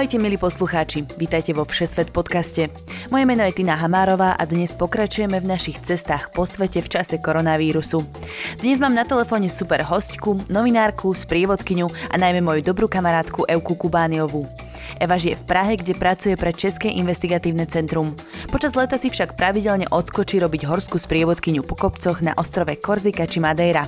Ahojte 0.00 0.16
milí 0.16 0.40
poslucháči, 0.40 1.04
vítajte 1.20 1.52
vo 1.52 1.68
Všesvet 1.68 2.08
podcaste. 2.08 2.72
Moje 3.12 3.28
meno 3.28 3.44
je 3.44 3.52
Tina 3.52 3.76
Hamárová 3.76 4.32
a 4.32 4.48
dnes 4.48 4.72
pokračujeme 4.72 5.36
v 5.36 5.44
našich 5.52 5.76
cestách 5.84 6.32
po 6.32 6.48
svete 6.48 6.80
v 6.80 6.88
čase 6.88 7.20
koronavírusu. 7.20 8.00
Dnes 8.64 8.80
mám 8.80 8.96
na 8.96 9.04
telefóne 9.04 9.52
super 9.52 9.84
hostku, 9.84 10.40
novinárku, 10.48 11.12
sprievodkyňu 11.12 11.92
a 12.08 12.16
najmä 12.16 12.40
moju 12.40 12.72
dobrú 12.72 12.88
kamarátku 12.88 13.44
Evku 13.44 13.76
Kubániovú. 13.76 14.48
Eva 14.98 15.20
žije 15.20 15.38
v 15.38 15.44
Prahe, 15.46 15.78
kde 15.78 15.94
pracuje 15.94 16.34
pre 16.34 16.50
České 16.50 16.90
investigatívne 16.90 17.68
centrum. 17.70 18.16
Počas 18.50 18.74
leta 18.74 18.98
si 18.98 19.12
však 19.12 19.38
pravidelne 19.38 19.86
odskočí 19.86 20.42
robiť 20.42 20.66
horskú 20.66 20.98
sprievodkyňu 20.98 21.62
po 21.62 21.78
kopcoch 21.78 22.24
na 22.24 22.34
ostrove 22.34 22.74
Korzika 22.80 23.28
či 23.28 23.38
Madeira. 23.38 23.86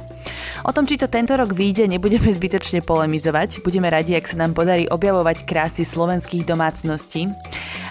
O 0.63 0.71
tom, 0.71 0.87
či 0.87 1.01
to 1.01 1.11
tento 1.11 1.35
rok 1.35 1.51
vyjde, 1.51 1.91
nebudeme 1.91 2.31
zbytočne 2.31 2.87
polemizovať. 2.87 3.67
Budeme 3.67 3.91
radi, 3.91 4.15
ak 4.15 4.31
sa 4.31 4.39
nám 4.39 4.55
podarí 4.55 4.87
objavovať 4.87 5.43
krásy 5.49 5.83
slovenských 5.83 6.47
domácností. 6.47 7.33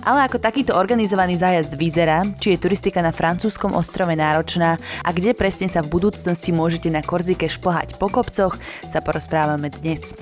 Ale 0.01 0.25
ako 0.25 0.41
takýto 0.41 0.73
organizovaný 0.73 1.37
zájazd 1.37 1.77
vyzerá, 1.77 2.25
či 2.41 2.55
je 2.55 2.61
turistika 2.61 3.05
na 3.05 3.13
francúzskom 3.13 3.77
ostrove 3.77 4.13
náročná 4.17 4.81
a 5.05 5.09
kde 5.13 5.37
presne 5.37 5.69
sa 5.69 5.85
v 5.85 5.93
budúcnosti 5.93 6.49
môžete 6.49 6.89
na 6.89 7.05
Korzike 7.05 7.45
šplhať 7.45 8.01
po 8.01 8.09
kopcoch, 8.09 8.57
sa 8.89 8.99
porozprávame 9.03 9.69
dnes. 9.69 10.17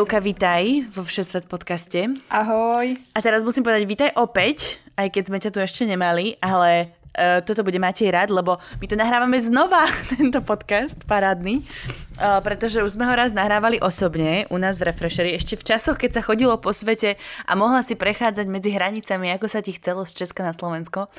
Euka, 0.00 0.16
vitaj 0.16 0.88
vo 0.96 1.04
Všesvet 1.04 1.44
podcaste. 1.44 2.08
Ahoj. 2.32 2.96
A 3.12 3.18
teraz 3.20 3.44
musím 3.44 3.68
povedať, 3.68 3.84
vitaj 3.84 4.10
opäť, 4.16 4.80
aj 4.96 5.12
keď 5.12 5.22
sme 5.28 5.36
ťa 5.44 5.52
tu 5.52 5.60
ešte 5.60 5.84
nemali, 5.84 6.40
ale 6.40 6.96
uh, 7.12 7.44
toto 7.44 7.60
bude 7.60 7.76
Matej 7.76 8.08
rád, 8.08 8.32
lebo 8.32 8.56
my 8.80 8.86
to 8.88 8.96
nahrávame 8.96 9.36
znova, 9.44 9.84
tento 10.16 10.40
podcast 10.40 10.96
parádny, 11.04 11.68
uh, 12.16 12.40
pretože 12.40 12.80
už 12.80 12.96
sme 12.96 13.04
ho 13.04 13.12
raz 13.12 13.36
nahrávali 13.36 13.76
osobne 13.76 14.48
u 14.48 14.56
nás 14.56 14.80
v 14.80 14.88
Refresheri, 14.88 15.36
ešte 15.36 15.60
v 15.60 15.68
časoch, 15.68 16.00
keď 16.00 16.16
sa 16.16 16.24
chodilo 16.24 16.56
po 16.56 16.72
svete 16.72 17.20
a 17.44 17.52
mohla 17.52 17.84
si 17.84 17.92
prechádzať 17.92 18.48
medzi 18.48 18.72
hranicami, 18.72 19.36
ako 19.36 19.52
sa 19.52 19.60
ti 19.60 19.76
chcelo 19.76 20.08
z 20.08 20.24
Česka 20.24 20.48
na 20.48 20.56
Slovensko. 20.56 21.12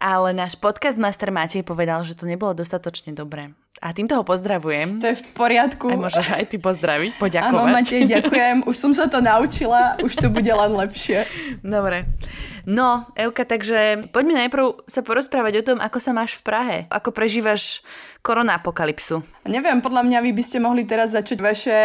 Ale 0.00 0.32
náš 0.32 0.56
podcast 0.56 0.96
Master 0.96 1.34
Matej 1.34 1.66
povedal, 1.66 2.04
že 2.06 2.16
to 2.16 2.24
nebolo 2.28 2.56
dostatočne 2.56 3.12
dobré. 3.12 3.52
A 3.82 3.90
týmto 3.90 4.14
ho 4.14 4.22
pozdravujem. 4.22 5.02
To 5.02 5.10
je 5.10 5.18
v 5.18 5.24
poriadku. 5.34 5.90
Aj 5.90 5.98
môžeš 5.98 6.26
aj 6.38 6.54
ty 6.54 6.56
pozdraviť, 6.62 7.18
poďakovať. 7.18 7.66
Áno, 7.66 7.74
Matej, 7.74 8.02
ďakujem. 8.06 8.56
Už 8.62 8.76
som 8.78 8.94
sa 8.94 9.10
to 9.10 9.18
naučila, 9.18 9.98
už 9.98 10.22
to 10.22 10.30
bude 10.30 10.46
len 10.46 10.70
lepšie. 10.70 11.26
Dobre. 11.66 12.06
No, 12.62 13.10
Euka, 13.18 13.42
takže 13.42 14.06
poďme 14.14 14.46
najprv 14.46 14.86
sa 14.86 15.02
porozprávať 15.02 15.52
o 15.58 15.66
tom, 15.66 15.78
ako 15.82 15.98
sa 15.98 16.14
máš 16.14 16.38
v 16.38 16.42
Prahe. 16.46 16.76
Ako 16.94 17.10
prežívaš 17.10 17.82
koronapokalypsu. 18.22 19.26
Neviem, 19.50 19.82
podľa 19.82 20.06
mňa 20.06 20.18
vy 20.22 20.30
by 20.30 20.42
ste 20.46 20.58
mohli 20.62 20.86
teraz 20.86 21.10
začať 21.10 21.38
vaše 21.42 21.76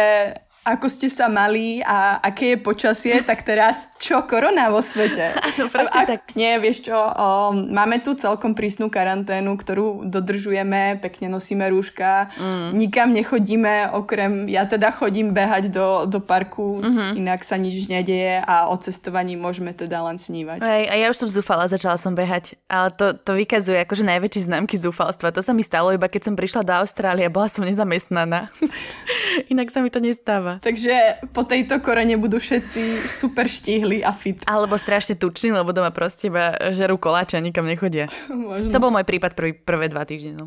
ako 0.66 0.86
ste 0.90 1.08
sa 1.08 1.30
mali 1.30 1.80
a 1.80 2.20
aké 2.20 2.54
je 2.54 2.58
počasie, 2.60 3.14
tak 3.24 3.46
teraz 3.46 3.88
čo 3.96 4.26
korona 4.28 4.68
vo 4.68 4.84
svete? 4.84 5.32
Áno, 5.48 5.70
presne 5.72 6.04
tak. 6.04 6.36
Nie, 6.36 6.60
vieš 6.60 6.90
čo, 6.90 6.98
o, 6.98 7.56
máme 7.56 8.04
tu 8.04 8.12
celkom 8.18 8.52
prísnu 8.52 8.92
karanténu, 8.92 9.56
ktorú 9.56 10.04
dodržujeme, 10.04 11.00
pekne 11.00 11.32
nosíme 11.32 11.64
rúška, 11.72 12.28
mm. 12.36 12.76
nikam 12.76 13.16
nechodíme, 13.16 13.96
okrem, 13.96 14.44
ja 14.50 14.68
teda 14.68 14.92
chodím 14.92 15.32
behať 15.32 15.72
do, 15.72 16.04
do 16.04 16.20
parku, 16.20 16.84
mm-hmm. 16.84 17.10
inak 17.16 17.40
sa 17.46 17.56
nič 17.56 17.88
nedeje 17.88 18.44
a 18.44 18.68
o 18.68 18.76
cestovaní 18.76 19.38
môžeme 19.38 19.72
teda 19.72 20.04
len 20.04 20.20
snívať. 20.20 20.60
Hej, 20.60 20.84
a 20.90 20.94
ja 21.00 21.06
už 21.08 21.16
som 21.16 21.28
zúfala, 21.32 21.70
začala 21.70 21.96
som 21.96 22.12
behať, 22.12 22.60
ale 22.68 22.92
to, 22.92 23.16
to 23.16 23.32
vykazuje 23.38 23.80
akože 23.86 24.04
najväčšie 24.04 24.50
známky 24.50 24.76
zúfalstva. 24.76 25.32
To 25.32 25.40
sa 25.40 25.56
mi 25.56 25.64
stalo 25.64 25.94
iba 25.94 26.08
keď 26.08 26.32
som 26.32 26.34
prišla 26.34 26.66
do 26.66 26.72
Austrálie 26.82 27.28
a 27.28 27.32
bola 27.32 27.46
som 27.46 27.62
nezamestnaná. 27.62 28.50
inak 29.52 29.70
sa 29.70 29.84
mi 29.84 29.92
to 29.92 30.00
nestáva. 30.00 30.47
Takže 30.56 31.28
po 31.36 31.44
tejto 31.44 31.84
korene 31.84 32.16
budú 32.16 32.40
všetci 32.40 33.04
super 33.20 33.44
štíhli 33.44 34.00
a 34.00 34.16
fit. 34.16 34.40
Alebo 34.48 34.80
strašne 34.80 35.20
tuční, 35.20 35.52
lebo 35.52 35.76
doma 35.76 35.92
proste 35.92 36.32
iba 36.32 36.56
žerú 36.72 36.96
koláče 36.96 37.36
a 37.36 37.44
nikam 37.44 37.68
nechodia. 37.68 38.08
Možno. 38.32 38.72
To 38.72 38.78
bol 38.80 38.88
môj 38.88 39.04
prípad 39.04 39.36
prvý, 39.36 39.52
prvé 39.52 39.92
dva 39.92 40.08
týždne. 40.08 40.40
No. 40.40 40.46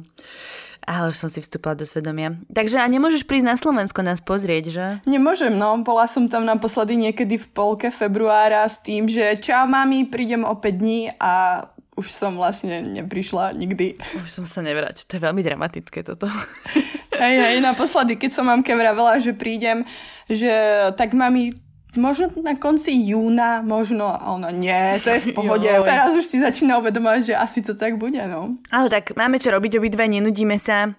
Ale 0.82 1.14
už 1.14 1.22
som 1.22 1.30
si 1.30 1.46
vstúpila 1.46 1.78
do 1.78 1.86
svedomia. 1.86 2.42
Takže 2.50 2.82
a 2.82 2.90
nemôžeš 2.90 3.30
prísť 3.30 3.54
na 3.54 3.56
Slovensko 3.58 4.02
nás 4.02 4.18
pozrieť, 4.18 4.74
že? 4.74 4.86
Nemôžem, 5.06 5.54
no. 5.54 5.78
Bola 5.86 6.10
som 6.10 6.26
tam 6.26 6.42
naposledy 6.42 6.98
niekedy 6.98 7.38
v 7.38 7.48
polke 7.54 7.94
februára 7.94 8.66
s 8.66 8.82
tým, 8.82 9.06
že 9.06 9.38
čau 9.38 9.70
mami, 9.70 10.10
prídem 10.10 10.42
o 10.42 10.58
5 10.58 10.82
dní 10.82 11.14
a 11.22 11.66
už 11.94 12.10
som 12.10 12.34
vlastne 12.34 12.82
neprišla 12.82 13.54
nikdy. 13.54 14.02
Už 14.26 14.30
som 14.32 14.46
sa 14.50 14.66
nevrať. 14.66 15.06
To 15.06 15.20
je 15.20 15.22
veľmi 15.22 15.46
dramatické 15.46 16.02
toto. 16.02 16.26
Hej, 17.22 17.36
hej, 17.38 17.58
naposledy, 17.62 18.18
keď 18.18 18.34
som 18.34 18.50
mamke 18.50 18.74
vravela, 18.74 19.22
že 19.22 19.38
prídem, 19.38 19.86
že 20.26 20.50
tak 20.98 21.14
mami 21.14 21.54
možno 21.96 22.32
na 22.40 22.56
konci 22.56 22.96
júna, 22.96 23.60
možno, 23.60 24.08
a 24.08 24.32
ona 24.32 24.48
nie, 24.52 24.96
to 25.04 25.12
je 25.12 25.20
v 25.20 25.36
pohode. 25.36 25.68
Jo. 25.68 25.84
Teraz 25.84 26.16
už 26.16 26.24
si 26.24 26.40
začína 26.40 26.80
uvedomovať, 26.80 27.22
že 27.30 27.34
asi 27.36 27.60
to 27.60 27.76
tak 27.76 28.00
bude, 28.00 28.20
no. 28.32 28.56
Ale 28.72 28.88
tak 28.88 29.12
máme 29.20 29.44
čo 29.44 29.52
robiť 29.52 29.76
obidve, 29.76 30.08
nenudíme 30.08 30.56
sa. 30.56 30.96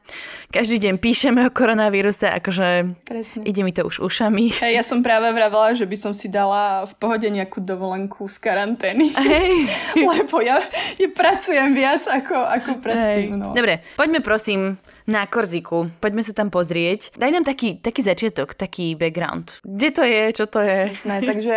Každý 0.53 0.77
deň 0.84 1.00
píšeme 1.00 1.41
o 1.49 1.50
koronavíruse, 1.50 2.28
akože 2.28 2.93
Presne. 3.09 3.41
ide 3.49 3.65
mi 3.65 3.72
to 3.72 3.88
už 3.88 4.05
ušami. 4.05 4.53
Hey, 4.61 4.77
ja 4.77 4.84
som 4.84 5.00
práve 5.00 5.32
vravela, 5.32 5.72
že 5.72 5.88
by 5.88 5.97
som 5.97 6.12
si 6.12 6.28
dala 6.28 6.84
v 6.84 6.93
pohode 7.00 7.25
nejakú 7.25 7.65
dovolenku 7.65 8.28
z 8.28 8.37
karantény. 8.37 9.16
Hej. 9.16 9.72
Lebo 10.12 10.44
ja, 10.44 10.61
ja 11.00 11.09
pracujem 11.09 11.72
viac 11.72 12.05
ako, 12.05 12.37
ako 12.37 12.71
predtým. 12.84 13.41
No. 13.41 13.56
Dobre, 13.56 13.81
poďme 13.97 14.21
prosím 14.21 14.77
na 15.06 15.26
Korziku. 15.26 15.90
Poďme 15.98 16.22
sa 16.22 16.34
tam 16.34 16.48
pozrieť. 16.52 17.14
Daj 17.18 17.30
nám 17.32 17.44
taký, 17.46 17.78
taký 17.78 18.02
začiatok, 18.02 18.54
taký 18.54 18.94
background. 18.94 19.62
Kde 19.66 19.88
to 19.90 20.02
je, 20.06 20.22
čo 20.34 20.44
to 20.46 20.60
je? 20.62 20.94
Jasné, 20.94 21.16
takže 21.30 21.56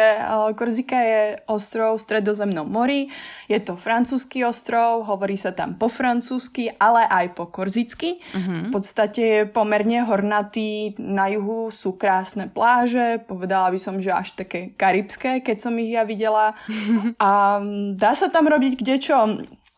Korzika 0.58 1.00
je 1.02 1.22
ostrov 1.50 1.98
v 1.98 2.04
stredozemnom 2.06 2.66
mori. 2.66 3.10
Je 3.46 3.60
to 3.62 3.78
francúzsky 3.78 4.42
ostrov, 4.42 5.06
hovorí 5.06 5.38
sa 5.38 5.54
tam 5.54 5.78
po 5.78 5.92
francúzsky, 5.92 6.74
ale 6.78 7.06
aj 7.06 7.38
po 7.38 7.50
korzicky. 7.50 8.20
Uh-huh. 8.34 8.70
V 8.70 8.82
podstate 8.82 9.22
je 9.22 9.42
pomerne 9.46 10.06
hornatý. 10.06 10.98
Na 10.98 11.30
juhu 11.30 11.70
sú 11.70 11.96
krásne 11.96 12.50
pláže, 12.50 13.22
povedala 13.26 13.70
by 13.70 13.80
som, 13.80 14.02
že 14.02 14.12
až 14.12 14.34
také 14.34 14.74
karibské, 14.74 15.42
keď 15.42 15.58
som 15.62 15.74
ich 15.78 15.94
ja 15.94 16.04
videla. 16.04 16.58
A 17.22 17.62
dá 17.94 18.12
sa 18.18 18.28
tam 18.30 18.50
robiť 18.50 18.80
kdečo 18.82 19.16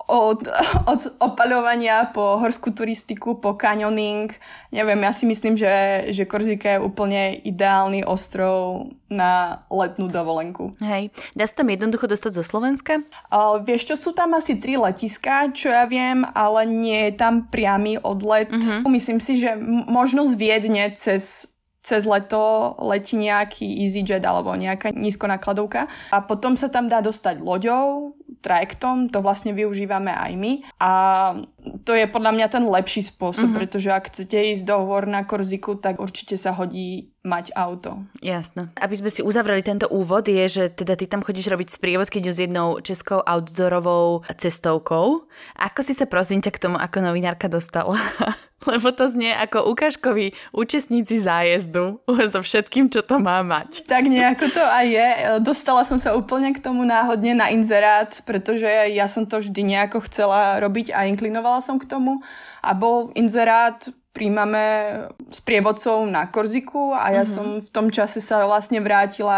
od, 0.08 0.48
od 0.88 1.02
opaľovania 1.20 2.16
po 2.16 2.40
horskú 2.40 2.72
turistiku, 2.72 3.36
po 3.36 3.60
canyoning. 3.60 4.32
Neviem, 4.72 5.04
ja 5.04 5.12
si 5.12 5.28
myslím, 5.28 5.60
že, 5.60 6.08
že 6.16 6.24
Korzika 6.24 6.80
je 6.80 6.84
úplne 6.84 7.36
ideálny 7.44 8.08
ostrov 8.08 8.88
na 9.12 9.64
letnú 9.68 10.08
dovolenku. 10.08 10.80
Hej, 10.80 11.12
dá 11.36 11.44
sa 11.44 11.60
tam 11.60 11.72
jednoducho 11.72 12.08
dostať 12.08 12.40
zo 12.40 12.44
Slovenska? 12.44 13.04
Uh, 13.28 13.60
vieš 13.60 13.92
čo, 13.92 13.96
sú 14.00 14.12
tam 14.16 14.32
asi 14.36 14.56
tri 14.56 14.80
letiska, 14.80 15.52
čo 15.52 15.76
ja 15.76 15.84
viem, 15.84 16.24
ale 16.32 16.64
nie 16.64 17.12
je 17.12 17.14
tam 17.20 17.52
priamy 17.52 18.00
odlet. 18.00 18.48
Uh-huh. 18.48 18.88
Myslím 18.88 19.20
si, 19.20 19.40
že 19.44 19.60
možno 19.88 20.24
z 20.32 20.40
Viedne 20.40 20.96
cez 20.96 21.52
cez 21.88 22.04
leto 22.04 22.76
letí 22.84 23.16
nejaký 23.16 23.64
EasyJet 23.64 24.20
alebo 24.28 24.52
nejaká 24.52 24.92
nízkonákladovka 24.92 25.88
a 26.12 26.18
potom 26.20 26.60
sa 26.60 26.68
tam 26.68 26.92
dá 26.92 27.00
dostať 27.00 27.40
loďou, 27.40 28.12
trajektom, 28.42 29.10
to 29.10 29.20
vlastne 29.20 29.52
využívame 29.52 30.14
aj 30.14 30.32
my 30.38 30.52
a 30.80 30.92
to 31.84 31.92
je 31.92 32.08
podľa 32.08 32.32
mňa 32.38 32.48
ten 32.48 32.64
lepší 32.64 33.04
spôsob, 33.04 33.52
mm-hmm. 33.52 33.60
pretože 33.60 33.90
ak 33.92 34.08
chcete 34.14 34.38
ísť 34.56 34.64
do 34.64 34.78
hôr 34.88 35.04
na 35.04 35.28
Korziku, 35.28 35.76
tak 35.76 36.00
určite 36.00 36.40
sa 36.40 36.56
hodí 36.56 37.12
mať 37.28 37.52
auto. 37.60 38.08
Jasné. 38.24 38.72
Aby 38.80 38.96
sme 38.96 39.12
si 39.12 39.20
uzavreli 39.20 39.60
tento 39.60 39.92
úvod, 39.92 40.32
je, 40.32 40.48
že 40.48 40.64
teda 40.72 40.96
ty 40.96 41.12
tam 41.12 41.20
chodíš 41.20 41.52
robiť 41.52 41.76
sprievodkyňu 41.76 42.32
s 42.32 42.40
jednou 42.40 42.80
českou 42.80 43.20
outdoorovou 43.20 44.24
cestovkou. 44.40 45.28
Ako 45.60 45.80
si 45.84 45.92
sa 45.92 46.08
prosím 46.08 46.40
ťa 46.40 46.52
k 46.56 46.62
tomu 46.64 46.80
ako 46.80 47.04
novinárka 47.04 47.52
dostala? 47.52 48.00
Lebo 48.66 48.90
to 48.90 49.06
znie 49.06 49.38
ako 49.38 49.70
ukážkoví 49.70 50.34
účastníci 50.50 51.22
zájezdu 51.22 52.02
so 52.34 52.42
všetkým, 52.42 52.90
čo 52.90 53.06
to 53.06 53.22
má 53.22 53.46
mať. 53.46 53.86
Tak 53.86 54.10
nejako 54.10 54.50
to 54.50 54.64
aj 54.64 54.86
je. 54.90 55.08
Dostala 55.46 55.86
som 55.86 56.02
sa 56.02 56.18
úplne 56.18 56.50
k 56.58 56.64
tomu 56.64 56.82
náhodne 56.82 57.38
na 57.38 57.54
inzerát, 57.54 58.18
pretože 58.26 58.66
ja 58.68 59.06
som 59.06 59.30
to 59.30 59.46
vždy 59.46 59.62
nejako 59.78 60.02
chcela 60.10 60.58
robiť 60.58 60.90
a 60.90 61.06
inklinovala 61.06 61.62
som 61.62 61.78
k 61.78 61.86
tomu. 61.86 62.26
A 62.66 62.74
bol 62.74 63.14
inzerát 63.14 63.94
príjmame 64.18 64.66
s 65.30 65.38
prievodcov 65.46 66.10
na 66.10 66.26
Korziku 66.26 66.98
a 66.98 67.14
ja 67.14 67.22
mm-hmm. 67.22 67.38
som 67.38 67.46
v 67.62 67.70
tom 67.70 67.94
čase 67.94 68.18
sa 68.18 68.42
vlastne 68.50 68.82
vrátila 68.82 69.38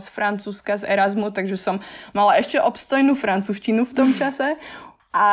z 0.00 0.08
Francúzska, 0.08 0.80
z 0.80 0.88
Erasmu, 0.88 1.28
takže 1.28 1.60
som 1.60 1.84
mala 2.16 2.40
ešte 2.40 2.56
obstojnú 2.56 3.12
francúzštinu 3.12 3.84
v 3.84 3.92
tom 3.92 4.16
čase. 4.16 4.56
A 5.14 5.28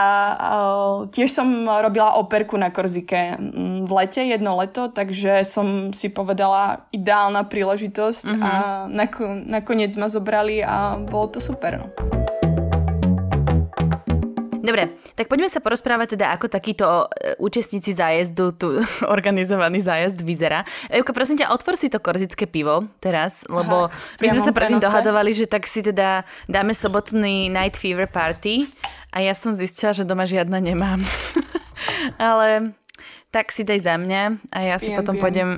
tiež 1.10 1.34
som 1.34 1.66
robila 1.66 2.14
operku 2.22 2.54
na 2.54 2.70
Korzike 2.70 3.34
v 3.82 3.90
lete, 3.90 4.22
jedno 4.22 4.54
leto, 4.54 4.94
takže 4.94 5.42
som 5.42 5.90
si 5.90 6.14
povedala 6.14 6.86
ideálna 6.94 7.50
príležitosť 7.50 8.30
mm-hmm. 8.30 8.46
a 8.46 8.52
nako- 8.94 9.42
nakoniec 9.42 9.98
ma 9.98 10.06
zobrali 10.06 10.62
a 10.62 11.02
bolo 11.02 11.34
to 11.34 11.40
super. 11.42 11.82
No. 11.82 11.90
Dobre, 14.62 14.94
tak 15.18 15.26
poďme 15.26 15.50
sa 15.50 15.58
porozprávať 15.58 16.16
teda, 16.16 16.38
ako 16.38 16.46
takýto 16.46 16.86
e, 16.86 17.34
účastníci 17.42 17.98
zájezdu, 17.98 18.54
tu 18.54 18.80
organizovaný 19.18 19.82
zájazd 19.82 20.22
vyzerá. 20.22 20.62
Euka, 20.94 21.18
prosím 21.18 21.42
ťa, 21.42 21.50
otvor 21.52 21.74
si 21.76 21.90
to 21.90 21.98
korzické 21.98 22.46
pivo 22.46 22.86
teraz, 23.02 23.42
lebo 23.50 23.90
Aha, 23.90 24.22
my 24.22 24.28
sme 24.38 24.42
sa 24.46 24.54
predtým 24.54 24.78
dohadovali, 24.78 25.34
že 25.34 25.50
tak 25.50 25.66
si 25.66 25.82
teda 25.82 26.24
dáme 26.46 26.78
sobotný 26.78 27.50
Night 27.50 27.74
Fever 27.74 28.06
Party 28.06 28.70
a 29.12 29.18
ja 29.20 29.36
som 29.36 29.52
zistila, 29.52 29.92
že 29.92 30.08
doma 30.08 30.24
žiadna 30.24 30.64
nemám. 30.64 31.04
Ale 32.18 32.76
tak 33.32 33.52
si 33.52 33.64
daj 33.64 33.84
za 33.84 33.96
mňa 34.00 34.40
a 34.52 34.60
ja 34.64 34.76
si 34.80 34.92
potom 34.96 35.16
pijem. 35.16 35.24
pôjdem 35.24 35.50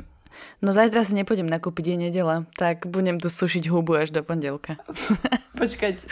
No 0.63 0.71
zajtra 0.71 1.03
si 1.03 1.11
nepôjdem 1.19 1.51
nakúpiť, 1.51 1.91
je 1.91 1.97
nedela, 2.07 2.47
tak 2.55 2.87
budem 2.87 3.19
tu 3.19 3.27
sušiť 3.27 3.67
hubu 3.67 3.99
až 3.99 4.15
do 4.15 4.23
pondelka. 4.23 4.79
Počkať, 5.59 6.07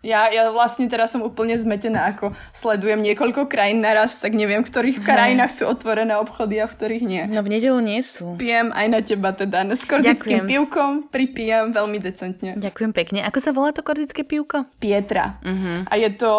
ja, 0.00 0.32
ja 0.32 0.48
vlastne 0.48 0.88
teraz 0.88 1.12
som 1.12 1.20
úplne 1.20 1.52
zmetená, 1.60 2.16
ako 2.16 2.32
sledujem 2.56 3.04
niekoľko 3.04 3.44
krajín 3.52 3.84
naraz, 3.84 4.16
tak 4.16 4.32
neviem, 4.32 4.64
v 4.64 4.72
ktorých 4.72 5.04
krajinách 5.04 5.52
sú 5.52 5.68
otvorené 5.68 6.16
obchody 6.16 6.56
a 6.56 6.64
v 6.64 6.72
ktorých 6.72 7.04
nie. 7.04 7.22
No 7.28 7.44
v 7.44 7.52
nedelu 7.52 7.76
nie 7.84 8.00
sú. 8.00 8.40
Pijem 8.40 8.72
aj 8.72 8.86
na 8.88 9.00
teba 9.04 9.36
teda. 9.36 9.68
S 9.76 9.84
korzickým 9.84 10.48
pivkom 10.48 11.12
pripijam 11.12 11.76
veľmi 11.76 12.00
decentne. 12.00 12.56
Ďakujem 12.56 12.96
pekne. 12.96 13.20
Ako 13.28 13.38
sa 13.44 13.52
volá 13.52 13.76
to 13.76 13.84
korzické 13.84 14.24
pivko? 14.24 14.64
Pietra. 14.80 15.36
Uh-huh. 15.44 15.84
A 15.84 16.00
je 16.00 16.08
to 16.16 16.32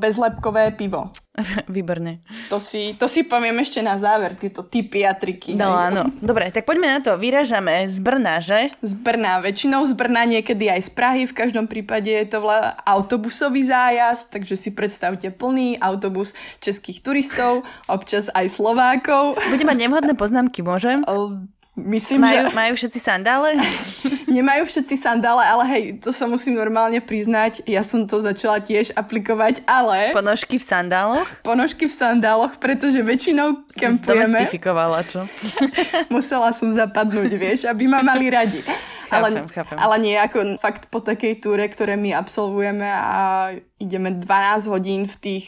bezlepkové 0.00 0.72
pivo. 0.72 1.12
Výborne. 1.74 2.22
To 2.46 2.62
si, 2.62 2.94
to 2.94 3.10
si 3.10 3.26
poviem 3.26 3.58
ešte 3.58 3.82
na 3.82 3.98
záver, 3.98 4.38
tieto 4.38 4.62
typy 4.62 5.02
a 5.02 5.18
triky. 5.18 5.58
No 5.58 5.74
hej. 5.74 5.90
áno. 5.90 6.02
Dobre, 6.22 6.54
tak 6.54 6.62
poďme 6.62 6.98
na 6.98 7.00
to. 7.02 7.18
Vyražame 7.18 7.90
z 7.90 7.98
Brna, 7.98 8.38
že? 8.38 8.70
Z 8.78 8.94
Brna. 8.94 9.42
Väčšinou 9.42 9.82
z 9.90 9.98
Brna, 9.98 10.30
niekedy 10.30 10.70
aj 10.70 10.86
z 10.86 10.90
Prahy. 10.94 11.22
V 11.26 11.34
každom 11.34 11.66
prípade 11.66 12.06
je 12.06 12.26
to 12.30 12.38
vla 12.38 12.78
autobusový 12.86 13.66
zájazd, 13.66 14.30
takže 14.30 14.54
si 14.54 14.70
predstavte 14.70 15.34
plný 15.34 15.82
autobus 15.82 16.38
českých 16.62 17.02
turistov, 17.02 17.66
občas 17.90 18.30
aj 18.30 18.54
Slovákov. 18.54 19.34
Budem 19.50 19.66
mať 19.66 19.78
nevhodné 19.90 20.14
poznámky, 20.14 20.62
môžem? 20.62 21.02
Myslím, 21.74 22.22
majú, 22.22 22.38
že... 22.38 22.54
majú 22.54 22.72
všetci 22.78 23.00
sandále? 23.02 23.58
Nemajú 24.38 24.62
všetci 24.70 24.94
sandále, 24.94 25.42
ale 25.42 25.64
hej, 25.74 25.82
to 25.98 26.14
sa 26.14 26.30
musím 26.30 26.54
normálne 26.54 27.02
priznať. 27.02 27.66
Ja 27.66 27.82
som 27.82 28.06
to 28.06 28.22
začala 28.22 28.62
tiež 28.62 28.94
aplikovať, 28.94 29.66
ale... 29.66 30.14
Ponožky 30.14 30.62
v 30.62 30.64
sandáloch? 30.70 31.26
Ponožky 31.42 31.90
v 31.90 31.94
sandáloch, 31.98 32.62
pretože 32.62 33.02
väčšinou 33.02 33.66
kempujeme... 33.74 34.46
Si 34.46 34.62
čo? 34.62 35.26
Musela 36.14 36.54
som 36.54 36.70
zapadnúť, 36.70 37.34
vieš, 37.34 37.66
aby 37.66 37.90
ma 37.90 38.06
mali 38.06 38.30
radi. 38.30 38.62
ale, 39.10 39.42
chápem. 39.50 39.74
ale 39.74 39.94
nie 39.98 40.14
ako 40.14 40.62
fakt 40.62 40.86
po 40.94 41.02
takej 41.02 41.42
túre, 41.42 41.66
ktoré 41.66 41.98
my 41.98 42.14
absolvujeme 42.14 42.86
a 42.86 43.50
ideme 43.82 44.14
12 44.14 44.70
hodín 44.70 45.10
v 45.10 45.16
tých 45.18 45.44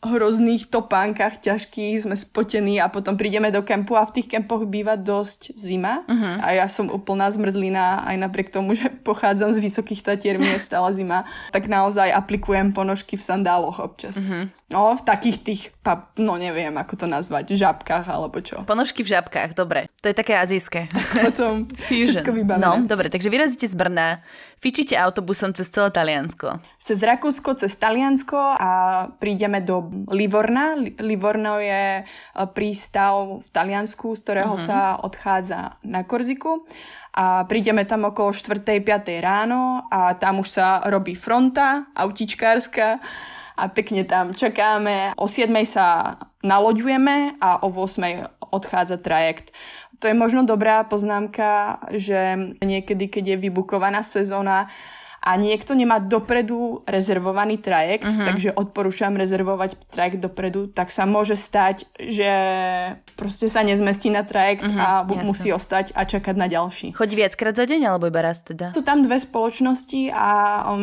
hrozných 0.00 0.72
topánkach 0.72 1.44
ťažkých, 1.44 2.08
sme 2.08 2.16
spotení 2.16 2.80
a 2.80 2.88
potom 2.88 3.20
prídeme 3.20 3.52
do 3.52 3.60
kempu 3.60 4.00
a 4.00 4.08
v 4.08 4.16
tých 4.16 4.32
kempoch 4.32 4.64
býva 4.64 4.96
dosť 4.96 5.52
zima 5.60 6.08
uh-huh. 6.08 6.40
a 6.40 6.56
ja 6.56 6.66
som 6.72 6.88
úplná 6.88 7.28
zmrzlina 7.28 8.08
aj 8.08 8.16
napriek 8.16 8.48
tomu, 8.48 8.72
že 8.72 8.88
pochádzam 9.08 9.52
z 9.52 9.60
vysokých 9.60 10.00
tatier, 10.00 10.40
mi 10.40 10.48
je 10.56 10.64
stále 10.64 10.88
zima, 10.96 11.28
tak 11.52 11.68
naozaj 11.68 12.16
aplikujem 12.16 12.72
ponožky 12.72 13.20
v 13.20 13.26
sandáloch 13.28 13.76
občas. 13.76 14.16
Uh-huh. 14.16 14.48
No, 14.72 14.94
v 14.96 15.02
takých 15.02 15.38
tých, 15.42 15.62
no 16.16 16.38
neviem, 16.38 16.70
ako 16.78 17.04
to 17.04 17.06
nazvať, 17.10 17.58
žabkách 17.58 18.06
alebo 18.06 18.38
čo. 18.38 18.62
Ponožky 18.64 19.02
v 19.02 19.18
žabkách, 19.18 19.52
dobre. 19.58 19.90
To 20.00 20.08
je 20.08 20.14
také 20.14 20.38
azijské. 20.38 20.86
Potom 21.12 21.68
Fusion. 21.90 22.22
všetko 22.22 22.30
vybavené. 22.32 22.62
No, 22.62 22.80
dobre, 22.86 23.10
takže 23.12 23.28
vyrazíte 23.28 23.66
z 23.66 23.74
Brna, 23.74 24.22
fičíte 24.62 24.94
autobusom 24.94 25.52
cez 25.52 25.68
celé 25.68 25.90
Taliansko. 25.90 26.62
Cez 26.80 26.96
Rakúsko, 26.96 27.60
cez 27.60 27.76
Taliansko 27.76 28.56
a 28.56 28.70
prídeme 29.20 29.60
do 29.60 29.84
Livorna. 30.08 30.80
Livorno 30.96 31.60
je 31.60 32.00
e, 32.00 32.02
prístav 32.56 33.44
v 33.44 33.48
Taliansku, 33.52 34.16
z 34.16 34.20
ktorého 34.24 34.56
uh-huh. 34.56 34.64
sa 34.64 34.96
odchádza 34.96 35.76
na 35.84 36.08
Korziku 36.08 36.64
a 37.12 37.44
prídeme 37.44 37.84
tam 37.84 38.08
okolo 38.08 38.32
4. 38.32 38.64
5. 38.64 38.80
ráno 39.20 39.84
a 39.92 40.16
tam 40.16 40.40
už 40.40 40.48
sa 40.56 40.80
robí 40.88 41.12
fronta 41.12 41.92
autičkárska 41.92 42.96
a 43.60 43.64
pekne 43.68 44.08
tam 44.08 44.32
čakáme. 44.32 45.12
O 45.20 45.28
7 45.28 45.52
sa 45.68 46.16
naloďujeme 46.40 47.36
a 47.44 47.60
o 47.60 47.68
8 47.68 48.40
odchádza 48.56 48.96
trajekt. 48.96 49.52
To 50.00 50.08
je 50.08 50.16
možno 50.16 50.48
dobrá 50.48 50.80
poznámka, 50.88 51.76
že 51.92 52.56
niekedy, 52.64 53.12
keď 53.12 53.36
je 53.36 53.42
vybukovaná 53.52 54.00
sezóna, 54.00 54.72
a 55.20 55.36
niekto 55.36 55.76
nemá 55.76 56.00
dopredu 56.00 56.80
rezervovaný 56.88 57.60
trajekt, 57.60 58.08
uh-huh. 58.08 58.24
takže 58.24 58.56
odporúčam 58.56 59.12
rezervovať 59.12 59.76
trajekt 59.92 60.24
dopredu, 60.24 60.72
tak 60.72 60.88
sa 60.88 61.04
môže 61.04 61.36
stať, 61.36 61.84
že 62.00 62.32
proste 63.20 63.52
sa 63.52 63.60
nezmestí 63.60 64.08
na 64.08 64.24
trajekt 64.24 64.64
uh-huh, 64.64 64.80
a 64.80 64.88
jasne. 65.04 65.28
musí 65.28 65.48
ostať 65.52 65.92
a 65.92 66.08
čakať 66.08 66.34
na 66.40 66.48
ďalší. 66.48 66.96
Chodí 66.96 67.20
viackrát 67.20 67.52
za 67.52 67.68
deň 67.68 67.92
alebo 67.92 68.08
iba 68.08 68.24
raz 68.24 68.40
teda? 68.40 68.72
Sú 68.72 68.80
tam 68.80 69.04
dve 69.04 69.20
spoločnosti 69.20 70.08
a 70.08 70.28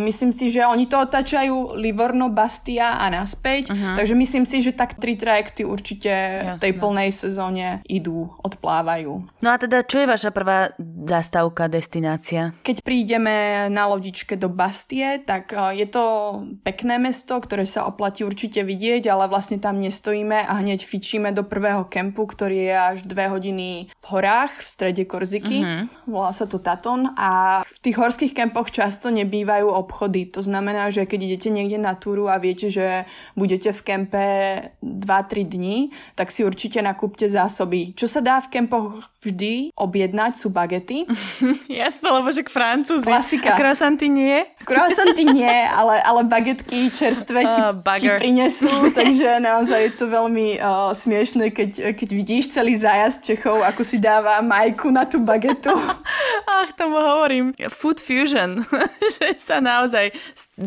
myslím 0.06 0.30
si, 0.30 0.54
že 0.54 0.62
oni 0.70 0.86
to 0.86 1.02
otáčajú 1.02 1.74
Livorno, 1.74 2.30
Bastia 2.30 3.02
a 3.02 3.10
naspäť, 3.10 3.74
uh-huh. 3.74 3.98
takže 3.98 4.14
myslím 4.14 4.46
si, 4.46 4.62
že 4.62 4.78
tak 4.78 5.02
tri 5.02 5.18
trajekty 5.18 5.66
určite 5.66 6.14
jasne. 6.14 6.54
v 6.54 6.58
tej 6.62 6.74
plnej 6.78 7.10
sezóne 7.10 7.82
idú, 7.90 8.30
odplávajú. 8.46 9.42
No 9.42 9.50
a 9.50 9.58
teda, 9.58 9.82
čo 9.82 9.98
je 9.98 10.06
vaša 10.06 10.30
prvá 10.30 10.78
zastávka, 11.10 11.66
destinácia? 11.66 12.54
Keď 12.62 12.86
prídeme 12.86 13.66
na 13.74 13.90
lodičku 13.90 14.27
kúsočke 14.28 14.36
do 14.36 14.52
Bastie, 14.52 15.24
tak 15.24 15.56
e, 15.56 15.80
je 15.80 15.88
to 15.88 16.04
pekné 16.68 17.00
mesto, 17.00 17.40
ktoré 17.40 17.64
sa 17.64 17.88
oplatí 17.88 18.28
určite 18.28 18.60
vidieť, 18.68 19.08
ale 19.08 19.32
vlastne 19.32 19.56
tam 19.56 19.80
nestojíme 19.80 20.44
a 20.44 20.52
hneď 20.60 20.84
fičíme 20.84 21.32
do 21.32 21.48
prvého 21.48 21.88
kempu, 21.88 22.28
ktorý 22.28 22.68
je 22.68 22.76
až 22.76 22.98
dve 23.08 23.32
hodiny 23.32 23.88
v 23.88 24.06
horách 24.12 24.52
v 24.52 24.68
strede 24.68 25.04
Korziky. 25.08 25.64
Mm-hmm. 25.64 26.12
Volá 26.12 26.36
sa 26.36 26.44
to 26.44 26.60
Taton 26.60 27.08
a 27.16 27.64
v 27.64 27.80
tých 27.80 27.96
horských 27.96 28.36
kempoch 28.36 28.68
často 28.76 29.08
nebývajú 29.08 29.72
obchody. 29.72 30.28
To 30.36 30.44
znamená, 30.44 30.92
že 30.92 31.08
keď 31.08 31.20
idete 31.24 31.48
niekde 31.48 31.80
na 31.80 31.96
túru 31.96 32.28
a 32.28 32.36
viete, 32.36 32.68
že 32.68 33.08
budete 33.40 33.72
v 33.72 33.82
kempe 33.88 34.26
2-3 34.84 35.48
dní, 35.48 35.96
tak 36.20 36.36
si 36.36 36.44
určite 36.44 36.84
nakúpte 36.84 37.32
zásoby. 37.32 37.96
Čo 37.96 38.12
sa 38.12 38.20
dá 38.20 38.44
v 38.44 38.60
kempoch 38.60 39.08
vždy 39.28 39.76
objednať 39.76 40.40
sú 40.40 40.48
bagety. 40.48 41.04
Jasne, 41.68 42.08
lebo 42.16 42.32
že 42.32 42.48
k 42.48 42.50
Francúzi. 42.54 43.04
Klasika. 43.04 43.54
A 43.54 43.60
croissanty 43.60 44.08
nie? 44.18 44.50
Croissanty 44.66 45.22
nie, 45.22 45.70
ale, 45.70 46.02
ale 46.02 46.26
bagetky 46.26 46.90
čerstvé 46.90 47.46
ti, 47.46 47.62
uh, 47.62 47.98
ti 48.02 48.10
prinesú, 48.10 48.68
takže 48.98 49.38
naozaj 49.38 49.80
je 49.86 49.94
to 49.94 50.06
veľmi 50.10 50.58
uh, 50.58 50.92
smiešne, 50.98 51.54
keď, 51.54 51.94
keď 51.94 52.10
vidíš 52.10 52.58
celý 52.58 52.74
zájazd 52.74 53.22
Čechov, 53.22 53.62
ako 53.62 53.86
si 53.86 54.02
dáva 54.02 54.42
majku 54.42 54.90
na 54.90 55.06
tú 55.06 55.22
bagetu. 55.22 55.72
Ach, 56.58 56.70
tomu 56.74 56.98
hovorím. 56.98 57.54
Food 57.70 58.02
fusion. 58.02 58.66
že 59.18 59.38
sa 59.38 59.62
naozaj 59.62 60.12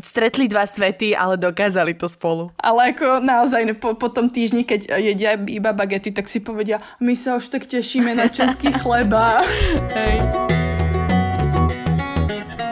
stretli 0.05 0.47
dva 0.47 0.65
svety, 0.65 1.13
ale 1.17 1.35
dokázali 1.35 1.97
to 1.99 2.07
spolu. 2.07 2.55
Ale 2.61 2.95
ako 2.95 3.19
naozaj 3.19 3.67
po, 3.83 3.99
po 3.99 4.09
tom 4.13 4.31
týždni, 4.31 4.63
keď 4.63 5.01
jedia 5.01 5.35
iba 5.35 5.75
bagety, 5.75 6.15
tak 6.15 6.31
si 6.31 6.39
povedia, 6.39 6.79
my 7.03 7.15
sa 7.19 7.37
už 7.37 7.51
tak 7.51 7.67
tešíme 7.67 8.15
na 8.15 8.31
český 8.31 8.71
chleba. 8.71 9.43
Hej. 9.97 10.70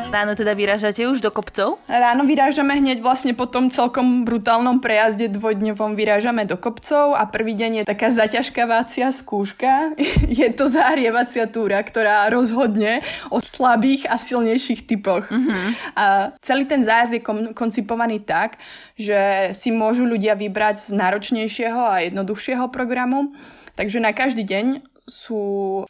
Ráno 0.09 0.33
teda 0.33 0.57
vyrážate 0.57 1.05
už 1.05 1.21
do 1.21 1.29
kopcov? 1.29 1.77
Ráno 1.85 2.25
vyrážame 2.25 2.81
hneď 2.81 3.05
vlastne 3.05 3.37
po 3.37 3.45
tom 3.45 3.69
celkom 3.69 4.25
brutálnom 4.25 4.81
prejazde 4.81 5.29
dvojdňovom 5.29 5.93
vyrážame 5.93 6.49
do 6.49 6.57
kopcov 6.57 7.13
a 7.13 7.29
prvý 7.29 7.53
deň 7.53 7.85
je 7.85 7.85
taká 7.85 8.09
zaťažkávacia 8.17 9.13
skúška. 9.13 9.93
je 10.41 10.49
to 10.57 10.73
zahrievacia 10.73 11.45
túra, 11.45 11.85
ktorá 11.85 12.25
rozhodne 12.33 13.05
o 13.29 13.45
slabých 13.45 14.09
a 14.09 14.17
silnejších 14.17 14.89
typoch. 14.89 15.29
Mm-hmm. 15.29 15.93
A 15.93 16.33
celý 16.41 16.65
ten 16.65 16.89
zájazd 16.89 17.21
je 17.21 17.23
kom- 17.23 17.53
koncipovaný 17.53 18.25
tak, 18.25 18.57
že 18.97 19.53
si 19.53 19.69
môžu 19.69 20.09
ľudia 20.09 20.33
vybrať 20.41 20.89
z 20.89 20.97
náročnejšieho 20.97 21.85
a 21.85 22.09
jednoduchšieho 22.09 22.65
programu. 22.73 23.37
Takže 23.77 24.01
na 24.01 24.17
každý 24.17 24.41
deň 24.41 24.89
sú 25.09 25.43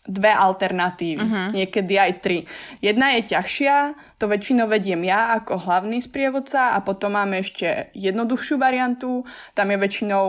dve 0.07 0.31
alternatívy, 0.31 1.21
uh-huh. 1.21 1.49
niekedy 1.53 1.95
aj 1.99 2.13
tri. 2.23 2.39
Jedna 2.79 3.19
je 3.19 3.35
ťažšia, 3.35 3.99
to 4.17 4.31
väčšinou 4.31 4.71
vediem 4.71 5.03
ja 5.03 5.37
ako 5.37 5.59
hlavný 5.67 5.99
sprievodca 5.99 6.73
a 6.73 6.79
potom 6.81 7.19
máme 7.19 7.43
ešte 7.43 7.91
jednoduchšiu 7.93 8.57
variantu, 8.57 9.27
tam 9.59 9.75
je 9.75 9.79
väčšinou 9.83 10.25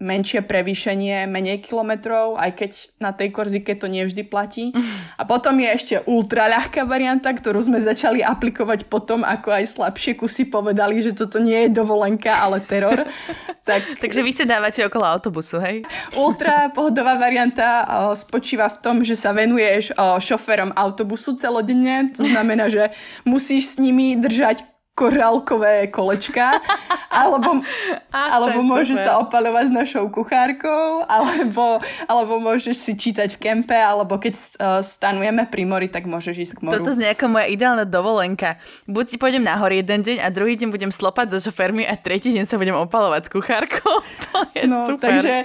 menšie 0.00 0.40
prevýšenie, 0.40 1.28
menej 1.28 1.60
kilometrov, 1.60 2.40
aj 2.40 2.50
keď 2.56 2.70
na 2.96 3.12
tej 3.12 3.28
Korzike 3.30 3.76
to 3.76 3.86
nie 3.86 4.08
vždy 4.08 4.24
platí. 4.24 4.72
A 5.20 5.28
potom 5.28 5.60
je 5.60 5.68
ešte 5.68 5.94
ultra 6.08 6.48
ľahká 6.48 6.88
varianta, 6.88 7.28
ktorú 7.28 7.60
sme 7.60 7.84
začali 7.84 8.24
aplikovať 8.24 8.88
potom, 8.88 9.20
ako 9.20 9.52
aj 9.52 9.76
slabšie 9.76 10.16
kusy 10.16 10.48
povedali, 10.48 11.04
že 11.04 11.12
toto 11.12 11.36
nie 11.36 11.68
je 11.68 11.76
dovolenka, 11.76 12.32
ale 12.40 12.64
teror. 12.64 13.04
tak... 13.68 13.84
Takže 14.00 14.24
vy 14.24 14.32
sa 14.32 14.48
dávate 14.48 14.80
okolo 14.80 15.04
autobusu, 15.04 15.60
hej? 15.60 15.84
Ultra 16.16 16.72
pohodová 16.72 17.20
varianta 17.20 17.84
spočíva 18.16 18.72
v 18.72 18.80
tom, 18.80 18.96
že 19.04 19.12
sa 19.12 19.36
venuješ 19.36 19.92
šoférom 20.24 20.72
autobusu 20.72 21.36
celodenne. 21.36 22.08
To 22.16 22.24
znamená, 22.24 22.72
že 22.72 22.96
musíš 23.28 23.76
s 23.76 23.82
nimi 23.82 24.16
držať 24.16 24.64
korálkové 25.00 25.88
kolečka, 25.88 26.60
alebo, 27.22 27.64
Ach, 28.12 28.36
alebo 28.36 28.60
môžeš 28.60 29.00
sa 29.00 29.16
opalovať 29.24 29.72
s 29.72 29.72
našou 29.72 30.12
kuchárkou, 30.12 31.08
alebo, 31.08 31.80
alebo 32.04 32.36
môžeš 32.36 32.76
si 32.76 32.92
čítať 32.92 33.32
v 33.32 33.38
kempe, 33.40 33.72
alebo 33.72 34.20
keď 34.20 34.36
uh, 34.36 34.84
stanujeme 34.84 35.48
pri 35.48 35.64
mori, 35.64 35.88
tak 35.88 36.04
môžeš 36.04 36.36
ísť 36.36 36.54
k 36.56 36.60
moru. 36.68 36.76
Toto 36.76 36.92
znie 36.92 37.16
ako 37.16 37.32
moja 37.32 37.48
ideálna 37.48 37.88
dovolenka. 37.88 38.60
Buď 38.84 39.04
si 39.08 39.16
pôjdem 39.16 39.40
nahor 39.40 39.72
jeden 39.72 40.04
deň 40.04 40.20
a 40.20 40.28
druhý 40.28 40.60
deň 40.60 40.68
budem 40.68 40.92
slopať 40.92 41.32
so 41.32 41.48
šofermi 41.48 41.88
a 41.88 41.96
tretí 41.96 42.36
deň 42.36 42.44
sa 42.44 42.60
budem 42.60 42.76
opalovať 42.76 43.26
s 43.26 43.30
kuchárkou. 43.32 44.04
To 44.30 44.46
je 44.54 44.62
no, 44.68 44.94
super. 44.94 45.10
Takže 45.10 45.36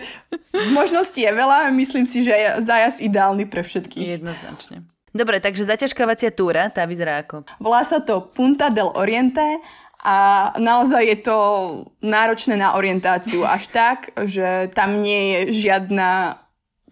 možností 0.76 1.26
je 1.26 1.32
veľa, 1.34 1.74
myslím 1.74 2.06
si, 2.06 2.22
že 2.22 2.34
je 2.34 2.50
zájazd 2.62 3.02
ideálny 3.02 3.50
pre 3.50 3.66
všetkých. 3.66 4.20
Jednoznačne. 4.20 4.95
Dobre, 5.16 5.40
takže 5.40 5.64
zaťažkávacia 5.64 6.36
túra, 6.36 6.68
tá 6.68 6.84
vyzerá 6.84 7.24
ako? 7.24 7.48
Volá 7.64 7.88
sa 7.88 8.04
to 8.04 8.28
Punta 8.36 8.68
del 8.68 8.92
Oriente 9.00 9.64
a 10.04 10.52
naozaj 10.60 11.04
je 11.08 11.18
to 11.24 11.38
náročné 12.04 12.60
na 12.60 12.76
orientáciu 12.76 13.48
až 13.48 13.72
tak, 13.80 14.12
že 14.28 14.68
tam 14.76 15.00
nie 15.00 15.48
je 15.48 15.64
žiadna 15.64 16.44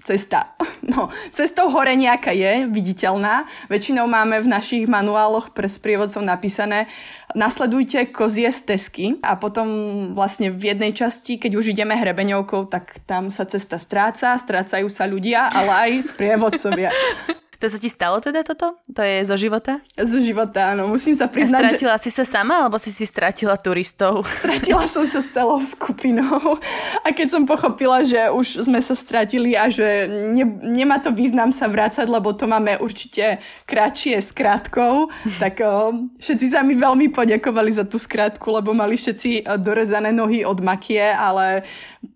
cesta. 0.08 0.56
No, 0.84 1.08
cestou 1.32 1.72
hore 1.72 1.96
nejaká 1.96 2.36
je, 2.36 2.68
viditeľná. 2.68 3.48
Väčšinou 3.72 4.03
máme 4.03 4.44
v 4.44 4.51
našich 4.51 4.84
manuáloch 4.84 5.56
pre 5.56 5.72
sprievodcov 5.72 6.20
napísané 6.20 6.92
nasledujte 7.39 8.12
kozie 8.12 8.51
stezky 8.51 9.15
a 9.24 9.39
potom 9.39 9.68
vlastne 10.12 10.51
v 10.51 10.75
jednej 10.75 10.92
časti, 10.92 11.39
keď 11.39 11.51
už 11.56 11.72
ideme 11.72 11.96
hrebeňovkou, 11.96 12.68
tak 12.68 13.00
tam 13.08 13.32
sa 13.32 13.48
cesta 13.48 13.80
stráca, 13.80 14.36
strácajú 14.44 14.92
sa 14.92 15.08
ľudia, 15.08 15.48
ale 15.48 15.72
aj 15.72 16.13
sprievodcovia. 16.13 16.92
To 17.63 17.72
sa 17.72 17.79
ti 17.79 17.88
stalo 17.88 18.20
teda 18.20 18.43
toto? 18.43 18.75
To 18.91 19.00
je 19.00 19.24
zo 19.24 19.39
života? 19.39 19.79
Zo 19.96 20.20
života, 20.20 20.75
áno. 20.75 20.91
Musím 20.91 21.15
sa 21.15 21.32
priznať, 21.32 21.63
a 21.63 21.67
stratila 21.72 21.96
že... 21.96 22.03
si 22.03 22.10
sa 22.12 22.27
sama, 22.27 22.60
alebo 22.60 22.75
si 22.75 22.91
si 22.91 23.08
stratila 23.08 23.55
turistov? 23.55 24.27
Stratila 24.43 24.84
som 24.84 25.08
sa 25.08 25.24
s 25.24 25.32
celou 25.32 25.63
skupinou. 25.63 26.60
A 27.08 27.15
keď 27.15 27.32
som 27.32 27.48
pochopila, 27.48 28.03
že 28.03 28.20
už 28.36 28.67
sme 28.67 28.84
sa 28.84 29.00
stratili 29.00 29.55
a 29.55 29.72
že 29.72 30.12
ne, 30.36 30.43
nemá 30.43 31.00
to 31.00 31.15
význam 31.15 31.55
sa 31.55 31.72
vrácať, 31.72 32.03
lebo 32.03 32.36
to 32.36 32.51
máme 32.51 32.84
určite 32.84 33.39
kratšie 33.63 34.20
s 34.20 34.36
krátkou, 34.36 35.08
tak 35.39 35.63
o, 35.63 36.12
všetci 36.20 36.51
sa 36.51 36.67
mi 36.67 36.75
veľmi 36.75 37.15
poďakovali 37.15 37.72
za 37.79 37.88
tú 37.88 37.96
skrátku, 37.96 38.43
lebo 38.60 38.75
mali 38.75 39.00
všetci 39.00 39.48
dorezané 39.55 40.12
nohy 40.12 40.43
od 40.43 40.60
makie, 40.60 41.00
ale 41.00 41.63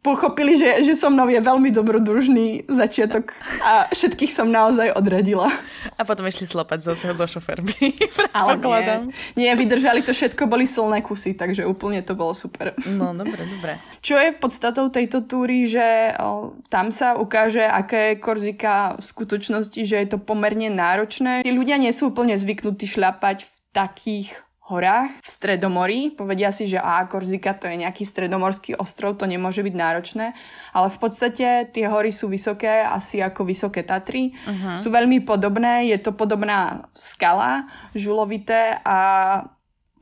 pochopili, 0.07 0.55
že, 0.55 0.87
že 0.87 0.95
so 0.95 1.11
mnou 1.11 1.27
je 1.27 1.43
veľmi 1.43 1.67
dobrodružný 1.75 2.71
začiatok 2.71 3.35
a 3.59 3.91
všetkých 3.91 4.31
som 4.31 4.47
naozaj 4.47 4.95
odradila. 4.95 5.51
A 5.99 6.07
potom 6.07 6.23
išli 6.23 6.47
slopať 6.47 6.79
zo, 6.79 6.95
zo 6.95 7.27
šofermi. 7.27 7.75
Ale 8.31 8.55
nie, 8.55 9.11
nie, 9.35 9.51
vydržali 9.51 9.99
to 10.07 10.15
všetko, 10.15 10.47
boli 10.47 10.63
silné 10.63 11.03
kusy, 11.03 11.35
takže 11.35 11.67
úplne 11.67 11.99
to 12.07 12.15
bolo 12.15 12.31
super. 12.31 12.71
No, 12.87 13.11
dobre, 13.11 13.43
dobre. 13.43 13.83
Čo 13.99 14.15
je 14.15 14.31
podstatou 14.31 14.87
tejto 14.87 15.27
túry, 15.27 15.67
že 15.67 16.15
o, 16.15 16.55
tam 16.71 16.95
sa 16.95 17.19
ukáže, 17.19 17.67
aké 17.67 18.15
je 18.15 18.21
Korzika 18.23 18.95
v 18.95 19.03
skutočnosti, 19.03 19.81
že 19.83 19.99
je 19.99 20.07
to 20.07 20.23
pomerne 20.23 20.71
náročné. 20.71 21.43
Tí 21.43 21.51
ľudia 21.51 21.75
nie 21.75 21.91
sú 21.91 22.15
úplne 22.15 22.39
zvyknutí 22.39 22.87
šľapať 22.87 23.43
v 23.43 23.51
takých 23.75 24.46
horách 24.67 25.15
v 25.23 25.27
Stredomorí. 25.27 25.99
Povedia 26.11 26.51
si, 26.51 26.67
že 26.67 26.77
a 26.77 26.99
Korzika 27.07 27.55
to 27.55 27.71
je 27.71 27.79
nejaký 27.79 28.03
stredomorský 28.03 28.75
ostrov, 28.75 29.15
to 29.15 29.23
nemôže 29.23 29.63
byť 29.63 29.75
náročné, 29.75 30.35
ale 30.75 30.87
v 30.91 30.97
podstate 30.99 31.71
tie 31.71 31.85
hory 31.87 32.11
sú 32.11 32.27
vysoké, 32.27 32.83
asi 32.83 33.23
ako 33.23 33.47
vysoké 33.47 33.87
Tatry. 33.87 34.35
Uh-huh. 34.35 34.75
Sú 34.83 34.91
veľmi 34.91 35.23
podobné, 35.23 35.87
je 35.87 35.97
to 36.03 36.11
podobná 36.11 36.91
skala, 36.91 37.63
žulovité 37.95 38.83
a 38.83 38.97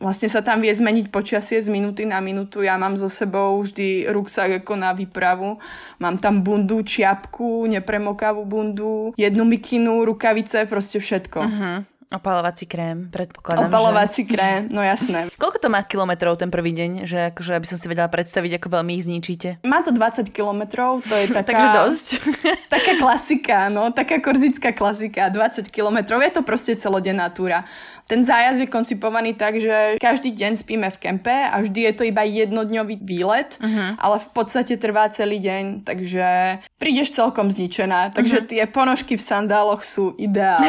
vlastne 0.02 0.28
sa 0.28 0.44
tam 0.44 0.60
vie 0.60 0.74
zmeniť 0.74 1.14
počasie 1.14 1.62
z 1.62 1.72
minúty 1.72 2.04
na 2.04 2.20
minútu. 2.20 2.66
Ja 2.66 2.76
mám 2.76 3.00
so 3.00 3.08
sebou 3.08 3.62
vždy 3.64 4.10
ruksak 4.12 4.66
ako 4.66 4.74
na 4.76 4.92
výpravu. 4.92 5.62
Mám 6.04 6.20
tam 6.20 6.44
bundu, 6.44 6.84
čiapku, 6.84 7.70
nepremokavú 7.70 8.44
bundu, 8.44 9.14
jednu 9.16 9.46
mikinu, 9.46 10.04
rukavice, 10.04 10.68
proste 10.68 11.00
všetko. 11.00 11.40
Uh-huh. 11.40 11.78
Opalovací 12.14 12.70
krém, 12.70 13.10
predpokladám. 13.10 13.66
Opalovací 13.66 14.22
že... 14.30 14.38
krém, 14.38 14.70
no 14.70 14.86
jasné. 14.86 15.26
Koľko 15.42 15.58
to 15.58 15.68
má 15.74 15.82
kilometrov 15.82 16.38
ten 16.38 16.54
prvý 16.54 16.70
deň, 16.78 17.10
že 17.10 17.34
akože, 17.34 17.52
aby 17.58 17.66
som 17.66 17.82
si 17.82 17.90
vedela 17.90 18.06
predstaviť, 18.06 18.62
ako 18.62 18.68
veľmi 18.78 18.92
ich 18.94 19.10
zničíte? 19.10 19.66
Má 19.66 19.82
to 19.82 19.90
20 19.90 20.30
kilometrov, 20.30 21.02
to 21.02 21.16
je 21.18 21.26
taká... 21.38 21.50
Takže 21.50 21.68
dosť. 21.74 22.08
taká 22.78 22.94
klasika, 23.02 23.58
no, 23.74 23.90
taká 23.90 24.22
korzická 24.22 24.70
klasika, 24.70 25.34
20 25.34 25.66
kilometrov, 25.74 26.22
je 26.22 26.32
to 26.38 26.42
proste 26.46 26.78
celodenná 26.78 27.34
túra. 27.34 27.66
Ten 28.06 28.22
zájazd 28.22 28.62
je 28.62 28.70
koncipovaný 28.70 29.34
tak, 29.34 29.58
že 29.58 29.98
každý 29.98 30.30
deň 30.30 30.62
spíme 30.62 30.88
v 30.94 30.98
kempe 31.02 31.34
a 31.34 31.58
vždy 31.58 31.90
je 31.90 31.94
to 31.98 32.04
iba 32.06 32.22
jednodňový 32.22 33.02
výlet, 33.02 33.58
uh-huh. 33.58 33.98
ale 33.98 34.22
v 34.22 34.30
podstate 34.30 34.78
trvá 34.78 35.10
celý 35.10 35.42
deň, 35.42 35.82
takže 35.82 36.26
prídeš 36.78 37.18
celkom 37.18 37.50
zničená, 37.50 38.14
takže 38.14 38.46
uh-huh. 38.46 38.50
tie 38.50 38.64
ponožky 38.70 39.18
v 39.18 39.26
sandáloch 39.26 39.82
sú 39.82 40.14
ideál. 40.22 40.62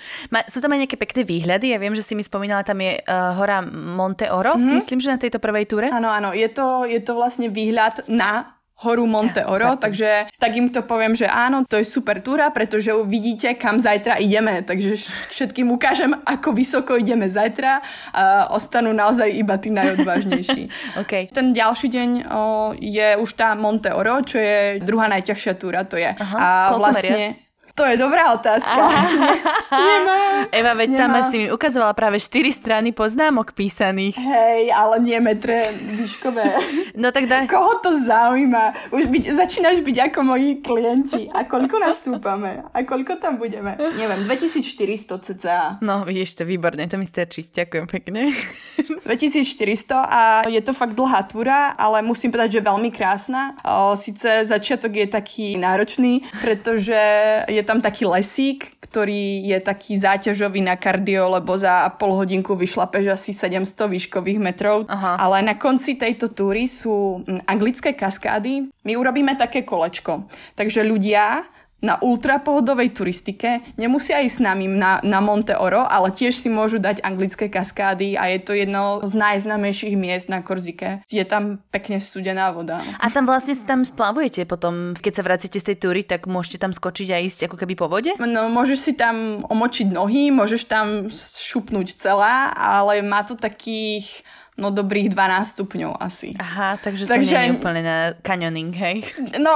sú 0.52 0.64
tam 0.64 0.72
aj 0.72 0.88
nejaké 0.88 0.96
pekné 0.96 1.22
výhľady. 1.28 1.76
Ja 1.76 1.78
viem, 1.78 1.92
že 1.92 2.00
si 2.00 2.16
mi 2.16 2.24
spomínala, 2.24 2.64
tam 2.64 2.80
je 2.80 2.96
uh, 3.04 3.36
hora 3.36 3.60
Monte 3.68 4.32
Oro, 4.32 4.56
mm-hmm. 4.56 4.76
myslím, 4.80 4.98
že 5.04 5.12
na 5.12 5.20
tejto 5.20 5.38
prvej 5.44 5.68
túre. 5.68 5.92
Áno, 5.92 6.08
áno, 6.08 6.32
je 6.32 6.48
to, 6.48 6.88
je 6.88 7.04
to 7.04 7.12
vlastne 7.12 7.52
výhľad 7.52 8.08
na 8.08 8.57
horu 8.78 9.06
Monte 9.10 9.42
Oro, 9.42 9.74
tak. 9.74 9.90
takže 9.90 10.30
tak 10.38 10.52
im 10.54 10.70
to 10.70 10.86
poviem, 10.86 11.18
že 11.18 11.26
áno, 11.26 11.66
to 11.66 11.82
je 11.82 11.86
super 11.86 12.22
túra, 12.22 12.54
pretože 12.54 12.94
uvidíte, 12.94 13.58
kam 13.58 13.82
zajtra 13.82 14.22
ideme, 14.22 14.62
takže 14.62 14.94
všetkým 15.34 15.66
ukážem, 15.74 16.14
ako 16.22 16.54
vysoko 16.54 16.94
ideme 16.94 17.26
zajtra 17.26 17.82
a 18.14 18.54
ostanú 18.54 18.94
naozaj 18.94 19.34
iba 19.34 19.58
tí 19.58 19.74
najodvážnejší. 19.74 20.70
okay. 21.02 21.26
Ten 21.26 21.50
ďalší 21.50 21.90
deň 21.90 22.10
o, 22.30 22.42
je 22.78 23.18
už 23.18 23.30
tá 23.34 23.58
Monte 23.58 23.90
Oro, 23.90 24.22
čo 24.22 24.38
je 24.38 24.78
druhá 24.78 25.10
najťažšia 25.10 25.54
túra, 25.58 25.82
to 25.82 25.98
je. 25.98 26.14
Aha, 26.14 26.36
a 26.38 26.46
vlastne... 26.78 27.34
Meria? 27.34 27.47
To 27.78 27.86
je 27.86 27.94
dobrá 27.94 28.34
otázka. 28.34 28.74
Nemám. 29.70 30.50
Eva, 30.50 30.72
veď 30.74 30.90
tam 30.98 31.14
si 31.30 31.36
mi 31.38 31.46
ukazovala 31.46 31.94
práve 31.94 32.18
4 32.18 32.50
strany 32.50 32.90
poznámok 32.90 33.54
písaných. 33.54 34.18
Hej, 34.18 34.74
ale 34.74 34.98
nie 34.98 35.18
metre 35.22 35.70
výškové. 35.78 36.58
No 36.98 37.14
tak 37.14 37.30
daj. 37.30 37.46
Koho 37.46 37.78
to 37.78 37.94
zaujíma? 37.94 38.90
Už 38.90 39.06
byť, 39.06 39.30
začínaš 39.30 39.86
byť 39.86 40.10
ako 40.10 40.18
moji 40.34 40.58
klienti. 40.58 41.30
A 41.30 41.46
koľko 41.46 41.78
nastúpame? 41.78 42.66
A 42.74 42.82
koľko 42.82 43.22
tam 43.22 43.38
budeme? 43.38 43.78
Neviem, 43.94 44.26
2400 44.26 45.22
cca. 45.22 45.78
No, 45.78 46.02
vidíš 46.02 46.34
to, 46.34 46.42
výborne, 46.42 46.82
to 46.90 46.98
mi 46.98 47.06
stačí. 47.06 47.46
Ďakujem 47.46 47.86
pekne. 47.86 48.34
2400 49.06 49.94
a 49.94 50.42
je 50.50 50.58
to 50.58 50.74
fakt 50.74 50.98
dlhá 50.98 51.22
túra, 51.30 51.78
ale 51.78 52.02
musím 52.02 52.34
povedať, 52.34 52.58
že 52.58 52.66
veľmi 52.66 52.90
krásna. 52.90 53.54
O, 53.62 53.94
síce 53.94 54.42
začiatok 54.42 54.98
je 54.98 55.06
taký 55.06 55.54
náročný, 55.54 56.26
pretože 56.42 56.98
je 57.46 57.62
tam 57.68 57.84
taký 57.84 58.08
lesík, 58.08 58.80
ktorý 58.80 59.44
je 59.44 59.58
taký 59.60 60.00
záťažový 60.00 60.64
na 60.64 60.80
kardio, 60.80 61.28
lebo 61.28 61.52
za 61.60 61.84
pol 62.00 62.16
hodinku 62.16 62.56
vyšlapeš 62.56 63.12
asi 63.12 63.36
700 63.36 63.68
výškových 63.92 64.40
metrov. 64.40 64.88
Aha. 64.88 65.20
Ale 65.20 65.44
na 65.44 65.60
konci 65.60 66.00
tejto 66.00 66.32
túry 66.32 66.64
sú 66.64 67.20
mm, 67.20 67.44
anglické 67.44 67.92
kaskády. 67.92 68.72
My 68.88 68.96
urobíme 68.96 69.36
také 69.36 69.68
kolečko. 69.68 70.24
Takže 70.56 70.80
ľudia 70.80 71.44
na 71.78 71.94
ultrapohodovej 72.02 72.90
turistike 72.90 73.62
nemusia 73.78 74.18
ísť 74.18 74.36
s 74.38 74.42
nami 74.42 74.66
na, 74.66 74.98
na 75.06 75.22
Monte 75.22 75.54
Oro, 75.54 75.86
ale 75.86 76.10
tiež 76.10 76.34
si 76.34 76.50
môžu 76.50 76.82
dať 76.82 77.06
anglické 77.06 77.46
kaskády 77.46 78.18
a 78.18 78.34
je 78.34 78.38
to 78.42 78.52
jedno 78.58 78.98
z 79.06 79.14
najznámejších 79.14 79.94
miest 79.94 80.26
na 80.26 80.42
Korzike. 80.42 81.06
Je 81.06 81.22
tam 81.22 81.62
pekne 81.70 82.02
studená 82.02 82.50
voda. 82.50 82.82
A 82.98 83.06
tam 83.14 83.30
vlastne 83.30 83.54
si 83.54 83.62
tam 83.62 83.86
splavujete 83.86 84.42
potom, 84.42 84.98
keď 84.98 85.12
sa 85.14 85.22
vracíte 85.22 85.58
z 85.62 85.74
tej 85.74 85.76
túry, 85.78 86.00
tak 86.02 86.26
môžete 86.26 86.58
tam 86.58 86.74
skočiť 86.74 87.08
a 87.14 87.22
ísť 87.22 87.46
ako 87.46 87.56
keby 87.62 87.74
po 87.78 87.86
vode? 87.86 88.10
No, 88.18 88.50
môžeš 88.50 88.78
si 88.82 88.92
tam 88.98 89.46
omočiť 89.46 89.86
nohy, 89.94 90.34
môžeš 90.34 90.66
tam 90.66 91.06
šupnúť 91.14 91.94
celá, 91.94 92.50
ale 92.58 93.06
má 93.06 93.22
to 93.22 93.38
takých 93.38 94.26
no 94.58 94.74
dobrých 94.74 95.14
12 95.14 95.54
stupňov 95.54 96.02
asi. 96.02 96.34
Aha, 96.34 96.82
takže 96.82 97.06
to 97.06 97.14
takže 97.14 97.30
nie 97.30 97.46
je 97.46 97.54
úplne 97.54 97.82
na 97.86 97.98
canyoning, 98.26 98.74
hej? 98.74 99.06
No, 99.38 99.54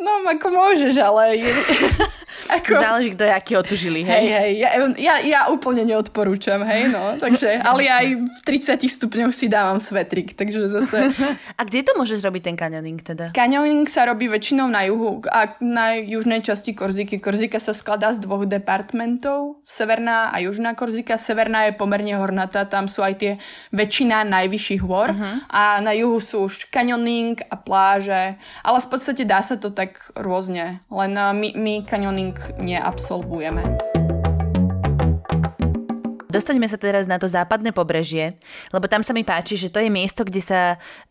No, 0.00 0.24
ako 0.24 0.48
môžeš, 0.48 0.94
ale... 1.00 1.36
Je... 1.40 1.52
Ako... 2.48 2.74
Záleží, 2.74 3.12
kto 3.14 3.28
je 3.28 3.32
aký 3.32 3.52
otužili, 3.56 4.00
hej? 4.02 4.12
Hej, 4.12 4.28
hej, 4.28 4.52
ja, 4.60 4.70
ja, 4.98 5.14
ja 5.20 5.40
úplne 5.48 5.84
neodporúčam, 5.88 6.64
hej, 6.64 6.90
no, 6.90 7.16
takže, 7.16 7.60
ale 7.60 7.88
aj 7.88 8.06
v 8.18 8.26
30 8.44 8.82
stupňoch 8.88 9.32
si 9.32 9.46
dávam 9.48 9.80
svetrik, 9.80 10.36
takže 10.36 10.68
zase... 10.68 11.12
A 11.60 11.62
kde 11.64 11.84
to 11.84 11.92
môžeš 11.96 12.24
robiť 12.24 12.42
ten 12.52 12.56
kanioning 12.56 13.00
teda? 13.00 13.32
Kanioning 13.36 13.88
sa 13.88 14.08
robí 14.08 14.28
väčšinou 14.28 14.68
na 14.68 14.84
juhu 14.88 15.22
a 15.28 15.54
na 15.60 15.96
južnej 15.98 16.40
časti 16.44 16.72
Korziky. 16.72 17.20
Korzika 17.20 17.60
sa 17.60 17.76
skladá 17.76 18.12
z 18.12 18.24
dvoch 18.24 18.48
departmentov, 18.48 19.62
severná 19.62 20.32
a 20.32 20.36
južná 20.40 20.74
Korzika. 20.74 21.20
Severná 21.20 21.68
je 21.70 21.76
pomerne 21.76 22.16
hornatá, 22.16 22.64
tam 22.64 22.88
sú 22.88 23.04
aj 23.04 23.14
tie 23.20 23.32
väčšina 23.70 24.24
najvyšších 24.28 24.82
hôr 24.82 25.12
uh-huh. 25.12 25.34
a 25.48 25.78
na 25.84 25.92
juhu 25.94 26.18
sú 26.18 26.48
už 26.48 26.68
kanioning 26.72 27.38
a 27.48 27.56
pláže, 27.58 28.38
ale 28.64 28.78
v 28.80 28.88
podstate 28.88 29.22
dá 29.28 29.44
sa 29.44 29.58
to 29.58 29.70
tak 29.70 29.81
rôzne, 30.14 30.84
len 30.92 31.12
my, 31.14 31.48
my 31.56 31.74
kanioning 31.88 32.36
neabsolvujeme. 32.60 33.64
Dostaňme 36.32 36.64
sa 36.64 36.80
teraz 36.80 37.04
na 37.04 37.20
to 37.20 37.28
západné 37.28 37.76
pobrežie, 37.76 38.40
lebo 38.72 38.88
tam 38.88 39.04
sa 39.04 39.12
mi 39.12 39.20
páči, 39.20 39.60
že 39.60 39.68
to 39.68 39.84
je 39.84 39.92
miesto, 39.92 40.24
kde 40.24 40.40
sa 40.40 40.60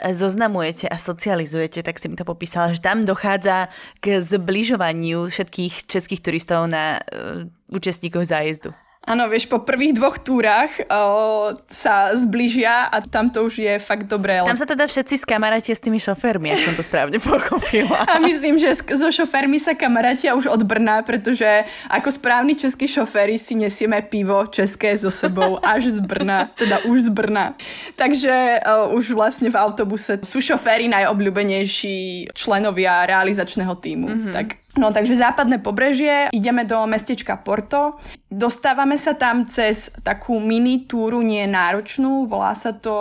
e, 0.01 0.18
zoznamujete 0.18 0.90
a 0.90 0.98
socializujete, 0.98 1.86
tak 1.86 2.01
si 2.01 2.10
mi 2.10 2.18
to 2.18 2.25
popísala, 2.25 2.74
že 2.74 2.82
tam 2.82 3.06
dochádza 3.06 3.70
k 4.01 4.18
zbližovaniu 4.18 5.30
všetkých 5.30 5.86
českých 5.86 6.25
turistov 6.25 6.66
na 6.66 7.06
uh, 7.06 7.46
účastníkov 7.70 8.25
zájezdu. 8.25 8.74
Áno, 9.01 9.25
vieš, 9.25 9.50
po 9.50 9.58
prvých 9.65 9.98
dvoch 9.98 10.22
túrach 10.22 10.70
o, 10.86 11.58
sa 11.74 12.13
zbližia 12.13 12.86
a 12.86 13.01
tam 13.01 13.34
to 13.34 13.41
už 13.41 13.58
je 13.58 13.74
fakt 13.81 14.05
dobré. 14.05 14.38
Tam 14.46 14.53
sa 14.53 14.70
teda 14.70 14.86
všetci 14.86 15.25
skamarátia 15.25 15.74
s 15.74 15.81
tými 15.81 15.98
šoférmi, 15.98 16.53
ak 16.53 16.70
som 16.70 16.77
to 16.77 16.86
správne 16.86 17.17
pochopila. 17.25 18.05
A 18.05 18.22
myslím, 18.22 18.62
že 18.62 18.77
so 18.77 19.10
šoférmi 19.10 19.58
sa 19.58 19.74
kamarátia 19.74 20.38
už 20.38 20.46
od 20.46 20.62
Brna, 20.62 21.01
pretože 21.01 21.65
ako 21.89 22.13
správni 22.13 22.53
českí 22.53 22.86
šoféry 22.86 23.41
si 23.41 23.58
nesieme 23.58 24.05
pivo 24.05 24.46
české 24.46 24.93
so 24.93 25.10
sebou 25.10 25.58
až 25.65 25.98
z 25.98 26.00
Brna, 26.05 26.53
teda 26.53 26.86
už 26.86 27.10
z 27.10 27.10
Brna. 27.10 27.58
Takže 27.98 28.62
o, 28.62 29.01
už 29.01 29.17
vlastne 29.17 29.50
v 29.50 29.58
autobuse 29.58 30.22
sú 30.22 30.46
šoféry 30.46 30.86
najobľúbenejší 30.93 32.29
členovia 32.38 33.10
realizačného 33.10 33.74
týmu. 33.81 34.08
Mm-hmm. 34.13 34.36
Tak 34.38 34.62
No 34.79 34.96
takže 34.96 35.20
západné 35.20 35.60
pobrežie, 35.60 36.31
ideme 36.31 36.63
do 36.63 36.79
mestečka 36.88 37.36
Porto. 37.36 38.00
Dostávame 38.32 38.96
sa 38.96 39.12
tam 39.12 39.44
cez 39.44 39.92
takú 40.08 40.40
mini 40.40 40.88
túru, 40.88 41.20
nie 41.20 41.44
náročnú, 41.44 42.32
volá 42.32 42.56
sa 42.56 42.72
to 42.72 42.96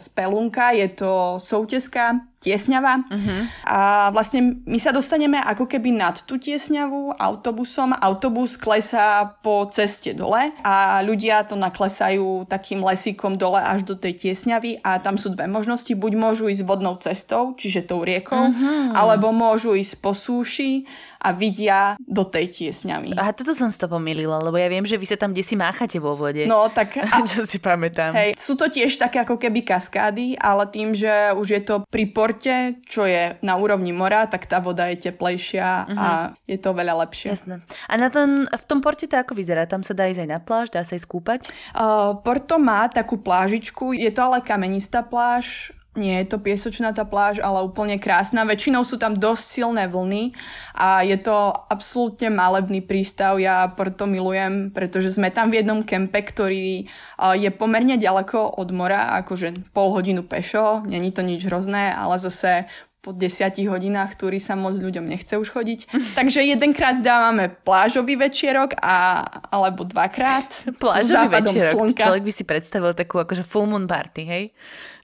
Spelunka, 0.00 0.72
je 0.72 0.88
to 0.96 1.36
souteska 1.36 2.24
tiesňava. 2.40 3.04
Uh-huh. 3.04 3.40
A 3.68 4.08
vlastne 4.08 4.64
my 4.64 4.80
sa 4.80 4.96
dostaneme 4.96 5.36
ako 5.36 5.68
keby 5.68 5.92
nad 5.92 6.24
tú 6.24 6.40
tiesňavu 6.40 7.20
autobusom. 7.20 7.92
Autobus 7.92 8.56
klesá 8.56 9.36
po 9.44 9.68
ceste 9.68 10.16
dole 10.16 10.56
a 10.64 11.04
ľudia 11.04 11.44
to 11.44 11.60
naklesajú 11.60 12.48
takým 12.48 12.80
lesíkom 12.80 13.36
dole 13.36 13.60
až 13.60 13.84
do 13.84 13.92
tej 13.92 14.16
tiesňavy 14.16 14.80
a 14.80 14.96
tam 15.04 15.20
sú 15.20 15.36
dve 15.36 15.44
možnosti. 15.44 15.92
Buď 15.92 16.12
môžu 16.16 16.48
ísť 16.48 16.64
vodnou 16.64 16.96
cestou, 16.96 17.52
čiže 17.60 17.84
tou 17.84 18.00
riekou, 18.00 18.40
uh-huh. 18.40 18.96
alebo 18.96 19.28
môžu 19.36 19.76
ísť 19.76 20.00
po 20.00 20.16
súši 20.16 20.88
a 21.20 21.36
vidia 21.36 22.00
do 22.00 22.24
tej 22.24 22.48
tiesňavy. 22.48 23.12
A 23.20 23.36
toto 23.36 23.52
som 23.52 23.68
si 23.68 23.76
to 23.76 23.86
pomýlila, 23.86 24.40
lebo 24.40 24.56
ja 24.56 24.72
viem, 24.72 24.88
že 24.88 24.96
vy 24.96 25.04
sa 25.04 25.20
tam 25.20 25.36
kde 25.36 25.44
si 25.44 25.54
máchate 25.54 26.00
vo 26.00 26.16
vode. 26.16 26.48
No, 26.48 26.66
tak... 26.72 26.96
A, 27.12 27.22
čo 27.28 27.44
si 27.44 27.60
pamätám. 27.60 28.16
Hej, 28.16 28.38
sú 28.40 28.56
to 28.56 28.70
tiež 28.70 28.96
také 28.96 29.20
ako 29.20 29.36
keby 29.36 29.66
kaskády, 29.66 30.38
ale 30.40 30.64
tým, 30.72 30.96
že 30.96 31.34
už 31.36 31.46
je 31.52 31.62
to 31.62 31.74
pri 31.90 32.08
porte, 32.08 32.80
čo 32.88 33.04
je 33.04 33.36
na 33.44 33.54
úrovni 33.60 33.92
mora, 33.92 34.24
tak 34.30 34.48
tá 34.48 34.62
voda 34.62 34.88
je 34.88 35.10
teplejšia 35.10 35.68
uh-huh. 35.86 35.98
a 35.98 36.06
mhm. 36.08 36.30
je 36.48 36.58
to 36.58 36.70
veľa 36.72 36.94
lepšie. 37.06 37.28
Jasné. 37.34 37.54
A 37.90 37.94
na 38.00 38.08
tom, 38.08 38.48
v 38.48 38.64
tom 38.64 38.80
porte 38.80 39.04
to 39.04 39.18
ako 39.18 39.36
vyzerá? 39.36 39.68
Tam 39.68 39.84
sa 39.84 39.92
dá 39.92 40.08
ísť 40.08 40.24
aj 40.24 40.30
na 40.30 40.40
pláž, 40.40 40.72
dá 40.72 40.86
sa 40.86 40.96
ísť 40.96 41.08
kúpať? 41.10 41.40
Uh, 41.76 42.16
Porto 42.24 42.56
má 42.56 42.86
takú 42.88 43.20
plážičku, 43.20 43.92
je 43.92 44.08
to 44.08 44.20
ale 44.22 44.40
kamenistá 44.40 45.02
pláž, 45.04 45.74
nie 45.98 46.22
je 46.22 46.26
to 46.30 46.38
piesočná 46.38 46.94
tá 46.94 47.02
pláž, 47.02 47.42
ale 47.42 47.66
úplne 47.66 47.98
krásna. 47.98 48.46
Väčšinou 48.46 48.86
sú 48.86 48.94
tam 48.94 49.18
dosť 49.18 49.42
silné 49.42 49.90
vlny 49.90 50.38
a 50.78 51.02
je 51.02 51.18
to 51.18 51.50
absolútne 51.66 52.30
malebný 52.30 52.78
prístav. 52.78 53.42
Ja 53.42 53.66
Porto 53.66 54.06
milujem, 54.06 54.70
pretože 54.70 55.10
sme 55.10 55.34
tam 55.34 55.50
v 55.50 55.62
jednom 55.62 55.82
kempe, 55.82 56.22
ktorý 56.22 56.86
je 57.18 57.50
pomerne 57.50 57.98
ďaleko 57.98 58.54
od 58.54 58.68
mora, 58.70 59.18
akože 59.26 59.74
pol 59.74 59.90
hodinu 59.90 60.22
pešo, 60.22 60.86
není 60.86 61.10
to 61.10 61.26
nič 61.26 61.42
hrozné, 61.50 61.90
ale 61.90 62.22
zase 62.22 62.70
po 63.00 63.16
desiatich 63.16 63.64
hodinách 63.64 64.20
túry 64.20 64.36
sa 64.36 64.52
moc 64.52 64.76
ľuďom 64.76 65.08
nechce 65.08 65.32
už 65.40 65.48
chodiť. 65.56 65.88
Takže 66.20 66.44
jedenkrát 66.44 67.00
dávame 67.00 67.48
plážový 67.48 68.20
večierok 68.20 68.76
a, 68.76 69.24
alebo 69.48 69.88
dvakrát. 69.88 70.46
Plážový 70.76 71.40
večierok. 71.40 71.74
Slnka. 71.80 72.04
Človek 72.12 72.24
by 72.28 72.32
si 72.32 72.44
predstavil 72.44 72.92
takú 72.92 73.16
akože 73.16 73.40
full 73.40 73.64
moon 73.64 73.88
party, 73.88 74.22
hej? 74.28 74.44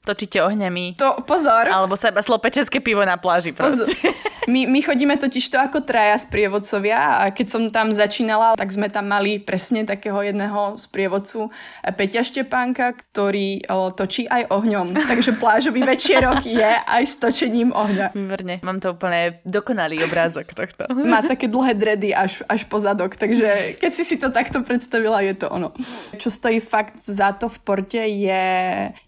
Točíte 0.06 0.38
ohňami. 0.38 0.94
To 1.02 1.26
pozor. 1.26 1.66
Alebo 1.66 1.98
sa 1.98 2.14
iba 2.14 2.22
slope 2.22 2.46
české 2.54 2.78
pivo 2.78 3.02
na 3.02 3.18
pláži 3.18 3.50
proste. 3.50 3.90
My, 4.46 4.62
my 4.62 4.78
chodíme 4.78 5.18
totiž 5.18 5.50
to 5.50 5.58
ako 5.58 5.82
traja 5.82 6.22
sprievodcovia 6.22 7.18
a 7.18 7.34
keď 7.34 7.46
som 7.50 7.62
tam 7.74 7.90
začínala, 7.90 8.54
tak 8.54 8.70
sme 8.70 8.86
tam 8.86 9.10
mali 9.10 9.42
presne 9.42 9.82
takého 9.82 10.22
jedného 10.22 10.78
sprievodcu 10.78 11.50
eh, 11.50 11.90
Peťa 11.90 12.22
Štepánka, 12.22 12.94
ktorý 12.94 13.66
o, 13.66 13.90
točí 13.90 14.30
aj 14.30 14.46
ohňom. 14.54 14.94
Takže 15.10 15.34
plážový 15.42 15.82
večierok 15.82 16.46
je 16.46 16.72
aj 16.78 17.02
s 17.10 17.18
točením 17.18 17.74
ohňa. 17.74 18.14
Výborne. 18.14 18.62
Mám 18.62 18.78
to 18.78 18.94
úplne 18.94 19.42
dokonalý 19.42 20.06
obrázok 20.06 20.54
tohto. 20.54 20.86
Má 21.12 21.26
také 21.26 21.50
dlhé 21.50 21.74
dredy 21.74 22.14
až, 22.14 22.46
až 22.46 22.62
po 22.70 22.78
zadok, 22.78 23.18
takže 23.18 23.82
keď 23.82 23.90
si 23.90 24.06
si 24.06 24.14
to 24.14 24.30
takto 24.30 24.62
predstavila, 24.62 25.26
je 25.26 25.34
to 25.42 25.50
ono. 25.50 25.74
Čo 26.22 26.30
stojí 26.30 26.62
fakt 26.62 27.02
za 27.02 27.34
to 27.34 27.50
v 27.50 27.58
porte 27.66 27.98
je 27.98 28.46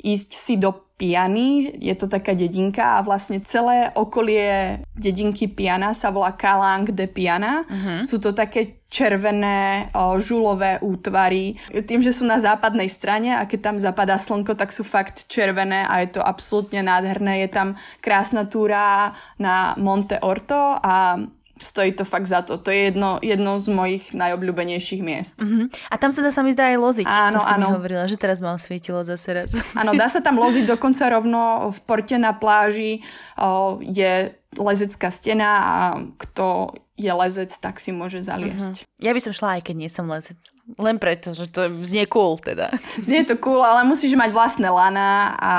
ísť 0.03 0.31
si 0.35 0.59
do 0.59 0.88
Piany, 0.99 1.79
je 1.79 1.95
to 1.95 2.11
taká 2.11 2.35
dedinka 2.35 2.99
a 2.99 3.07
vlastne 3.07 3.39
celé 3.47 3.95
okolie 3.95 4.83
dedinky 4.99 5.47
Piana 5.47 5.95
sa 5.95 6.11
volá 6.11 6.35
Kalang 6.35 6.91
de 6.91 7.07
Piana. 7.07 7.63
Uh-huh. 7.71 8.03
Sú 8.03 8.19
to 8.19 8.35
také 8.35 8.83
červené 8.91 9.93
o, 9.95 10.19
žulové 10.19 10.83
útvary. 10.83 11.55
Tým, 11.71 12.03
že 12.03 12.11
sú 12.11 12.27
na 12.27 12.43
západnej 12.43 12.91
strane 12.91 13.31
a 13.31 13.47
keď 13.47 13.61
tam 13.63 13.77
zapadá 13.79 14.19
slnko, 14.19 14.59
tak 14.59 14.75
sú 14.75 14.83
fakt 14.83 15.31
červené 15.31 15.87
a 15.87 16.03
je 16.03 16.19
to 16.19 16.21
absolútne 16.25 16.83
nádherné. 16.83 17.47
Je 17.47 17.51
tam 17.55 17.79
krásna 18.03 18.51
túra 18.51 19.15
na 19.39 19.79
Monte 19.79 20.19
Orto 20.19 20.83
a 20.83 21.21
stojí 21.61 21.93
to 21.93 22.05
fakt 22.05 22.27
za 22.27 22.43
to. 22.43 22.59
To 22.59 22.71
je 22.71 22.91
jedno, 22.91 23.19
jedno 23.23 23.61
z 23.61 23.69
mojich 23.69 24.05
najobľúbenejších 24.15 25.03
miest. 25.03 25.37
Uh-huh. 25.43 25.69
A 25.91 25.95
tam 25.99 26.11
sa 26.11 26.23
dá 26.23 26.31
sa 26.31 26.43
mi 26.43 26.55
zdá 26.55 26.71
aj 26.73 26.79
loziť. 26.79 27.07
Áno, 27.07 27.39
to 27.39 27.45
si 27.45 27.55
áno. 27.55 27.67
mi 27.67 27.75
hovorila, 27.75 28.05
že 28.09 28.17
teraz 28.17 28.39
ma 28.41 28.55
osvietilo 28.55 29.03
zase 29.05 29.29
raz. 29.35 29.51
Áno, 29.81 29.95
dá 29.95 30.11
sa 30.11 30.19
tam 30.25 30.41
loziť 30.41 30.65
dokonca 30.67 31.07
rovno 31.11 31.71
v 31.75 31.79
porte 31.85 32.17
na 32.19 32.35
pláži. 32.35 33.05
O, 33.39 33.79
je 33.85 34.35
lezecká 34.57 35.13
stena 35.13 35.51
a 35.61 35.77
kto 36.17 36.73
je 36.99 37.13
lezec, 37.15 37.51
tak 37.63 37.79
si 37.79 37.95
môže 37.95 38.27
zaliesť. 38.27 38.83
Uh-huh. 38.83 38.99
Ja 38.99 39.15
by 39.15 39.21
som 39.23 39.31
šla, 39.31 39.63
aj 39.63 39.71
keď 39.71 39.75
nie 39.79 39.87
som 39.87 40.11
lezec. 40.11 40.35
Len 40.77 40.99
preto, 40.99 41.33
že 41.33 41.47
to 41.47 41.71
znie 41.81 42.05
cool 42.11 42.37
teda. 42.37 42.75
Znie 43.07 43.25
to 43.25 43.41
cool, 43.41 43.65
ale 43.65 43.89
musíš 43.89 44.13
mať 44.19 44.37
vlastné 44.37 44.69
lana 44.69 45.33
a, 45.41 45.55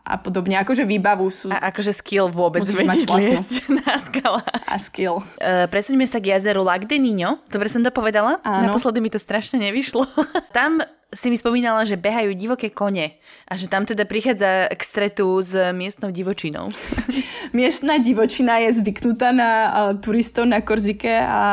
a 0.00 0.14
podobne. 0.16 0.56
Akože 0.56 0.88
výbavu 0.88 1.28
sú... 1.28 1.52
A 1.52 1.68
akože 1.68 1.92
skill 1.92 2.32
vôbec 2.32 2.64
vedieť 2.64 3.04
liesť 3.04 3.52
na 3.84 4.00
skala. 4.00 4.40
A 4.64 4.80
skill. 4.80 5.20
Uh, 5.42 5.68
presuňme 5.68 6.08
sa 6.08 6.22
k 6.22 6.32
jazeru 6.32 6.64
Lac 6.64 6.88
de 6.88 6.96
Nino. 6.96 7.42
Dobre 7.52 7.68
som 7.68 7.84
to 7.84 7.92
povedala? 7.92 8.40
Áno. 8.46 8.72
Naposledy 8.72 9.04
mi 9.04 9.12
to 9.12 9.20
strašne 9.20 9.60
nevyšlo. 9.60 10.08
Tam 10.56 10.80
si 11.14 11.30
mi 11.30 11.38
spomínala, 11.38 11.86
že 11.86 11.94
behajú 11.94 12.34
divoké 12.34 12.68
kone 12.70 13.14
a 13.46 13.52
že 13.54 13.70
tam 13.70 13.86
teda 13.86 14.02
prichádza 14.02 14.70
k 14.74 14.82
stretu 14.82 15.38
s 15.38 15.54
miestnou 15.70 16.10
divočinou. 16.10 16.74
Miestna 17.56 18.02
divočina 18.02 18.58
je 18.66 18.82
zvyknutá 18.82 19.30
na 19.30 19.50
uh, 19.50 19.72
turistov 20.02 20.50
na 20.50 20.58
Korzike 20.58 21.22
a 21.22 21.44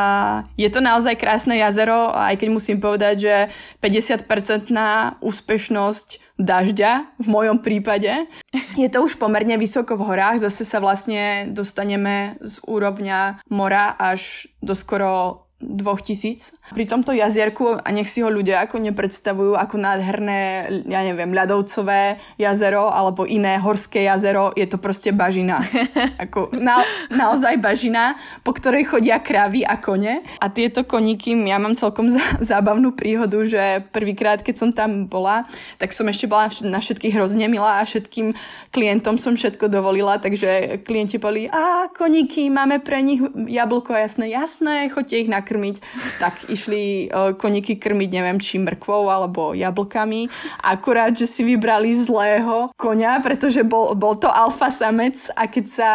je 0.58 0.70
to 0.74 0.82
naozaj 0.82 1.13
krásne 1.22 1.54
jazero, 1.62 2.10
aj 2.10 2.42
keď 2.42 2.50
musím 2.50 2.82
povedať, 2.82 3.16
že 3.22 3.36
50% 3.80 4.74
na 4.74 5.22
úspešnosť 5.22 6.24
dažďa 6.42 7.22
v 7.22 7.28
mojom 7.30 7.62
prípade. 7.62 8.26
Je 8.74 8.89
to 8.89 9.06
už 9.06 9.22
pomerne 9.22 9.54
vysoko 9.62 9.94
v 9.94 10.10
horách, 10.10 10.42
zase 10.42 10.66
sa 10.66 10.82
vlastne 10.82 11.54
dostaneme 11.54 12.42
z 12.42 12.58
úrovňa 12.66 13.46
mora 13.54 13.94
až 13.94 14.50
do 14.66 14.74
skoro 14.74 15.42
2000. 15.63 16.76
Pri 16.76 16.86
tomto 16.86 17.15
jazierku, 17.15 17.80
a 17.80 17.88
nech 17.95 18.12
si 18.12 18.19
ho 18.19 18.30
ľudia 18.30 18.63
ako 18.67 18.84
nepredstavujú 18.84 19.56
ako 19.56 19.76
nádherné, 19.80 20.39
ja 20.88 21.02
neviem, 21.08 21.32
ľadovcové 21.32 22.19
jazero 22.36 22.91
alebo 22.91 23.23
iné 23.23 23.56
horské 23.58 24.04
jazero, 24.04 24.52
je 24.54 24.67
to 24.67 24.78
proste 24.78 25.15
bažina. 25.15 25.63
Ako 26.23 26.54
na, 26.56 26.84
naozaj 27.10 27.58
bažina, 27.60 28.19
po 28.43 28.52
ktorej 28.52 28.89
chodia 28.89 29.19
kravy 29.19 29.63
a 29.63 29.80
kone. 29.80 30.23
A 30.39 30.45
tieto 30.52 30.84
koníky, 30.84 31.36
ja 31.47 31.58
mám 31.58 31.80
celkom 31.80 32.12
zábavnú 32.43 32.93
príhodu, 32.93 33.39
že 33.47 33.86
prvýkrát, 33.91 34.43
keď 34.43 34.56
som 34.56 34.69
tam 34.71 35.08
bola, 35.08 35.47
tak 35.80 35.95
som 35.95 36.08
ešte 36.10 36.28
bola 36.28 36.52
na 36.65 36.80
všetkých 36.80 37.15
hrozne 37.15 37.47
milá 37.47 37.80
a 37.82 37.88
všetkým 37.88 38.34
klientom 38.73 39.21
som 39.21 39.38
všetko 39.38 39.69
dovolila, 39.69 40.17
takže 40.17 40.82
klienti 40.82 41.21
boli, 41.21 41.45
a 41.47 41.88
koníky, 41.93 42.49
máme 42.49 42.82
pre 42.82 42.99
nich 43.06 43.21
jablko, 43.36 43.93
jasné, 43.93 44.34
jasné, 44.34 44.89
choďte 44.89 45.15
ich 45.21 45.30
na 45.30 45.45
nakrmiť, 45.54 45.76
tak 46.18 46.50
išli 46.50 47.13
uh, 47.13 47.38
koníky 47.38 47.78
krmiť, 47.78 48.10
neviem, 48.10 48.42
či 48.42 48.58
mrkvou 48.58 49.06
alebo 49.13 49.54
jablkami. 49.54 50.34
Akurát, 50.66 51.13
že 51.13 51.30
si 51.30 51.46
vybrali 51.46 51.94
zlého 51.94 52.74
konia, 52.74 53.22
pretože 53.22 53.62
bol, 53.62 53.94
bol 53.94 54.18
to 54.18 54.26
alfa 54.26 54.74
samec 54.74 55.30
a 55.38 55.46
keď 55.46 55.66
sa 55.70 55.92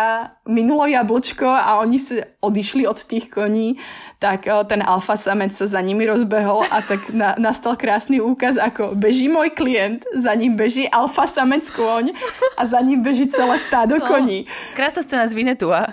minulo 0.47 0.87
jablčko 0.87 1.51
a 1.51 1.83
oni 1.83 1.99
si 1.99 2.23
odišli 2.39 2.87
od 2.87 3.03
tých 3.03 3.27
koní, 3.27 3.83
tak 4.23 4.47
uh, 4.47 4.63
ten 4.63 4.79
alfa 4.79 5.19
samec 5.19 5.51
sa 5.51 5.67
za 5.67 5.83
nimi 5.83 6.07
rozbehol 6.07 6.63
a 6.71 6.79
tak 6.79 7.11
na, 7.11 7.35
nastal 7.35 7.75
krásny 7.75 8.23
úkaz, 8.23 8.55
ako 8.55 8.95
beží 8.95 9.27
môj 9.27 9.51
klient, 9.51 10.07
za 10.15 10.39
ním 10.39 10.55
beží 10.55 10.87
alfa 10.87 11.27
samec 11.27 11.67
koň 11.75 12.15
a 12.55 12.63
za 12.63 12.79
ním 12.79 13.03
beží 13.03 13.27
celé 13.27 13.59
stádo 13.59 13.99
no, 13.99 14.07
koní. 14.07 14.47
Krásna 14.79 15.03
scéna 15.03 15.27
z 15.27 15.35
Vinetua. 15.35 15.91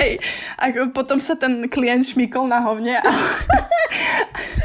Hej, 0.00 0.24
a 0.56 0.64
potom 0.94 1.20
sa 1.20 1.36
ten 1.36 1.68
klient 1.68 2.06
šmykol 2.06 2.46
na 2.46 2.62
hovne. 2.62 2.93
A... 2.96 3.64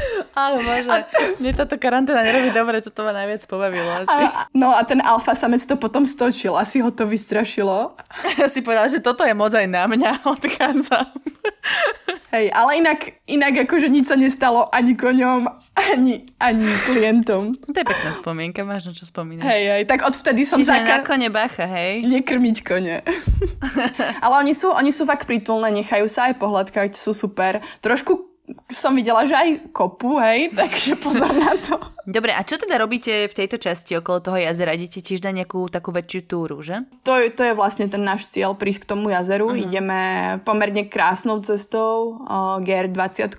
Ale 0.40 0.56
bože, 0.64 0.90
to... 1.12 1.18
mne 1.36 1.52
táto 1.52 1.76
karanténa 1.76 2.24
nerobí 2.24 2.48
dobre, 2.56 2.80
co 2.80 2.88
to 2.88 3.04
ma 3.04 3.12
najviac 3.12 3.44
pobavilo 3.44 3.90
asi. 4.04 4.22
A, 4.24 4.48
no 4.56 4.72
a 4.72 4.80
ten 4.88 5.04
alfa 5.04 5.36
samec 5.36 5.60
to 5.68 5.76
potom 5.76 6.08
stočil, 6.08 6.56
asi 6.56 6.80
ho 6.80 6.88
to 6.88 7.04
vystrašilo. 7.04 7.92
Ja 8.40 8.48
si 8.48 8.64
povedal, 8.64 8.88
že 8.88 9.04
toto 9.04 9.20
je 9.20 9.36
moc 9.36 9.52
aj 9.52 9.68
na 9.68 9.84
mňa, 9.84 10.24
odchádzam. 10.34 11.12
Hej, 12.30 12.46
ale 12.54 12.78
inak, 12.78 13.18
inak 13.26 13.66
akože 13.66 13.90
nič 13.90 14.06
sa 14.06 14.14
nestalo 14.14 14.70
ani 14.70 14.94
koňom, 14.94 15.50
ani, 15.74 16.30
ani 16.38 16.70
klientom. 16.86 17.58
To 17.58 17.74
je 17.74 17.82
pekná 17.82 18.14
spomienka, 18.14 18.62
máš 18.62 18.86
na 18.86 18.94
čo 18.94 19.02
spomínať. 19.02 19.42
Hej, 19.42 19.62
hej, 19.66 19.82
tak 19.90 20.06
odvtedy 20.06 20.46
som 20.46 20.62
Čiže 20.62 20.70
zaka... 20.70 20.86
na 20.86 20.98
kone 21.02 21.28
bacha, 21.34 21.66
hej? 21.66 22.06
Nekrmiť 22.06 22.56
kone. 22.62 23.02
ale 24.24 24.34
oni 24.46 24.54
sú, 24.54 24.70
oni 24.70 24.94
sú 24.94 25.10
fakt 25.10 25.26
prítulné, 25.26 25.74
nechajú 25.74 26.06
sa 26.06 26.30
aj 26.30 26.38
pohľadkať, 26.38 26.94
sú 26.94 27.18
super. 27.18 27.66
Trošku 27.82 28.29
som 28.70 28.94
videla, 28.94 29.26
že 29.26 29.34
aj 29.34 29.48
kopu, 29.74 30.18
hej, 30.18 30.50
takže 30.58 30.96
pozor 30.98 31.30
na 31.30 31.54
to. 31.56 31.78
Dobre, 32.06 32.34
a 32.34 32.42
čo 32.42 32.58
teda 32.58 32.80
robíte 32.80 33.30
v 33.30 33.36
tejto 33.36 33.60
časti 33.60 33.94
okolo 33.98 34.18
toho 34.18 34.38
jazera? 34.40 34.74
Idete 34.74 35.04
tiež 35.04 35.22
na 35.22 35.30
nejakú 35.30 35.70
takú 35.70 35.94
väčšiu 35.94 36.20
túru, 36.26 36.58
že? 36.64 36.82
To, 37.06 37.20
to 37.30 37.42
je 37.46 37.54
vlastne 37.54 37.86
ten 37.86 38.02
náš 38.02 38.26
cieľ, 38.32 38.58
prísť 38.58 38.86
k 38.86 38.90
tomu 38.96 39.14
jazeru. 39.14 39.54
Uh-huh. 39.54 39.62
Ideme 39.62 40.00
pomerne 40.42 40.88
krásnou 40.90 41.38
cestou, 41.44 42.18
uh, 42.26 42.58
GR20 42.64 43.36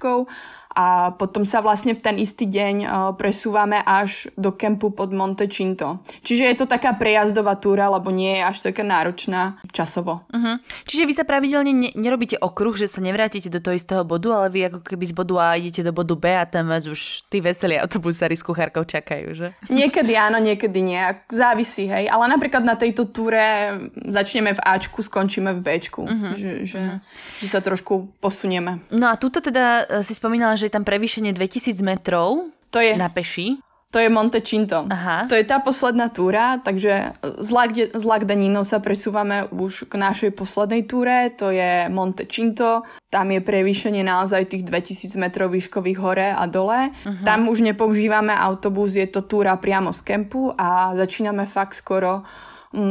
a 0.72 1.12
potom 1.12 1.44
sa 1.44 1.60
vlastne 1.60 1.92
v 1.92 2.02
ten 2.02 2.16
istý 2.16 2.48
deň 2.48 2.76
uh, 2.82 2.90
presúvame 3.20 3.84
až 3.84 4.32
do 4.40 4.56
kempu 4.56 4.96
pod 4.96 5.12
Monte 5.12 5.52
Cinto. 5.52 6.00
Čiže 6.24 6.44
je 6.48 6.56
to 6.56 6.66
taká 6.66 6.96
prejazdová 6.96 7.60
túra, 7.60 7.92
lebo 7.92 8.08
nie 8.08 8.40
je 8.40 8.44
až 8.48 8.58
taká 8.72 8.84
náročná 8.88 9.60
časovo. 9.76 10.24
Uh-huh. 10.32 10.56
Čiže 10.88 11.04
vy 11.04 11.14
sa 11.14 11.28
pravidelne 11.28 11.76
ne- 11.76 11.96
nerobíte 11.96 12.40
okruh, 12.40 12.72
že 12.72 12.88
sa 12.88 13.04
nevrátite 13.04 13.52
do 13.52 13.60
toho 13.60 13.76
istého 13.76 14.08
bodu, 14.08 14.32
ale 14.32 14.48
vy 14.48 14.60
ako 14.72 14.80
keby 14.80 15.06
z 15.12 15.14
bodu 15.16 15.34
A 15.44 15.60
idete 15.60 15.84
do 15.84 15.92
bodu 15.92 16.16
B 16.16 16.32
a 16.32 16.48
tam 16.48 16.72
vás 16.72 16.88
už 16.88 17.28
tí 17.28 17.44
veselí 17.44 17.76
autobusári 17.76 18.40
s 18.40 18.44
kuchárkou 18.48 18.88
čakajú, 18.88 19.36
že? 19.36 19.48
Niekedy 19.68 20.16
áno, 20.16 20.40
niekedy 20.40 20.80
nie. 20.80 21.04
Závisí, 21.28 21.92
hej. 21.92 22.08
Ale 22.08 22.32
napríklad 22.32 22.64
na 22.64 22.80
tejto 22.80 23.12
túre 23.12 23.76
začneme 24.08 24.56
v 24.56 24.62
Ačku, 24.64 25.04
skončíme 25.04 25.52
v 25.58 25.60
Bčku. 25.60 26.08
Uh-huh. 26.08 26.34
Že, 26.40 26.52
že, 26.64 26.80
uh-huh. 26.80 26.98
že 27.44 27.48
sa 27.52 27.60
trošku 27.60 28.16
posunieme. 28.24 28.80
No 28.94 29.12
a 29.12 29.20
tuto 29.20 29.44
teda 29.44 29.84
e, 29.90 30.06
si 30.08 30.16
spomínala, 30.16 30.61
že 30.62 30.70
je 30.70 30.76
tam 30.78 30.86
prevýšenie 30.86 31.34
2000 31.34 31.82
metrov 31.82 32.54
to 32.70 32.78
je, 32.78 32.94
na 32.94 33.10
peši. 33.10 33.58
To 33.92 34.00
je 34.00 34.08
Monte 34.08 34.40
Cinto. 34.40 34.88
Aha. 34.88 35.28
To 35.28 35.36
je 35.36 35.44
tá 35.44 35.60
posledná 35.60 36.08
túra, 36.08 36.64
takže 36.64 37.12
z, 37.20 37.50
Lagde, 37.52 37.92
z 37.92 38.04
Lagdanino 38.08 38.64
sa 38.64 38.80
presúvame 38.80 39.52
už 39.52 39.92
k 39.92 40.00
našej 40.00 40.32
poslednej 40.32 40.88
túre, 40.88 41.28
to 41.36 41.52
je 41.52 41.92
Monte 41.92 42.24
Cinto. 42.24 42.88
Tam 43.12 43.28
je 43.28 43.44
prevýšenie 43.44 44.08
naozaj 44.08 44.56
tých 44.56 44.64
2000 44.64 45.12
metrov 45.20 45.52
výškových 45.52 46.00
hore 46.00 46.32
a 46.32 46.48
dole. 46.48 46.96
Uh-huh. 47.04 47.26
Tam 47.28 47.52
už 47.52 47.68
nepoužívame 47.68 48.32
autobus, 48.32 48.96
je 48.96 49.12
to 49.12 49.28
túra 49.28 49.60
priamo 49.60 49.92
z 49.92 50.08
kempu 50.08 50.56
a 50.56 50.96
začíname 50.96 51.44
fakt 51.44 51.76
skoro 51.76 52.24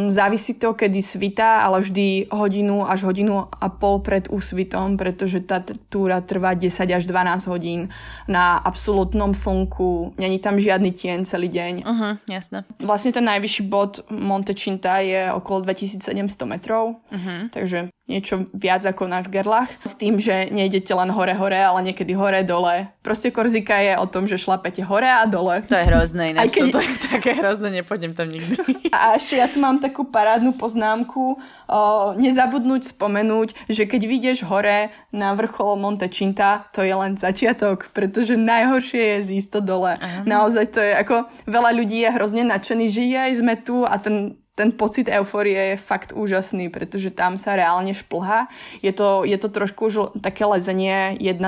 závisí 0.08 0.54
to, 0.54 0.76
kedy 0.76 1.00
svita, 1.02 1.64
ale 1.64 1.80
vždy 1.80 2.28
hodinu 2.28 2.84
až 2.84 3.08
hodinu 3.08 3.48
a 3.48 3.66
pol 3.72 4.04
pred 4.04 4.28
úsvitom, 4.28 5.00
pretože 5.00 5.40
tá 5.40 5.64
túra 5.88 6.20
trvá 6.20 6.52
10 6.52 6.68
až 6.92 7.04
12 7.08 7.48
hodín 7.48 7.88
na 8.28 8.60
absolútnom 8.60 9.32
slnku. 9.32 10.12
Není 10.20 10.38
tam 10.38 10.60
žiadny 10.60 10.92
tieň 10.92 11.18
celý 11.24 11.48
deň. 11.48 11.74
Uh-huh, 11.84 12.12
jasné. 12.28 12.68
Vlastne 12.76 13.12
ten 13.12 13.24
najvyšší 13.24 13.62
bod 13.68 14.04
Monte 14.12 14.52
Cinta 14.52 15.00
je 15.00 15.32
okolo 15.32 15.64
2700 15.64 16.04
metrov, 16.44 17.00
uh-huh. 17.08 17.48
takže 17.48 17.88
niečo 18.10 18.42
viac 18.50 18.82
ako 18.82 19.06
náš 19.06 19.30
Gerlach. 19.30 19.70
S 19.86 19.94
tým, 19.94 20.18
že 20.18 20.50
nejdete 20.50 20.90
len 20.90 21.14
hore-hore, 21.14 21.54
ale 21.54 21.86
niekedy 21.86 22.18
hore-dole. 22.18 22.90
Proste 23.06 23.30
Korzika 23.30 23.78
je 23.78 23.94
o 23.94 24.06
tom, 24.10 24.26
že 24.26 24.34
šlapete 24.34 24.82
hore 24.82 25.06
a 25.06 25.22
dole. 25.30 25.62
To 25.70 25.78
je 25.78 25.86
hrozné, 25.86 26.34
ináč 26.34 26.58
keď... 26.58 26.74
to 26.74 26.80
je 26.82 26.92
také 27.14 27.30
hrozné, 27.38 27.80
nepôjdem 27.80 28.18
tam 28.18 28.26
nikdy. 28.26 28.58
A 28.90 29.14
ešte 29.14 29.38
ja 29.38 29.46
tu 29.46 29.62
mám 29.62 29.78
takú 29.78 30.02
parádnu 30.02 30.58
poznámku, 30.58 31.38
o, 31.70 31.80
nezabudnúť 32.18 32.90
spomenúť, 32.90 33.70
že 33.70 33.86
keď 33.86 34.02
vidieš 34.02 34.38
hore 34.42 34.90
na 35.14 35.30
vrchol 35.38 35.78
Monte 35.78 36.10
Cinta, 36.10 36.66
to 36.74 36.82
je 36.82 36.90
len 36.90 37.14
začiatok, 37.14 37.94
pretože 37.94 38.34
najhoršie 38.34 38.98
je 38.98 39.18
zísť 39.30 39.48
to 39.54 39.60
dole. 39.62 39.94
Aha. 39.94 40.26
Naozaj 40.26 40.74
to 40.74 40.82
je 40.82 40.92
ako, 40.98 41.30
veľa 41.46 41.70
ľudí 41.70 42.02
je 42.02 42.10
hrozne 42.10 42.42
nadšený, 42.50 42.86
že 42.90 43.02
aj 43.14 43.32
sme 43.38 43.54
tu 43.62 43.86
a 43.86 43.94
ten 44.02 44.40
ten 44.60 44.76
pocit 44.76 45.08
euforie 45.08 45.72
je 45.72 45.76
fakt 45.80 46.12
úžasný, 46.12 46.68
pretože 46.68 47.08
tam 47.08 47.40
sa 47.40 47.56
reálne 47.56 47.96
šplhá. 47.96 48.52
Je 48.84 48.92
to, 48.92 49.24
je 49.24 49.40
to 49.40 49.48
trošku 49.48 49.88
už 49.88 50.20
také 50.20 50.44
lezenie 50.44 51.16
1-2, 51.16 51.40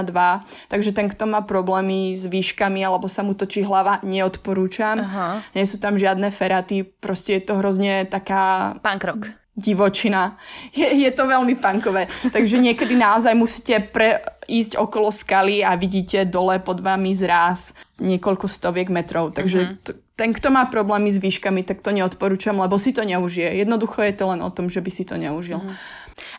takže 0.72 0.96
ten, 0.96 1.12
kto 1.12 1.28
má 1.28 1.44
problémy 1.44 2.16
s 2.16 2.24
výškami 2.24 2.80
alebo 2.80 3.12
sa 3.12 3.20
mu 3.20 3.36
točí 3.36 3.60
hlava, 3.60 4.00
neodporúčam. 4.00 4.96
Aha. 4.96 5.44
Nie 5.52 5.68
sú 5.68 5.76
tam 5.76 6.00
žiadne 6.00 6.32
feraty, 6.32 6.88
proste 6.88 7.36
je 7.36 7.42
to 7.44 7.60
hrozne 7.60 8.08
taká... 8.08 8.80
Pankrok 8.80 9.41
divočina. 9.52 10.40
Je, 10.72 10.88
je 11.04 11.10
to 11.12 11.28
veľmi 11.28 11.60
punkové. 11.60 12.08
Takže 12.32 12.56
niekedy 12.56 12.96
naozaj 12.96 13.36
musíte 13.36 13.84
pre, 13.92 14.24
ísť 14.48 14.80
okolo 14.80 15.12
skaly 15.12 15.60
a 15.60 15.76
vidíte 15.76 16.24
dole 16.24 16.56
pod 16.56 16.80
vami 16.80 17.12
zráz 17.12 17.76
niekoľko 18.00 18.48
stoviek 18.48 18.88
metrov. 18.88 19.36
Takže 19.36 19.60
uh-huh. 19.60 19.84
t- 19.84 19.96
ten, 20.16 20.32
kto 20.32 20.48
má 20.48 20.64
problémy 20.72 21.12
s 21.12 21.20
výškami, 21.20 21.68
tak 21.68 21.84
to 21.84 21.92
neodporúčam, 21.92 22.56
lebo 22.56 22.80
si 22.80 22.96
to 22.96 23.04
neužije. 23.04 23.60
Jednoducho 23.60 24.00
je 24.00 24.14
to 24.16 24.24
len 24.32 24.40
o 24.40 24.48
tom, 24.48 24.72
že 24.72 24.80
by 24.80 24.88
si 24.88 25.04
to 25.04 25.20
neužil. 25.20 25.60
Uh-huh. 25.60 25.76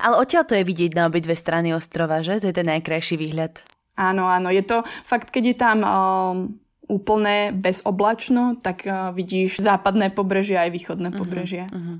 Ale 0.01 0.17
odtiaľ 0.17 0.49
to 0.49 0.57
je 0.57 0.65
vidieť 0.65 0.97
na 0.97 1.05
obidve 1.05 1.37
strany 1.37 1.69
ostrova, 1.73 2.25
že? 2.25 2.41
To 2.41 2.49
je 2.49 2.55
ten 2.57 2.65
najkrajší 2.65 3.13
výhľad. 3.17 3.61
Áno, 3.93 4.25
áno. 4.25 4.49
Je 4.49 4.65
to 4.65 4.81
fakt, 5.05 5.29
keď 5.29 5.43
je 5.53 5.55
tam... 5.57 5.77
Um, 5.85 6.62
úplné 6.93 7.49
bezoblačno, 7.49 8.61
tak 8.61 8.85
uh, 8.85 9.09
vidíš 9.09 9.57
západné 9.57 10.13
pobrežie 10.13 10.61
aj 10.61 10.69
východné 10.69 11.09
uh-huh, 11.09 11.21
pobrežie. 11.25 11.65
Uh-huh. 11.65 11.97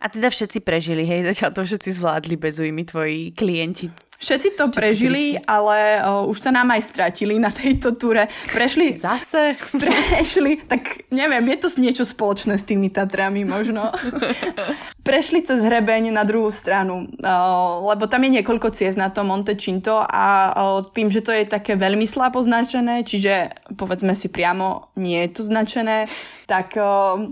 A 0.00 0.08
teda 0.08 0.32
všetci 0.32 0.64
prežili, 0.64 1.04
hej, 1.04 1.28
zatiaľ 1.28 1.60
to 1.60 1.68
všetci 1.68 1.90
zvládli 2.00 2.40
bez 2.40 2.56
újmy 2.56 2.88
tvoji 2.88 3.36
klienti. 3.36 3.92
Všetci 4.20 4.48
to 4.52 4.68
prežili, 4.68 5.40
ale 5.48 6.04
o, 6.04 6.28
už 6.28 6.44
sa 6.44 6.52
nám 6.52 6.76
aj 6.76 6.92
stratili 6.92 7.40
na 7.40 7.48
tejto 7.48 7.96
túre. 7.96 8.28
Prešli... 8.52 8.92
Zase? 9.00 9.56
Prešli, 9.56 10.68
tak 10.68 11.08
neviem, 11.08 11.40
je 11.56 11.56
to 11.56 11.68
niečo 11.80 12.04
spoločné 12.04 12.60
s 12.60 12.68
tými 12.68 12.92
Tatrami 12.92 13.48
možno. 13.48 13.88
Prešli 15.08 15.40
cez 15.40 15.64
hrebeň 15.64 16.12
na 16.12 16.28
druhú 16.28 16.52
stranu, 16.52 17.08
lebo 17.88 18.04
tam 18.04 18.20
je 18.28 18.36
niekoľko 18.36 18.68
ciest 18.76 19.00
na 19.00 19.08
to 19.08 19.24
Monte 19.24 19.56
Cinto 19.56 19.96
a 20.04 20.52
tým, 20.92 21.08
že 21.08 21.24
to 21.24 21.32
je 21.32 21.48
také 21.48 21.80
veľmi 21.80 22.04
slabo 22.04 22.44
značené, 22.44 23.00
čiže 23.08 23.56
povedzme 23.80 24.12
si 24.12 24.28
priamo, 24.28 24.92
nie 25.00 25.24
je 25.24 25.30
to 25.32 25.42
značené, 25.48 26.04
tak 26.44 26.76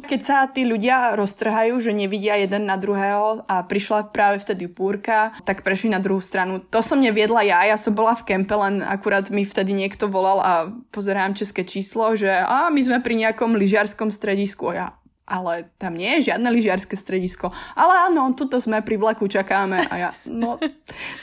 keď 0.09 0.20
sa 0.24 0.48
tí 0.48 0.64
ľudia 0.64 1.12
roztrhajú, 1.12 1.77
že 1.85 1.92
nevidia 1.92 2.40
jeden 2.40 2.64
na 2.64 2.81
druhého 2.81 3.44
a 3.44 3.61
prišla 3.66 4.14
práve 4.16 4.40
vtedy 4.40 4.64
púrka, 4.70 5.37
tak 5.44 5.61
prešli 5.61 5.92
na 5.92 6.01
druhú 6.01 6.24
stranu. 6.24 6.64
To 6.72 6.77
som 6.80 6.98
neviedla 7.00 7.44
ja, 7.44 7.64
ja 7.64 7.76
som 7.76 7.94
bola 7.94 8.14
v 8.18 8.26
kempe, 8.28 8.54
len 8.54 8.82
akurát 8.82 9.28
mi 9.28 9.46
vtedy 9.46 9.72
niekto 9.72 10.10
volal 10.10 10.38
a 10.40 10.52
pozerám 10.90 11.38
české 11.38 11.64
číslo, 11.64 12.16
že 12.16 12.28
a 12.28 12.68
my 12.72 12.80
sme 12.82 12.98
pri 13.00 13.14
nejakom 13.18 13.54
lyžiarskom 13.56 14.10
stredisku. 14.10 14.72
Ja, 14.74 14.98
ale 15.28 15.68
tam 15.76 15.92
nie 15.92 16.18
je 16.18 16.32
žiadne 16.32 16.48
lyžiarske 16.48 16.96
stredisko. 16.96 17.52
Ale 17.76 18.08
áno, 18.08 18.32
tuto 18.32 18.56
sme 18.64 18.80
pri 18.80 18.96
vlaku, 18.96 19.28
čakáme. 19.28 19.84
A 19.92 19.94
ja, 20.00 20.10
no, 20.24 20.56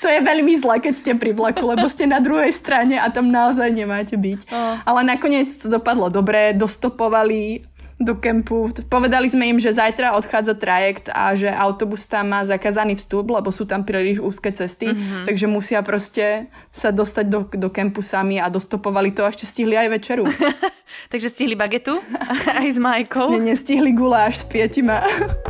to 0.01 0.05
je 0.05 0.19
veľmi 0.21 0.53
zle, 0.61 0.77
keď 0.77 0.93
ste 0.93 1.11
pri 1.17 1.33
vlaku, 1.33 1.65
lebo 1.65 1.89
ste 1.89 2.05
na 2.05 2.21
druhej 2.21 2.53
strane 2.53 3.01
a 3.01 3.09
tam 3.09 3.33
naozaj 3.33 3.73
nemáte 3.73 4.13
byť. 4.13 4.39
Oh. 4.53 4.77
Ale 4.85 5.01
nakoniec 5.01 5.49
to 5.57 5.67
dopadlo 5.73 6.13
dobre, 6.13 6.53
dostopovali 6.53 7.65
do 7.95 8.11
kempu. 8.19 8.75
Povedali 8.91 9.31
sme 9.31 9.55
im, 9.55 9.57
že 9.59 9.71
zajtra 9.71 10.19
odchádza 10.19 10.59
trajekt 10.59 11.07
a 11.15 11.31
že 11.31 11.47
autobus 11.47 12.03
tam 12.11 12.35
má 12.35 12.43
zakázaný 12.43 12.99
vstup, 12.99 13.31
lebo 13.31 13.55
sú 13.55 13.63
tam 13.63 13.87
príliš 13.87 14.19
úzke 14.19 14.51
cesty, 14.51 14.91
mm-hmm. 14.91 15.23
takže 15.23 15.47
musia 15.47 15.79
proste 15.79 16.51
sa 16.75 16.91
dostať 16.91 17.25
do, 17.31 17.47
do 17.47 17.69
kempu 17.71 18.03
sami 18.03 18.35
a 18.35 18.51
dostopovali 18.51 19.15
to 19.15 19.23
a 19.23 19.31
ešte 19.31 19.47
stihli 19.47 19.79
aj 19.79 19.87
večeru. 19.95 20.27
takže 21.11 21.31
stihli 21.31 21.55
bagetu 21.55 22.03
aj 22.59 22.67
s 22.67 22.79
Majkou? 22.83 23.39
Nestihli 23.39 23.95
guláš 23.95 24.43
s 24.43 24.45
pietima. 24.51 24.99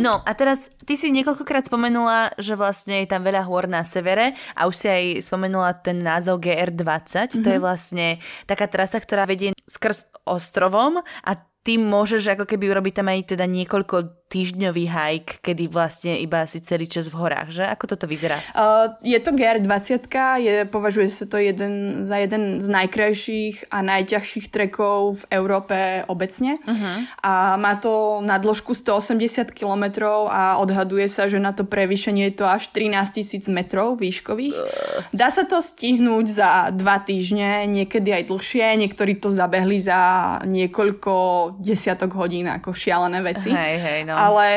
No 0.00 0.24
a 0.24 0.30
teraz 0.32 0.72
ty 0.88 0.96
si 0.96 1.12
niekoľkokrát 1.12 1.68
spomenula, 1.68 2.32
že 2.40 2.56
vlastne 2.56 3.04
je 3.04 3.08
tam 3.08 3.20
veľa 3.20 3.44
hôr 3.44 3.68
na 3.68 3.84
severe 3.84 4.32
a 4.56 4.64
už 4.66 4.74
si 4.74 4.86
aj 4.88 5.04
spomenula 5.28 5.76
ten 5.84 6.00
názov 6.00 6.40
GR20. 6.40 6.80
Mm-hmm. 6.80 7.44
To 7.44 7.48
je 7.48 7.60
mhm. 7.60 7.64
vlastne 7.64 8.06
taká 8.48 8.66
trasa, 8.66 8.96
ktorá 8.98 9.28
vedie 9.28 9.52
skrz 9.68 10.10
ostrovom 10.24 11.04
a 11.04 11.32
ty 11.60 11.76
môžeš 11.76 12.34
ako 12.34 12.44
keby 12.48 12.72
urobiť 12.72 13.04
tam 13.04 13.12
aj 13.12 13.36
teda 13.36 13.44
niekoľko 13.44 14.19
týždňový 14.30 14.86
hike, 14.86 15.42
kedy 15.42 15.66
vlastne 15.66 16.14
iba 16.22 16.46
si 16.46 16.62
celý 16.62 16.86
čas 16.86 17.10
v 17.10 17.18
horách, 17.18 17.50
že? 17.50 17.66
Ako 17.66 17.90
toto 17.90 18.06
vyzerá? 18.06 18.38
Uh, 18.54 18.94
je 19.02 19.18
to 19.18 19.34
GR20, 19.34 20.06
je, 20.38 20.54
považuje 20.70 21.10
sa 21.10 21.26
to 21.26 21.42
jeden, 21.42 22.06
za 22.06 22.14
jeden 22.22 22.62
z 22.62 22.68
najkrajších 22.70 23.74
a 23.74 23.82
najťažších 23.82 24.46
trekov 24.54 25.26
v 25.26 25.34
Európe 25.34 26.06
obecne. 26.06 26.62
Uh-huh. 26.62 27.02
A 27.26 27.58
má 27.58 27.74
to 27.82 28.22
na 28.22 28.38
dĺžku 28.38 28.78
180 28.78 29.50
km 29.50 30.06
a 30.30 30.62
odhaduje 30.62 31.10
sa, 31.10 31.26
že 31.26 31.42
na 31.42 31.50
to 31.50 31.66
prevýšenie 31.66 32.30
je 32.30 32.34
to 32.38 32.46
až 32.46 32.70
13 32.70 33.18
tisíc 33.18 33.44
metrov 33.50 33.98
výškových. 33.98 34.54
Uh. 34.54 35.02
Dá 35.10 35.34
sa 35.34 35.42
to 35.42 35.58
stihnúť 35.58 36.26
za 36.30 36.50
dva 36.70 37.02
týždne, 37.02 37.66
niekedy 37.66 38.14
aj 38.14 38.30
dlhšie, 38.30 38.78
niektorí 38.78 39.18
to 39.18 39.34
zabehli 39.34 39.82
za 39.82 39.98
niekoľko 40.46 41.12
desiatok 41.58 42.14
hodín 42.14 42.46
ako 42.46 42.70
šialené 42.70 43.18
veci. 43.26 43.50
Hej, 43.50 43.76
hej, 43.82 44.00
no 44.06 44.19
ale, 44.28 44.48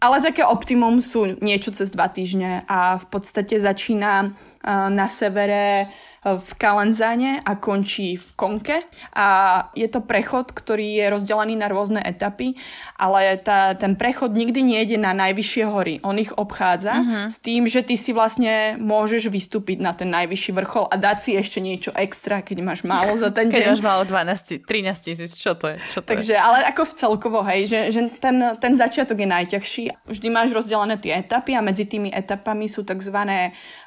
ale 0.00 0.16
také 0.24 0.44
optimum 0.46 1.04
sú 1.04 1.36
niečo 1.44 1.74
cez 1.76 1.92
dva 1.92 2.08
týždne 2.08 2.64
a 2.64 2.96
v 2.96 3.06
podstate 3.12 3.60
začína 3.60 4.30
uh, 4.30 4.88
na 4.88 5.06
severe 5.12 5.92
v 6.20 6.50
Kalenzáne 6.60 7.40
a 7.40 7.56
končí 7.56 8.20
v 8.20 8.28
Konke. 8.36 8.84
A 9.16 9.26
je 9.72 9.88
to 9.88 10.04
prechod, 10.04 10.52
ktorý 10.52 11.00
je 11.00 11.06
rozdelený 11.08 11.56
na 11.56 11.72
rôzne 11.72 12.00
etapy, 12.04 12.60
ale 13.00 13.40
tá, 13.40 13.72
ten 13.72 13.96
prechod 13.96 14.36
nikdy 14.36 14.60
nejde 14.60 14.96
na 15.00 15.16
najvyššie 15.16 15.64
hory. 15.64 15.94
On 16.04 16.12
ich 16.20 16.28
obchádza 16.36 16.92
uh-huh. 16.92 17.24
s 17.32 17.40
tým, 17.40 17.64
že 17.64 17.80
ty 17.80 17.96
si 17.96 18.12
vlastne 18.12 18.76
môžeš 18.76 19.32
vystúpiť 19.32 19.80
na 19.80 19.96
ten 19.96 20.12
najvyšší 20.12 20.52
vrchol 20.52 20.92
a 20.92 20.94
dať 21.00 21.18
si 21.24 21.30
ešte 21.40 21.64
niečo 21.64 21.90
extra, 21.96 22.44
keď 22.44 22.56
máš 22.60 22.84
málo 22.84 23.16
za 23.16 23.32
ten 23.32 23.48
deň. 23.50 23.56
keď 23.56 23.64
máš 23.72 23.84
málo 23.84 24.02
12, 24.04 24.68
13 24.68 25.00
tisíc, 25.00 25.32
čo 25.40 25.56
to 25.56 25.72
je? 25.72 25.76
Čo 25.88 26.04
to 26.04 26.12
Takže, 26.12 26.36
je? 26.36 26.40
ale 26.40 26.68
ako 26.68 26.82
v 26.84 26.92
celkovo, 27.00 27.38
hej, 27.48 27.64
že, 27.64 27.80
že 27.96 28.00
ten, 28.20 28.36
ten 28.60 28.76
začiatok 28.76 29.16
je 29.16 29.28
najťažší. 29.28 29.84
Vždy 30.04 30.28
máš 30.28 30.52
rozdelené 30.52 31.00
tie 31.00 31.16
etapy 31.16 31.56
a 31.56 31.64
medzi 31.64 31.88
tými 31.88 32.12
etapami 32.12 32.68
sú 32.68 32.84
tzv. 32.84 33.16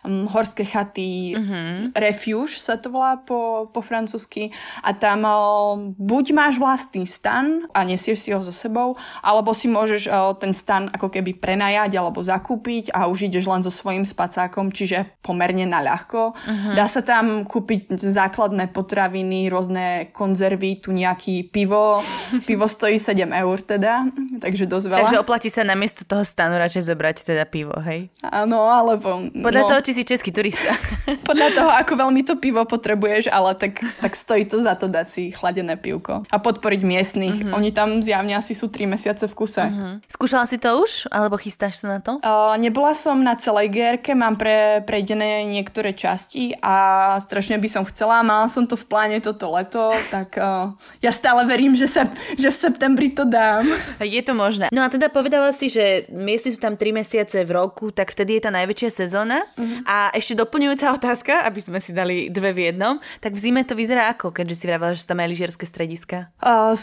Um, 0.02 0.26
horské 0.26 0.66
chaty, 0.66 1.38
uh-huh. 1.38 1.94
Refuge 2.24 2.56
sa 2.64 2.80
to 2.80 2.88
volá 2.88 3.20
po, 3.20 3.68
po 3.68 3.84
francúzsky 3.84 4.56
a 4.80 4.96
tam 4.96 5.28
o, 5.28 5.36
buď 6.00 6.26
máš 6.32 6.56
vlastný 6.56 7.04
stan 7.04 7.68
a 7.76 7.84
nesieš 7.84 8.24
si 8.24 8.30
ho 8.32 8.40
so 8.40 8.56
sebou, 8.56 8.96
alebo 9.20 9.52
si 9.52 9.68
môžeš 9.68 10.08
o, 10.08 10.32
ten 10.40 10.56
stan 10.56 10.88
ako 10.96 11.12
keby 11.12 11.36
prenajať 11.36 11.92
alebo 12.00 12.24
zakúpiť 12.24 12.96
a 12.96 13.12
už 13.12 13.28
ideš 13.28 13.52
len 13.52 13.60
so 13.60 13.70
svojím 13.70 14.08
spacákom, 14.08 14.72
čiže 14.72 15.20
pomerne 15.20 15.68
na 15.68 15.84
ľahko. 15.84 16.32
Uh-huh. 16.32 16.74
Dá 16.80 16.88
sa 16.88 17.04
tam 17.04 17.44
kúpiť 17.44 18.00
základné 18.00 18.72
potraviny, 18.72 19.52
rôzne 19.52 20.16
konzervy, 20.16 20.80
tu 20.80 20.96
nejaký 20.96 21.52
pivo. 21.52 22.00
Pivo 22.48 22.68
stojí 22.70 23.02
7 23.02 23.34
eur 23.34 23.58
teda, 23.66 24.08
takže 24.40 24.70
dosť 24.70 24.86
veľa. 24.88 25.02
Takže 25.08 25.22
oplatí 25.22 25.50
sa 25.50 25.66
namiesto 25.66 26.06
toho 26.06 26.22
stanu 26.22 26.60
radšej 26.60 26.86
zobrať 26.86 27.16
teda 27.24 27.44
pivo, 27.50 27.74
hej? 27.82 28.14
Áno, 28.22 28.70
alebo... 28.70 29.26
Podľa 29.34 29.64
no, 29.66 29.70
toho, 29.74 29.82
či 29.82 29.92
si 29.96 30.04
český 30.06 30.30
turista. 30.30 30.76
Podľa 31.30 31.48
toho, 31.56 31.70
ako 31.74 31.94
veľmi 31.98 32.13
to 32.22 32.38
pivo 32.38 32.62
potrebuješ, 32.70 33.34
ale 33.34 33.58
tak, 33.58 33.82
tak 33.98 34.14
stojí 34.14 34.46
to 34.46 34.62
za 34.62 34.78
to 34.78 34.86
dať 34.86 35.08
si 35.10 35.24
chladené 35.34 35.74
pivko 35.74 36.28
a 36.30 36.38
podporiť 36.38 36.82
miestnych. 36.84 37.38
Uh-huh. 37.42 37.58
Oni 37.58 37.72
tam 37.72 38.04
zjavne 38.04 38.36
asi 38.36 38.52
sú 38.52 38.68
3 38.68 38.86
mesiace 38.86 39.26
v 39.26 39.34
kuse. 39.34 39.64
Uh-huh. 39.64 40.04
Skúšala 40.12 40.44
si 40.46 40.60
to 40.60 40.84
už? 40.84 41.08
Alebo 41.08 41.40
chystáš 41.40 41.80
sa 41.80 41.98
na 41.98 42.00
to? 42.04 42.20
Uh, 42.20 42.54
nebola 42.60 42.92
som 42.92 43.24
na 43.24 43.40
celej 43.40 43.72
gérke, 43.72 44.12
mám 44.12 44.36
pre, 44.36 44.84
prejdené 44.84 45.48
niektoré 45.48 45.96
časti 45.96 46.58
a 46.60 47.16
strašne 47.24 47.56
by 47.56 47.70
som 47.72 47.88
chcela. 47.88 48.20
Mala 48.20 48.52
som 48.52 48.68
to 48.68 48.76
v 48.76 48.84
pláne 48.84 49.18
toto 49.24 49.48
leto, 49.56 49.96
tak 50.12 50.36
uh, 50.36 50.76
ja 51.00 51.16
stále 51.16 51.48
verím, 51.48 51.80
že, 51.80 51.88
sa, 51.88 52.12
že 52.36 52.52
v 52.52 52.58
septembri 52.60 53.16
to 53.16 53.24
dám. 53.24 53.64
Je 54.04 54.20
to 54.20 54.36
možné. 54.36 54.68
No 54.76 54.84
a 54.84 54.92
teda 54.92 55.08
povedala 55.08 55.56
si, 55.56 55.72
že 55.72 56.12
miestni 56.12 56.52
sú 56.52 56.60
tam 56.60 56.76
3 56.76 56.92
mesiace 56.92 57.48
v 57.48 57.56
roku, 57.56 57.96
tak 57.96 58.12
vtedy 58.12 58.36
je 58.36 58.44
tá 58.44 58.52
najväčšia 58.52 58.90
sezóna. 58.92 59.48
Uh-huh. 59.56 59.80
A 59.88 60.12
ešte 60.12 60.36
doplňujúca 60.36 60.92
otázka, 60.92 61.48
aby 61.48 61.60
sme 61.64 61.80
si 61.80 61.96
dali 61.96 62.03
dve 62.30 62.52
v 62.54 62.60
jednom. 62.72 63.00
Tak 63.24 63.34
v 63.34 63.40
zime 63.40 63.62
to 63.64 63.74
vyzerá 63.74 64.12
ako, 64.12 64.36
keďže 64.36 64.56
si 64.56 64.66
vravela, 64.68 64.94
že 64.94 65.08
tam 65.08 65.24
aj 65.24 65.30
lyžiarske 65.32 65.66
strediska? 65.66 66.30
Uh, 66.40 66.76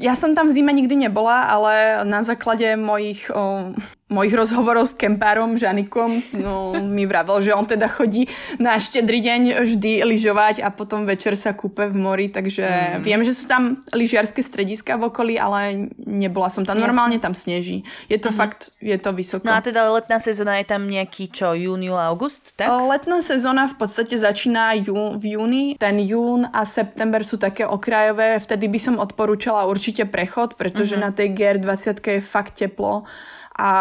ja 0.00 0.16
som 0.16 0.32
tam 0.32 0.48
v 0.48 0.56
zime 0.56 0.72
nikdy 0.72 1.08
nebola, 1.08 1.48
ale 1.52 2.02
na 2.08 2.24
základe 2.24 2.74
mojich 2.80 3.28
uh, 3.30 3.70
mojich 4.12 4.36
rozhovorov 4.36 4.86
s 4.86 4.94
kempárom 4.94 5.56
Žanikom 5.56 6.36
no, 6.38 6.76
mi 6.84 7.08
vravel, 7.08 7.40
že 7.40 7.56
on 7.56 7.64
teda 7.64 7.88
chodí 7.88 8.28
na 8.60 8.76
štedrý 8.76 9.24
deň 9.24 9.40
vždy 9.64 10.04
lyžovať 10.04 10.60
a 10.60 10.68
potom 10.68 11.08
večer 11.08 11.34
sa 11.40 11.56
kúpe 11.56 11.88
v 11.88 11.96
mori, 11.96 12.28
takže 12.28 13.00
mm. 13.00 13.02
viem, 13.02 13.24
že 13.24 13.32
sú 13.32 13.48
tam 13.48 13.80
lyžiarske 13.90 14.44
strediska 14.44 15.00
v 15.00 15.08
okolí, 15.08 15.34
ale 15.40 15.88
nebola 15.96 16.52
som 16.52 16.68
tam. 16.68 16.76
Normálne 16.76 17.16
tam 17.16 17.32
sneží. 17.32 17.82
Je 18.12 18.20
to 18.20 18.28
mm 18.28 18.40
fakt, 18.42 18.74
je 18.82 18.96
to 18.98 19.14
vysoko. 19.14 19.46
No 19.46 19.54
a 19.54 19.62
teda 19.62 19.86
letná 19.92 20.18
sezóna 20.18 20.58
je 20.58 20.66
tam 20.66 20.88
nejaký 20.88 21.30
čo, 21.30 21.54
jún, 21.54 21.84
júl, 21.84 21.94
august, 21.94 22.56
tak? 22.58 22.66
Letná 22.66 23.22
sezóna 23.22 23.70
v 23.70 23.78
podstate 23.78 24.18
začína 24.18 24.74
jú, 24.82 25.14
v 25.14 25.38
júni. 25.38 25.64
Ten 25.78 26.02
jún 26.02 26.48
a 26.50 26.66
september 26.66 27.22
sú 27.22 27.38
také 27.38 27.62
okrajové. 27.62 28.42
Vtedy 28.42 28.66
by 28.66 28.80
som 28.82 28.94
odporúčala 28.98 29.68
určite 29.70 30.08
prechod, 30.10 30.58
pretože 30.58 30.98
mm-hmm. 30.98 31.06
na 31.06 31.14
tej 31.14 31.28
GR20 31.38 32.02
je 32.02 32.20
fakt 32.24 32.58
teplo 32.58 33.06
a 33.52 33.72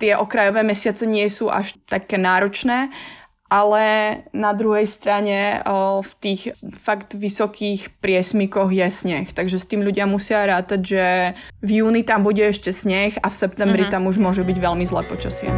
tie 0.00 0.16
okrajové 0.16 0.64
mesiace 0.64 1.04
nie 1.04 1.28
sú 1.28 1.52
až 1.52 1.76
také 1.84 2.16
náročné, 2.16 2.88
ale 3.48 3.84
na 4.36 4.52
druhej 4.52 4.84
strane 4.84 5.64
v 6.04 6.12
tých 6.20 6.52
fakt 6.84 7.16
vysokých 7.16 7.96
priesmikoch 8.00 8.68
je 8.68 8.88
sneh. 8.92 9.32
Takže 9.32 9.56
s 9.56 9.68
tým 9.68 9.80
ľudia 9.80 10.04
musia 10.04 10.44
rátať, 10.44 10.80
že 10.84 11.04
v 11.64 11.80
júni 11.80 12.04
tam 12.04 12.28
bude 12.28 12.44
ešte 12.44 12.76
sneh 12.76 13.16
a 13.16 13.32
v 13.32 13.38
septembri 13.40 13.88
mm-hmm. 13.88 14.04
tam 14.04 14.04
už 14.04 14.20
môže 14.20 14.44
byť 14.44 14.56
veľmi 14.60 14.84
zlé 14.84 15.00
počasie. 15.08 15.48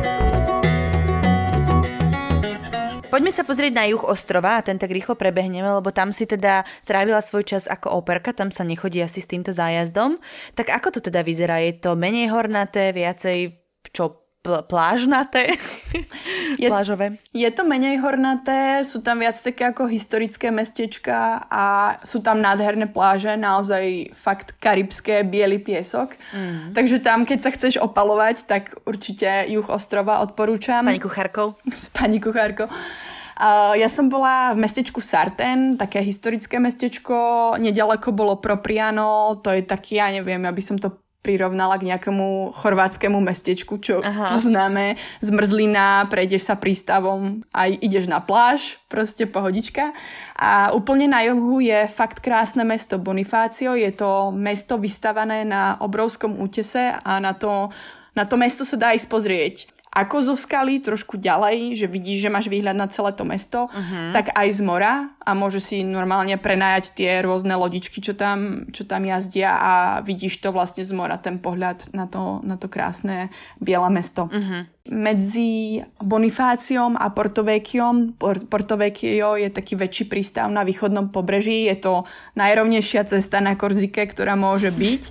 Poďme 3.11 3.35
sa 3.35 3.43
pozrieť 3.43 3.75
na 3.75 3.91
juh 3.91 4.07
ostrova 4.07 4.55
a 4.55 4.63
ten 4.63 4.79
tak 4.79 4.95
rýchlo 4.95 5.19
prebehneme, 5.19 5.67
lebo 5.67 5.91
tam 5.91 6.15
si 6.15 6.31
teda 6.31 6.63
trávila 6.87 7.19
svoj 7.19 7.43
čas 7.43 7.67
ako 7.67 7.99
operka, 7.99 8.31
tam 8.31 8.55
sa 8.55 8.63
nechodí 8.63 9.03
asi 9.03 9.19
s 9.19 9.27
týmto 9.27 9.51
zájazdom. 9.51 10.23
Tak 10.55 10.71
ako 10.71 10.95
to 10.95 11.01
teda 11.03 11.27
vyzerá? 11.27 11.59
Je 11.59 11.75
to 11.75 11.99
menej 11.99 12.31
hornaté, 12.31 12.95
viacej 12.95 13.60
čo 13.89 14.21
pl- 14.43 14.65
plážnaté, 14.65 15.57
je, 16.63 16.69
plážové. 16.69 17.21
Je 17.33 17.49
to 17.53 17.63
menej 17.65 18.01
hornaté, 18.01 18.85
sú 18.85 19.05
tam 19.05 19.21
viac 19.21 19.37
také 19.37 19.69
ako 19.69 19.87
historické 19.89 20.49
mestečka 20.49 21.45
a 21.49 21.97
sú 22.05 22.25
tam 22.25 22.41
nádherné 22.41 22.89
pláže, 22.89 23.37
naozaj 23.37 24.17
fakt 24.17 24.57
karibské, 24.59 25.23
biely 25.25 25.61
piesok. 25.61 26.17
Mm. 26.33 26.73
Takže 26.73 26.97
tam, 27.05 27.29
keď 27.29 27.39
sa 27.41 27.51
chceš 27.53 27.75
opalovať, 27.81 28.49
tak 28.49 28.77
určite 28.89 29.49
juh 29.49 29.67
ostrova 29.69 30.25
odporúčam. 30.25 30.85
S 30.85 30.89
pani 30.89 31.03
kuchárkou. 31.03 31.49
S 31.69 31.87
pani 31.93 32.19
kuchárkou. 32.21 32.69
Uh, 33.41 33.73
ja 33.73 33.89
som 33.89 34.13
bola 34.13 34.53
v 34.53 34.69
mestečku 34.69 35.01
Sarten, 35.01 35.81
také 35.81 36.05
historické 36.05 36.61
mestečko, 36.61 37.57
nedaleko 37.57 38.13
bolo 38.13 38.37
Propriano, 38.37 39.41
to 39.41 39.49
je 39.57 39.65
taký, 39.65 39.97
ja 39.97 40.13
neviem, 40.13 40.45
aby 40.45 40.61
som 40.61 40.77
to 40.77 40.93
prirovnala 41.21 41.77
k 41.77 41.93
nejakému 41.93 42.57
chorvátskemu 42.57 43.19
mestečku, 43.21 43.77
čo 43.77 44.01
Aha. 44.01 44.33
poznáme. 44.37 44.97
Zmrzlina, 45.21 46.09
prejdeš 46.09 46.49
sa 46.49 46.57
prístavom 46.57 47.45
a 47.53 47.69
ideš 47.69 48.09
na 48.09 48.25
pláž, 48.25 48.81
proste 48.89 49.29
pohodička. 49.29 49.93
A 50.37 50.73
úplne 50.73 51.13
na 51.13 51.21
juhu 51.29 51.61
je 51.61 51.85
fakt 51.93 52.25
krásne 52.25 52.65
mesto 52.65 52.97
Bonifácio. 52.97 53.77
Je 53.77 53.93
to 53.93 54.33
mesto 54.33 54.81
vystavané 54.81 55.45
na 55.45 55.77
obrovskom 55.85 56.41
útese 56.41 56.97
a 56.97 57.21
na 57.21 57.37
to, 57.37 57.69
na 58.17 58.25
to 58.25 58.41
mesto 58.41 58.65
sa 58.65 58.81
dá 58.81 58.97
ísť 58.97 59.09
pozrieť 59.13 59.57
ako 59.91 60.23
zo 60.23 60.35
skaly, 60.39 60.79
trošku 60.79 61.19
ďalej, 61.19 61.75
že 61.75 61.91
vidíš, 61.91 62.23
že 62.23 62.31
máš 62.31 62.47
výhľad 62.47 62.79
na 62.79 62.87
celé 62.87 63.11
to 63.11 63.27
mesto, 63.27 63.67
uh-huh. 63.67 64.15
tak 64.15 64.31
aj 64.31 64.49
z 64.55 64.61
mora 64.63 65.11
a 65.19 65.35
môžeš 65.35 65.63
si 65.67 65.77
normálne 65.83 66.39
prenajať 66.39 66.95
tie 66.95 67.11
rôzne 67.27 67.59
lodičky, 67.59 67.99
čo 67.99 68.15
tam, 68.15 68.71
čo 68.71 68.87
tam 68.87 69.03
jazdia 69.03 69.51
a 69.59 69.73
vidíš 70.07 70.39
to 70.39 70.55
vlastne 70.55 70.87
z 70.87 70.95
mora, 70.95 71.19
ten 71.19 71.43
pohľad 71.43 71.91
na 71.91 72.07
to, 72.07 72.39
na 72.47 72.55
to 72.55 72.71
krásne 72.71 73.35
biele 73.59 73.91
mesto. 73.91 74.31
Uh-huh. 74.31 74.63
Medzi 74.91 75.83
Bonifáciom 75.99 76.95
a 76.95 77.11
Portovecchiom, 77.11 78.15
Portovecchio 78.47 79.39
je 79.39 79.51
taký 79.51 79.75
väčší 79.75 80.07
prístav 80.07 80.47
na 80.55 80.63
východnom 80.63 81.11
pobreží, 81.11 81.67
je 81.67 81.77
to 81.83 81.93
najrovnejšia 82.39 83.11
cesta 83.11 83.43
na 83.43 83.59
Korzike, 83.59 84.07
ktorá 84.07 84.39
môže 84.39 84.71
byť 84.71 85.03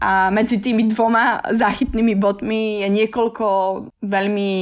a 0.00 0.28
medzi 0.28 0.60
tými 0.60 0.92
dvoma 0.92 1.40
záchytnými 1.48 2.14
bodmi 2.20 2.84
je 2.84 2.88
niekoľko 2.92 3.46
veľmi 4.04 4.52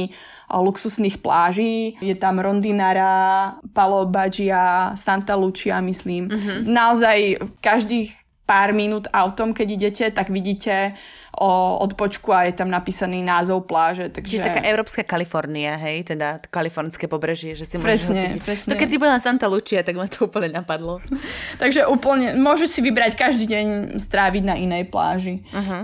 luxusných 0.47 1.19
pláží. 1.19 1.97
Je 1.99 2.15
tam 2.15 2.39
Rondinara, 2.39 3.57
Palo 3.73 4.05
Bagia, 4.07 4.95
Santa 4.95 5.35
Lucia, 5.35 5.81
myslím. 5.81 6.29
Mm-hmm. 6.29 6.57
Naozaj 6.69 7.17
každých 7.59 8.13
pár 8.45 8.71
minút 8.77 9.09
autom, 9.09 9.51
keď 9.57 9.67
idete, 9.73 10.05
tak 10.13 10.29
vidíte 10.29 10.93
o 11.35 11.83
odpočku 11.83 12.31
a 12.31 12.47
je 12.47 12.55
tam 12.55 12.71
napísaný 12.71 13.19
názov 13.19 13.67
pláže. 13.67 14.07
Takže... 14.07 14.39
Čiže 14.39 14.47
taká 14.47 14.63
európska 14.63 15.03
Kalifornia, 15.03 15.75
hej, 15.75 16.07
teda 16.15 16.39
kalifornské 16.47 17.11
pobrežie, 17.11 17.59
že 17.59 17.67
si 17.67 17.75
presne, 17.75 18.39
môžeš... 18.39 18.43
Presne. 18.47 18.69
To 18.71 18.75
keď 18.79 18.87
si 18.87 18.97
bola 18.97 19.11
na 19.19 19.21
Santa 19.21 19.47
Lucia, 19.51 19.83
tak 19.83 19.99
ma 19.99 20.07
to 20.07 20.31
úplne 20.31 20.55
napadlo. 20.55 21.03
takže 21.61 21.83
úplne, 21.91 22.39
môžeš 22.39 22.79
si 22.79 22.79
vybrať 22.79 23.19
každý 23.19 23.45
deň 23.51 23.65
stráviť 23.99 24.43
na 24.47 24.55
inej 24.55 24.87
pláži. 24.87 25.43
Uh-huh. 25.51 25.83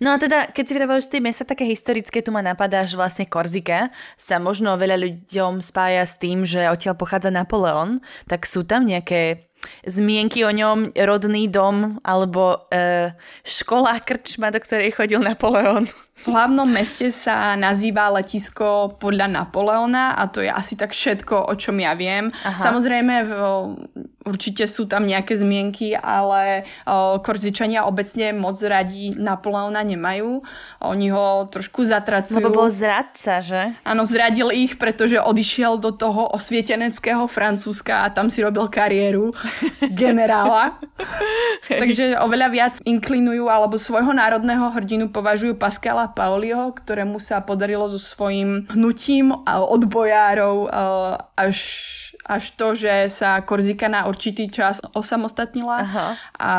No 0.00 0.14
a 0.14 0.16
teda, 0.16 0.48
keď 0.48 0.64
si 0.64 0.72
vravela, 0.72 1.02
že 1.02 1.12
tie 1.12 1.20
mesta 1.20 1.44
také 1.44 1.66
historické, 1.68 2.22
tu 2.22 2.30
ma 2.32 2.40
napadá, 2.40 2.86
že 2.86 2.96
vlastne 2.96 3.26
Korzika 3.28 3.90
sa 4.16 4.38
možno 4.40 4.72
veľa 4.78 4.96
ľuďom 4.96 5.60
spája 5.60 6.06
s 6.06 6.16
tým, 6.16 6.46
že 6.48 6.70
odtiaľ 6.70 6.96
pochádza 6.96 7.34
Napoleon, 7.34 8.00
tak 8.30 8.46
sú 8.46 8.62
tam 8.62 8.86
nejaké 8.86 9.46
zmienky 9.86 10.44
o 10.44 10.52
ňom, 10.52 10.94
rodný 10.94 11.48
dom 11.48 11.98
alebo 12.02 12.66
e, 12.72 13.14
škola 13.42 14.00
krčma, 14.02 14.50
do 14.50 14.58
ktorej 14.62 14.94
chodil 14.94 15.20
Napoleon. 15.22 15.88
V 16.16 16.32
hlavnom 16.32 16.64
meste 16.64 17.12
sa 17.12 17.52
nazýva 17.60 18.08
letisko 18.08 18.96
podľa 18.96 19.28
Napoleona 19.28 20.16
a 20.16 20.24
to 20.32 20.40
je 20.40 20.48
asi 20.48 20.72
tak 20.72 20.96
všetko, 20.96 21.52
o 21.52 21.54
čom 21.60 21.76
ja 21.76 21.92
viem. 21.92 22.32
Aha. 22.40 22.56
Samozrejme, 22.56 23.14
v, 23.28 23.32
určite 24.24 24.64
sú 24.64 24.88
tam 24.88 25.04
nejaké 25.04 25.36
zmienky, 25.36 25.92
ale 25.92 26.64
o, 26.88 27.20
Korzičania 27.20 27.84
obecne 27.84 28.32
moc 28.32 28.56
radi 28.64 29.12
Napoleona 29.12 29.84
nemajú. 29.84 30.40
Oni 30.88 31.12
ho 31.12 31.52
trošku 31.52 31.84
zatracujú. 31.84 32.40
Lebo 32.40 32.64
bol 32.64 32.72
zradca, 32.72 33.44
že? 33.44 33.76
Áno, 33.84 34.08
zradil 34.08 34.48
ich, 34.56 34.80
pretože 34.80 35.20
odišiel 35.20 35.76
do 35.76 35.92
toho 35.92 36.32
osvieteneckého 36.32 37.28
Francúzska 37.28 38.08
a 38.08 38.10
tam 38.10 38.32
si 38.32 38.40
robil 38.40 38.72
kariéru 38.72 39.36
generála. 39.94 40.78
Takže 41.66 42.18
oveľa 42.20 42.48
viac 42.52 42.74
inklinujú 42.84 43.50
alebo 43.50 43.80
svojho 43.80 44.12
národného 44.14 44.70
hrdinu 44.72 45.10
považujú 45.10 45.58
Pascala 45.58 46.12
Pauliho, 46.12 46.70
ktorému 46.74 47.18
sa 47.18 47.42
podarilo 47.42 47.90
so 47.90 47.98
svojím 47.98 48.70
hnutím 48.70 49.34
odbojárov 49.46 50.70
až 51.34 51.56
až 52.26 52.50
to, 52.58 52.74
že 52.74 53.06
sa 53.14 53.38
Korzika 53.46 53.86
na 53.86 54.10
určitý 54.10 54.50
čas 54.50 54.82
osamostatnila 54.92 55.78
Aha. 55.78 56.06
a 56.34 56.52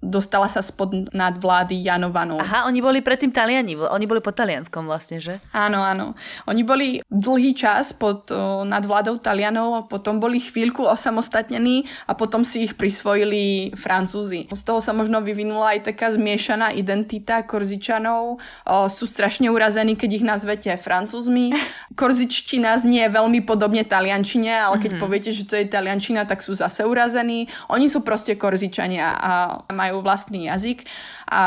dostala 0.00 0.48
sa 0.48 0.64
spod 0.64 1.12
nadvlády 1.12 1.76
Janovanov. 1.76 2.40
Aha, 2.40 2.64
oni 2.68 2.80
boli 2.80 3.04
predtým 3.04 3.32
Taliani, 3.32 3.76
oni 3.76 4.06
boli 4.08 4.24
pod 4.24 4.32
Talianskom 4.32 4.88
vlastne, 4.88 5.20
že? 5.20 5.40
Áno, 5.52 5.84
áno. 5.84 6.16
Oni 6.48 6.64
boli 6.64 7.04
dlhý 7.12 7.52
čas 7.52 7.92
pod 7.92 8.32
o, 8.32 8.64
nadvládou 8.64 9.20
Talianov, 9.20 9.92
potom 9.92 10.16
boli 10.16 10.40
chvíľku 10.40 10.88
osamostatnení 10.88 11.84
a 12.08 12.16
potom 12.16 12.48
si 12.48 12.64
ich 12.64 12.80
prisvojili 12.80 13.76
Francúzi. 13.76 14.48
Z 14.48 14.62
toho 14.64 14.80
sa 14.80 14.96
možno 14.96 15.20
vyvinula 15.20 15.76
aj 15.76 15.92
taká 15.92 16.08
zmiešaná 16.12 16.72
identita 16.72 17.44
Korzičanov. 17.44 18.40
O, 18.40 18.76
sú 18.88 19.04
strašne 19.04 19.52
urazení, 19.52 20.00
keď 20.00 20.10
ich 20.16 20.24
nazvete 20.24 20.72
Francúzmi. 20.80 21.52
Korzičtina 22.00 22.80
znie 22.80 23.04
veľmi 23.12 23.44
podobne 23.44 23.84
Taliančine, 23.84 24.64
ale 24.64 24.80
keď 24.80 24.89
mm-hmm. 24.90 25.02
poviete, 25.02 25.30
že 25.30 25.46
to 25.46 25.54
je 25.54 25.70
Taliančina, 25.70 26.26
tak 26.26 26.42
sú 26.42 26.54
zase 26.58 26.82
urazení. 26.82 27.46
Oni 27.70 27.86
sú 27.86 28.02
proste 28.02 28.34
Korzičania 28.34 29.14
a 29.14 29.32
majú 29.70 30.02
vlastný 30.02 30.50
jazyk 30.50 30.84
a 31.30 31.42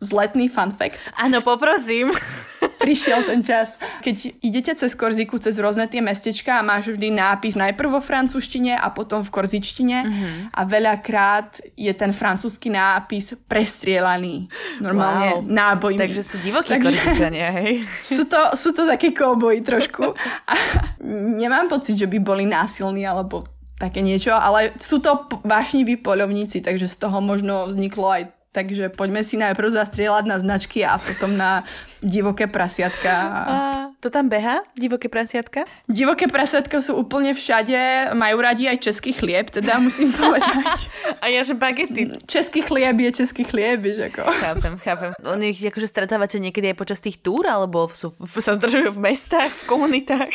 zletný 0.00 0.48
fun 0.48 0.72
fact. 0.72 0.98
Áno, 1.20 1.44
poprosím. 1.44 2.10
Prišiel 2.80 3.28
ten 3.28 3.44
čas, 3.44 3.76
keď 4.00 4.40
idete 4.40 4.72
cez 4.72 4.96
Korziku, 4.96 5.36
cez 5.36 5.60
rôzne 5.60 5.84
tie 5.84 6.00
mestečka 6.00 6.56
a 6.56 6.64
máš 6.64 6.96
vždy 6.96 7.12
nápis 7.12 7.52
najprv 7.52 7.88
vo 7.92 8.00
francúzštine 8.00 8.80
a 8.80 8.88
potom 8.88 9.20
v 9.20 9.30
korzičtine 9.30 9.98
uh-huh. 10.00 10.32
a 10.56 10.60
veľakrát 10.64 11.60
je 11.76 11.92
ten 11.92 12.16
francúzsky 12.16 12.72
nápis 12.72 13.36
prestrielaný. 13.44 14.48
Normálne 14.80 15.44
wow. 15.44 15.44
nábojmi. 15.44 16.00
Takže 16.00 16.22
sú 16.24 16.36
divokí 16.40 16.72
Takže, 16.72 16.88
korzičania, 16.88 17.48
hej? 17.52 17.84
Sú 18.10 18.24
to, 18.26 18.56
sú 18.56 18.72
to 18.72 18.88
také 18.88 19.12
kouboji 19.12 19.62
trošku. 19.62 20.16
A 20.48 20.54
nemám 21.36 21.68
pocit, 21.68 22.00
že 22.00 22.08
by 22.08 22.18
boli 22.18 22.44
násilní 22.48 23.04
alebo 23.06 23.46
také 23.80 24.04
niečo, 24.04 24.36
ale 24.36 24.76
sú 24.76 25.00
to 25.00 25.24
vášniví 25.40 26.04
poľovníci, 26.04 26.60
takže 26.60 26.84
z 26.84 26.96
toho 27.00 27.24
možno 27.24 27.64
vzniklo 27.64 28.12
aj 28.12 28.22
Takže 28.50 28.90
poďme 28.90 29.22
si 29.22 29.38
najprv 29.38 29.70
zastrieľať 29.70 30.24
na 30.26 30.42
značky 30.42 30.82
a 30.82 30.98
potom 30.98 31.38
na 31.38 31.62
divoké 32.02 32.50
prasiatka. 32.50 33.12
A 33.46 33.56
to 34.02 34.10
tam 34.10 34.26
beha, 34.26 34.66
divoké 34.74 35.06
prasiatka? 35.06 35.70
Divoké 35.86 36.26
prasiatka 36.26 36.82
sú 36.82 36.98
úplne 36.98 37.30
všade, 37.30 38.10
majú 38.18 38.42
radi 38.42 38.66
aj 38.66 38.90
český 38.90 39.14
chlieb, 39.14 39.54
teda 39.54 39.78
musím 39.78 40.10
povedať. 40.10 40.82
a 41.22 41.30
ja, 41.30 41.46
že 41.46 41.54
bagety. 41.54 42.26
Český 42.26 42.66
chlieb 42.66 42.98
je 42.98 43.22
český 43.22 43.46
chlieb, 43.46 43.86
vieš 43.86 44.10
ako. 44.10 44.26
Chápem, 44.26 44.74
chápem. 44.82 45.10
Oni 45.22 45.54
ich 45.54 45.62
akože 45.62 45.86
stretávate 45.86 46.42
niekedy 46.42 46.74
aj 46.74 46.76
počas 46.80 46.98
tých 46.98 47.22
túr, 47.22 47.46
alebo 47.46 47.86
sú, 47.94 48.10
sa 48.42 48.58
zdržujú 48.58 48.98
v 48.98 49.14
mestách, 49.14 49.54
v 49.62 49.64
komunitách? 49.70 50.32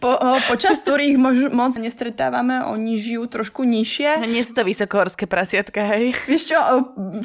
Po, 0.00 0.16
o, 0.16 0.40
počas 0.48 0.80
túry 0.80 1.12
ich 1.12 1.20
mož, 1.20 1.52
moc 1.52 1.76
nestretávame, 1.76 2.64
oni 2.64 2.96
žijú 2.96 3.28
trošku 3.28 3.68
nižšie. 3.68 4.24
Nie 4.24 4.40
sú 4.40 4.56
to 4.56 4.64
vysokohorské 4.64 5.28
prasiatka, 5.28 5.84
hej? 5.84 6.16
Vieš 6.24 6.54
čo, 6.54 6.58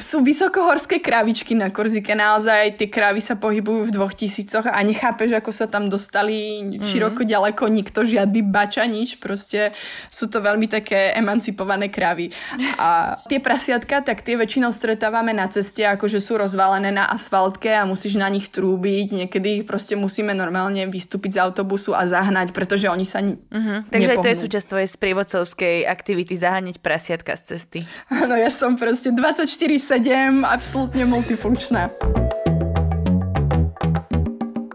sú 0.03 0.25
vysokohorské 0.33 0.97
kravičky 0.97 1.53
na 1.53 1.69
Korzike. 1.69 2.17
Naozaj 2.17 2.81
tie 2.81 2.89
kravy 2.89 3.21
sa 3.21 3.37
pohybujú 3.37 3.85
v 3.85 3.93
dvoch 3.93 4.17
tisícoch 4.17 4.65
a 4.65 4.81
nechápeš, 4.81 5.37
ako 5.37 5.53
sa 5.53 5.69
tam 5.69 5.93
dostali 5.93 6.57
mm. 6.57 6.89
široko 6.89 7.21
ďaleko, 7.21 7.69
nikto, 7.69 8.01
žiadny 8.01 8.41
bača, 8.41 8.89
nič. 8.89 9.21
Proste 9.21 9.77
sú 10.09 10.25
to 10.33 10.41
veľmi 10.41 10.65
také 10.65 11.13
emancipované 11.13 11.93
kravy. 11.93 12.33
A 12.81 13.21
tie 13.29 13.37
prasiatka, 13.37 14.01
tak 14.01 14.25
tie 14.25 14.33
väčšinou 14.33 14.73
stretávame 14.73 15.37
na 15.37 15.45
ceste, 15.53 15.85
akože 15.85 16.17
sú 16.17 16.41
rozvalené 16.41 16.89
na 16.89 17.13
asfaltke 17.13 17.69
a 17.69 17.85
musíš 17.85 18.17
na 18.17 18.25
nich 18.25 18.49
trúbiť. 18.49 19.13
Niekedy 19.13 19.61
ich 19.61 19.65
proste 19.69 19.93
musíme 19.93 20.33
normálne 20.33 20.89
vystúpiť 20.89 21.37
z 21.37 21.41
autobusu 21.45 21.93
a 21.93 22.09
zahnať, 22.09 22.57
pretože 22.57 22.89
oni 22.89 23.05
sa 23.05 23.21
mm-hmm. 23.21 23.93
Takže 23.93 24.17
to 24.17 24.29
je 24.33 24.37
súčasť 24.49 24.65
tvojej 24.65 24.89
sprievodcovskej 24.89 25.85
aktivity 25.85 26.33
zaháňať 26.33 26.81
prasiatka 26.81 27.37
z 27.37 27.53
cesty. 27.53 27.79
Áno, 28.09 28.33
ja 28.43 28.49
som 28.49 28.73
proste 28.73 29.13
24-7 29.13 30.22
neviem, 30.23 30.47
absolútne 30.47 31.03
multifunkčná. 31.03 31.91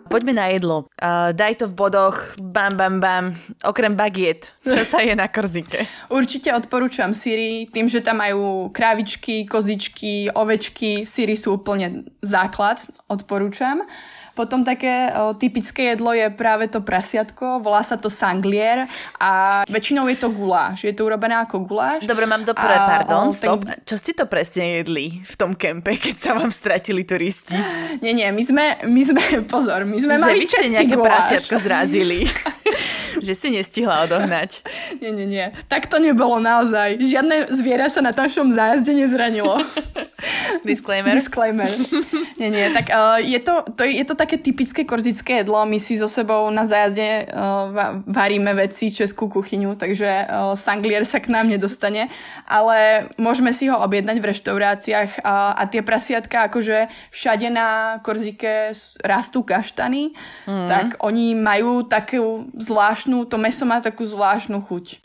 Poďme 0.08 0.32
na 0.32 0.48
jedlo. 0.48 0.88
Uh, 0.96 1.36
daj 1.36 1.60
to 1.60 1.64
v 1.68 1.76
bodoch, 1.76 2.36
bam, 2.40 2.76
bam, 2.76 2.96
bam. 2.96 3.36
Okrem 3.60 3.92
bagiet, 3.92 4.56
čo 4.64 4.80
sa 4.84 5.04
je 5.04 5.12
na 5.12 5.28
Korzike? 5.28 5.84
Určite 6.12 6.52
odporúčam 6.52 7.12
syry, 7.12 7.68
tým, 7.68 7.92
že 7.92 8.00
tam 8.00 8.20
majú 8.24 8.72
krávičky, 8.72 9.44
kozičky, 9.44 10.32
ovečky. 10.32 11.04
Syry 11.04 11.36
sú 11.36 11.60
úplne 11.60 12.08
základ, 12.24 12.80
odporúčam. 13.08 13.84
Potom 14.38 14.62
také 14.62 15.10
o, 15.10 15.34
typické 15.34 15.98
jedlo 15.98 16.14
je 16.14 16.30
práve 16.30 16.70
to 16.70 16.78
prasiatko, 16.78 17.58
volá 17.58 17.82
sa 17.82 17.98
to 17.98 18.06
sanglier 18.06 18.86
a 19.18 19.66
väčšinou 19.66 20.06
je 20.06 20.14
to 20.14 20.30
guláš. 20.30 20.86
Je 20.86 20.94
to 20.94 21.02
urobené 21.02 21.34
ako 21.42 21.66
guláš. 21.66 22.06
Dobre, 22.06 22.22
mám 22.30 22.46
dobre, 22.46 22.62
pardon, 22.62 23.28
o, 23.28 23.34
stop. 23.34 23.66
Ten... 23.66 23.82
Čo 23.82 23.98
ste 23.98 24.14
to 24.14 24.30
presne 24.30 24.78
jedli 24.78 25.18
v 25.26 25.34
tom 25.34 25.58
kempe, 25.58 25.98
keď 25.98 26.14
sa 26.22 26.30
vám 26.38 26.54
stratili 26.54 27.02
turisti? 27.02 27.58
Nie, 28.04 28.14
nie, 28.14 28.30
my 28.30 28.42
sme, 28.46 28.64
my 28.86 29.02
sme, 29.02 29.22
pozor, 29.50 29.82
my 29.82 29.98
sme 29.98 30.14
že 30.14 30.22
mali 30.22 30.38
vy 30.38 30.46
ste 30.46 30.70
nejaké 30.70 30.94
guláš. 30.94 31.10
prasiatko 31.10 31.54
zrazili. 31.58 32.22
že 33.22 33.34
si 33.34 33.50
nestihla 33.50 34.06
odohnať. 34.06 34.62
nie, 35.02 35.10
nie, 35.12 35.26
nie. 35.26 35.46
Tak 35.66 35.90
to 35.90 35.98
nebolo 35.98 36.38
naozaj. 36.38 36.98
Žiadne 37.02 37.54
zviera 37.54 37.90
sa 37.90 38.00
na 38.04 38.14
našom 38.14 38.54
zájazde 38.54 38.94
nezranilo. 38.94 39.62
Disclaimer. 40.68 41.14
Disclaimer. 41.14 41.70
Nie, 42.38 42.50
nie. 42.50 42.66
Tak 42.74 42.86
uh, 42.90 43.18
je, 43.22 43.38
to, 43.38 43.62
to, 43.76 43.86
je 43.86 44.02
to 44.02 44.14
také 44.18 44.38
typické 44.40 44.82
korzické 44.82 45.44
jedlo. 45.44 45.62
My 45.62 45.78
si 45.78 46.00
so 46.00 46.10
sebou 46.10 46.50
na 46.50 46.66
zájazde 46.66 47.30
uh, 47.30 48.02
varíme 48.08 48.54
veci, 48.58 48.90
českú 48.90 49.30
kuchyňu, 49.30 49.78
takže 49.78 50.26
uh, 50.26 50.58
sanglier 50.58 51.06
sa 51.06 51.22
k 51.22 51.30
nám 51.30 51.46
nedostane. 51.46 52.10
Ale 52.48 53.10
môžeme 53.20 53.54
si 53.54 53.70
ho 53.70 53.78
objednať 53.78 54.18
v 54.18 54.28
reštauráciách 54.34 55.10
uh, 55.22 55.54
a 55.54 55.62
tie 55.70 55.84
prasiatka, 55.84 56.50
akože 56.50 56.90
všade 57.14 57.46
na 57.54 58.00
Korzike 58.02 58.74
rastú 59.04 59.46
kaštany, 59.46 60.16
mm. 60.48 60.66
tak 60.66 60.86
oni 60.98 61.38
majú 61.38 61.86
takú 61.86 62.50
zvláštnu 62.58 63.28
to 63.28 63.36
meso 63.36 63.68
má 63.68 63.78
takú 63.84 64.08
zvláštnu 64.08 64.64
chuť. 64.64 65.00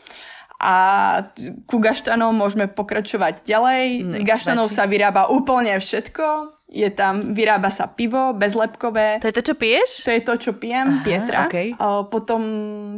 A 0.64 0.74
ku 1.68 1.76
gaštanom 1.76 2.32
môžeme 2.32 2.70
pokračovať 2.70 3.44
ďalej. 3.44 3.84
Nech 4.00 4.24
S 4.24 4.24
gaštanou 4.24 4.72
sa 4.72 4.88
vyrába 4.88 5.28
úplne 5.28 5.76
všetko. 5.76 6.56
Je 6.74 6.88
tam, 6.90 7.36
vyrába 7.36 7.70
sa 7.70 7.86
pivo 7.86 8.34
bezlepkové. 8.34 9.22
To 9.22 9.28
je 9.30 9.36
to, 9.36 9.44
čo 9.52 9.54
piješ? 9.54 9.90
To 10.08 10.10
je 10.10 10.22
to, 10.24 10.34
čo 10.40 10.50
pijem, 10.56 10.88
Aha, 10.88 11.04
Pietra. 11.04 11.40
Okay. 11.46 11.76
O, 11.76 12.08
potom 12.08 12.42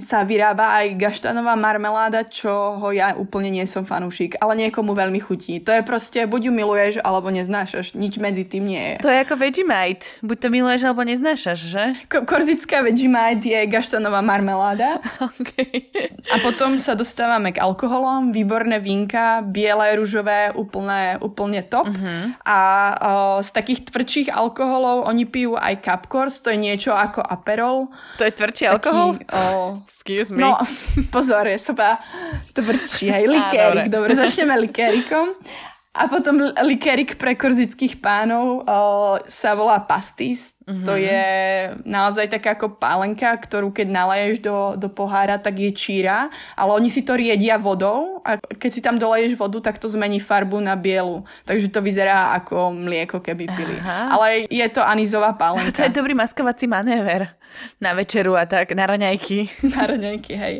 sa 0.01 0.22
vyrába 0.22 0.80
aj 0.80 0.97
gaštanová 0.97 1.59
marmeláda, 1.59 2.24
čo 2.24 2.80
ho 2.80 2.88
ja 2.95 3.12
úplne 3.18 3.51
nie 3.53 3.66
som 3.68 3.84
fanúšik, 3.84 4.41
ale 4.41 4.57
niekomu 4.64 4.97
veľmi 4.97 5.20
chutí. 5.20 5.59
To 5.61 5.74
je 5.74 5.82
proste, 5.82 6.24
buď 6.24 6.49
ju 6.49 6.53
miluješ, 6.55 6.95
alebo 7.03 7.28
neznášaš. 7.28 7.93
Nič 7.99 8.16
medzi 8.22 8.47
tým 8.47 8.64
nie 8.70 8.80
je. 8.80 8.97
To 9.05 9.11
je 9.12 9.18
ako 9.20 9.34
Vegemite. 9.34 10.22
Buď 10.22 10.36
to 10.41 10.49
miluješ, 10.49 10.80
alebo 10.86 11.03
neznášaš, 11.05 11.59
že? 11.59 11.84
Ko- 12.09 12.24
korzická 12.24 12.80
Vegemite 12.80 13.51
je 13.51 13.61
gaštanová 13.66 14.22
marmeláda. 14.22 15.03
Okay. 15.36 15.91
A 16.32 16.38
potom 16.41 16.78
sa 16.80 16.95
dostávame 16.97 17.53
k 17.53 17.61
alkoholom, 17.61 18.30
výborné 18.30 18.78
vínka, 18.80 19.43
biele, 19.45 19.99
ružové, 19.99 20.55
úplne, 20.55 21.18
úplne 21.20 21.61
top. 21.66 21.91
Uh-huh. 21.91 22.32
A 22.47 22.59
o, 22.97 23.43
z 23.43 23.51
takých 23.67 23.91
tvrdších 23.91 24.29
alkoholov 24.31 25.11
oni 25.11 25.27
pijú 25.27 25.59
aj 25.59 25.83
Capcors, 25.83 26.39
to 26.39 26.55
je 26.55 26.59
niečo 26.62 26.95
ako 26.95 27.19
Aperol. 27.19 27.91
To 28.14 28.23
je 28.23 28.31
tvrdší 28.31 28.71
alkohol? 28.71 29.19
O, 29.27 29.83
Excuse 29.83 30.31
me. 30.31 30.47
No, 30.47 30.62
pozor, 31.14 31.51
je 31.51 31.59
soba 31.59 31.99
tvrdší, 32.55 33.11
hej, 33.11 33.27
likérik. 33.27 33.91
dobre. 33.91 34.14
dobre, 34.14 34.14
začneme 34.14 34.55
likérikom. 34.71 35.35
A 35.97 36.12
potom 36.12 36.53
likérik 36.61 37.16
pre 37.16 37.32
korzických 37.32 38.05
pánov 38.05 38.68
o, 38.68 38.80
sa 39.32 39.57
volá 39.57 39.80
pastis. 39.80 40.53
Mm-hmm. 40.68 40.84
To 40.84 40.92
je 40.92 41.24
naozaj 41.88 42.28
taká 42.28 42.53
ako 42.53 42.76
pálenka, 42.76 43.32
ktorú 43.32 43.72
keď 43.72 43.86
naleješ 43.88 44.44
do, 44.44 44.76
do 44.76 44.92
pohára, 44.92 45.40
tak 45.40 45.57
je 45.57 45.72
číra. 45.72 46.28
Ale 46.53 46.76
oni 46.76 46.92
si 46.92 47.01
to 47.01 47.16
riedia 47.16 47.57
vodou 47.57 48.20
a 48.28 48.36
keď 48.36 48.70
si 48.70 48.84
tam 48.84 49.01
doleješ 49.01 49.40
vodu, 49.40 49.72
tak 49.72 49.80
to 49.80 49.88
zmení 49.88 50.20
farbu 50.20 50.61
na 50.61 50.76
bielu. 50.76 51.24
Takže 51.49 51.72
to 51.72 51.80
vyzerá 51.80 52.36
ako 52.36 52.76
mlieko, 52.76 53.24
keby 53.24 53.49
pili. 53.57 53.80
Aha. 53.80 54.12
Ale 54.12 54.26
je 54.53 54.66
to 54.68 54.84
anizová 54.84 55.32
pálenka. 55.40 55.80
To 55.80 55.88
je 55.88 55.97
dobrý 55.97 56.12
maskovací 56.12 56.68
manéver 56.68 57.32
na 57.80 57.97
večeru 57.97 58.36
a 58.36 58.44
tak, 58.44 58.76
na 58.76 58.84
raňajky. 58.84 59.49
Na 59.72 59.88
raňajky, 59.88 60.34
hej. 60.36 60.57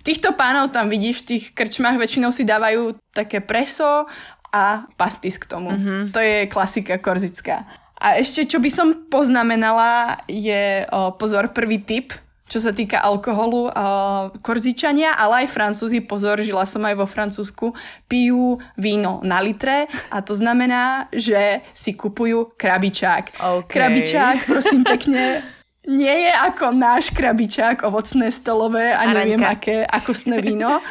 Týchto 0.00 0.32
pánov 0.32 0.72
tam 0.72 0.88
vidíš, 0.88 1.22
v 1.22 1.28
tých 1.36 1.44
krčmách 1.52 2.00
väčšinou 2.00 2.32
si 2.32 2.42
dávajú 2.42 2.96
také 3.12 3.44
preso 3.44 4.08
a 4.52 4.84
pastis 5.00 5.40
k 5.40 5.48
tomu. 5.48 5.72
Mm-hmm. 5.72 6.00
To 6.12 6.20
je 6.20 6.38
klasika 6.46 7.00
korzická. 7.00 7.64
A 7.96 8.20
ešte, 8.20 8.44
čo 8.44 8.60
by 8.60 8.70
som 8.70 8.88
poznamenala, 9.08 10.20
je 10.28 10.84
o, 10.90 11.14
pozor, 11.16 11.54
prvý 11.54 11.80
tip, 11.80 12.12
čo 12.50 12.60
sa 12.60 12.74
týka 12.74 13.00
alkoholu. 13.00 13.70
O, 13.70 13.72
korzičania, 14.44 15.16
ale 15.16 15.46
aj 15.46 15.54
francúzi, 15.54 16.04
pozor, 16.04 16.42
žila 16.42 16.66
som 16.66 16.84
aj 16.84 16.98
vo 16.98 17.06
Francúzsku, 17.06 17.72
pijú 18.10 18.60
víno 18.74 19.22
na 19.24 19.38
litre 19.40 19.86
a 20.10 20.18
to 20.20 20.34
znamená, 20.34 21.08
že 21.14 21.64
si 21.72 21.94
kupujú 21.94 22.58
krabičák. 22.58 23.38
Okay. 23.38 23.70
Krabičák, 23.70 24.50
prosím 24.50 24.82
pekne, 24.82 25.46
nie 25.86 26.26
je 26.26 26.32
ako 26.34 26.74
náš 26.74 27.14
krabičák, 27.14 27.86
ovocné, 27.86 28.34
stolové 28.34 28.90
a 28.94 29.06
neviem 29.14 29.42
aké 29.46 29.86
akostné 29.86 30.42
víno 30.42 30.82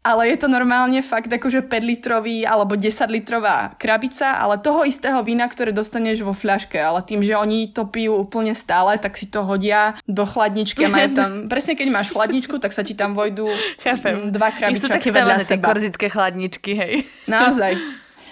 ale 0.00 0.32
je 0.32 0.36
to 0.40 0.48
normálne 0.48 0.96
fakt 1.04 1.28
akože 1.28 1.68
5 1.68 1.70
litrový 1.84 2.48
alebo 2.48 2.72
10 2.72 2.88
litrová 3.12 3.76
krabica, 3.76 4.40
ale 4.40 4.56
toho 4.56 4.88
istého 4.88 5.20
vína, 5.20 5.44
ktoré 5.44 5.76
dostaneš 5.76 6.24
vo 6.24 6.32
fľaške, 6.32 6.80
ale 6.80 7.04
tým, 7.04 7.20
že 7.20 7.36
oni 7.36 7.68
to 7.68 7.84
pijú 7.84 8.16
úplne 8.16 8.56
stále, 8.56 8.96
tak 8.96 9.20
si 9.20 9.28
to 9.28 9.44
hodia 9.44 10.00
do 10.08 10.24
chladničky 10.24 10.88
a 10.88 10.92
majú 10.92 11.08
tam, 11.20 11.30
presne 11.52 11.76
keď 11.76 11.88
máš 11.92 12.08
chladničku, 12.16 12.56
tak 12.56 12.72
sa 12.72 12.80
ti 12.80 12.96
tam 12.96 13.12
vojdu 13.12 13.52
Chápem. 13.84 14.32
dva 14.32 14.48
krabičaky 14.56 15.12
vedľa 15.12 15.44
seba. 15.44 15.66
korzické 15.68 16.08
chladničky, 16.08 16.72
hej. 16.72 16.92
Naozaj. 17.28 17.76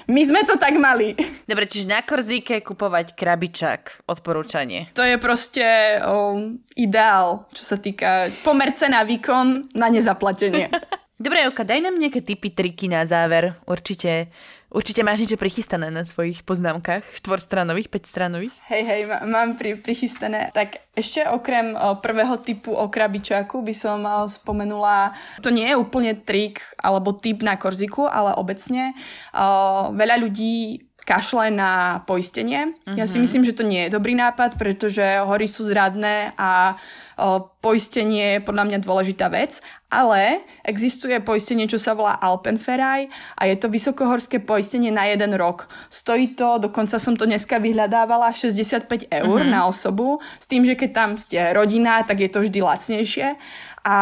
My 0.08 0.24
sme 0.24 0.40
to 0.48 0.56
tak 0.56 0.72
mali. 0.80 1.12
Dobre, 1.44 1.68
čiže 1.68 1.84
na 1.84 2.00
Korzíke 2.00 2.64
kupovať 2.64 3.12
krabičák, 3.12 4.08
odporúčanie. 4.08 4.88
To 4.96 5.04
je 5.04 5.20
proste 5.20 6.00
o, 6.00 6.48
ideál, 6.72 7.44
čo 7.52 7.60
sa 7.68 7.76
týka 7.76 8.32
pomer 8.40 8.72
cena 8.72 9.04
výkon 9.04 9.68
na 9.76 9.92
nezaplatenie. 9.92 10.72
Dobre, 11.18 11.50
Oka, 11.50 11.66
daj 11.66 11.82
nám 11.82 11.98
nejaké 11.98 12.22
typy, 12.22 12.54
triky 12.54 12.86
na 12.86 13.02
záver. 13.02 13.58
Určite, 13.66 14.30
určite 14.70 15.02
máš 15.02 15.26
niečo 15.26 15.34
prichystané 15.34 15.90
na 15.90 16.06
svojich 16.06 16.46
poznámkach, 16.46 17.02
štvorstranových, 17.10 17.90
päťstranových. 17.90 18.54
Hej, 18.70 18.82
hej, 18.86 19.00
mám 19.26 19.58
pri, 19.58 19.82
prichystané. 19.82 20.54
Tak 20.54 20.78
ešte 20.94 21.26
okrem 21.26 21.74
prvého 21.98 22.38
typu 22.38 22.70
o 22.70 22.86
krabičáku 22.86 23.66
by 23.66 23.74
som 23.74 24.06
spomenula, 24.30 25.10
to 25.42 25.50
nie 25.50 25.66
je 25.66 25.74
úplne 25.74 26.14
trik 26.22 26.62
alebo 26.78 27.10
typ 27.18 27.42
na 27.42 27.58
Korziku, 27.58 28.06
ale 28.06 28.38
obecne 28.38 28.94
veľa 29.90 30.22
ľudí 30.22 30.86
kašle 31.08 31.48
na 31.48 32.04
poistenie. 32.04 32.76
Mm-hmm. 32.76 32.96
Ja 33.00 33.08
si 33.08 33.16
mhm. 33.16 33.22
myslím, 33.24 33.42
že 33.48 33.56
to 33.56 33.64
nie 33.64 33.88
je 33.88 33.94
dobrý 33.96 34.12
nápad, 34.12 34.60
pretože 34.60 35.00
hory 35.24 35.48
sú 35.48 35.64
zradné 35.64 36.36
a 36.36 36.76
poistenie 37.58 38.38
je 38.38 38.46
podľa 38.46 38.64
mňa 38.70 38.78
dôležitá 38.86 39.26
vec, 39.26 39.58
ale 39.90 40.46
existuje 40.62 41.18
poistenie, 41.18 41.66
čo 41.66 41.74
sa 41.74 41.98
volá 41.98 42.14
Alpenferaj 42.14 43.10
a 43.34 43.50
je 43.50 43.58
to 43.58 43.66
vysokohorské 43.66 44.38
poistenie 44.38 44.94
na 44.94 45.10
jeden 45.10 45.34
rok. 45.34 45.66
Stojí 45.90 46.38
to, 46.38 46.62
dokonca 46.62 47.00
som 47.02 47.18
to 47.18 47.26
dneska 47.26 47.58
vyhľadávala, 47.58 48.30
65 48.30 49.10
eur 49.10 49.38
mm-hmm. 49.42 49.50
na 49.50 49.66
osobu, 49.66 50.22
s 50.38 50.46
tým, 50.46 50.62
že 50.62 50.78
keď 50.78 50.90
tam 50.94 51.10
ste 51.18 51.50
rodina, 51.50 52.06
tak 52.06 52.22
je 52.22 52.30
to 52.30 52.46
vždy 52.46 52.62
lacnejšie 52.62 53.34
a 53.82 53.96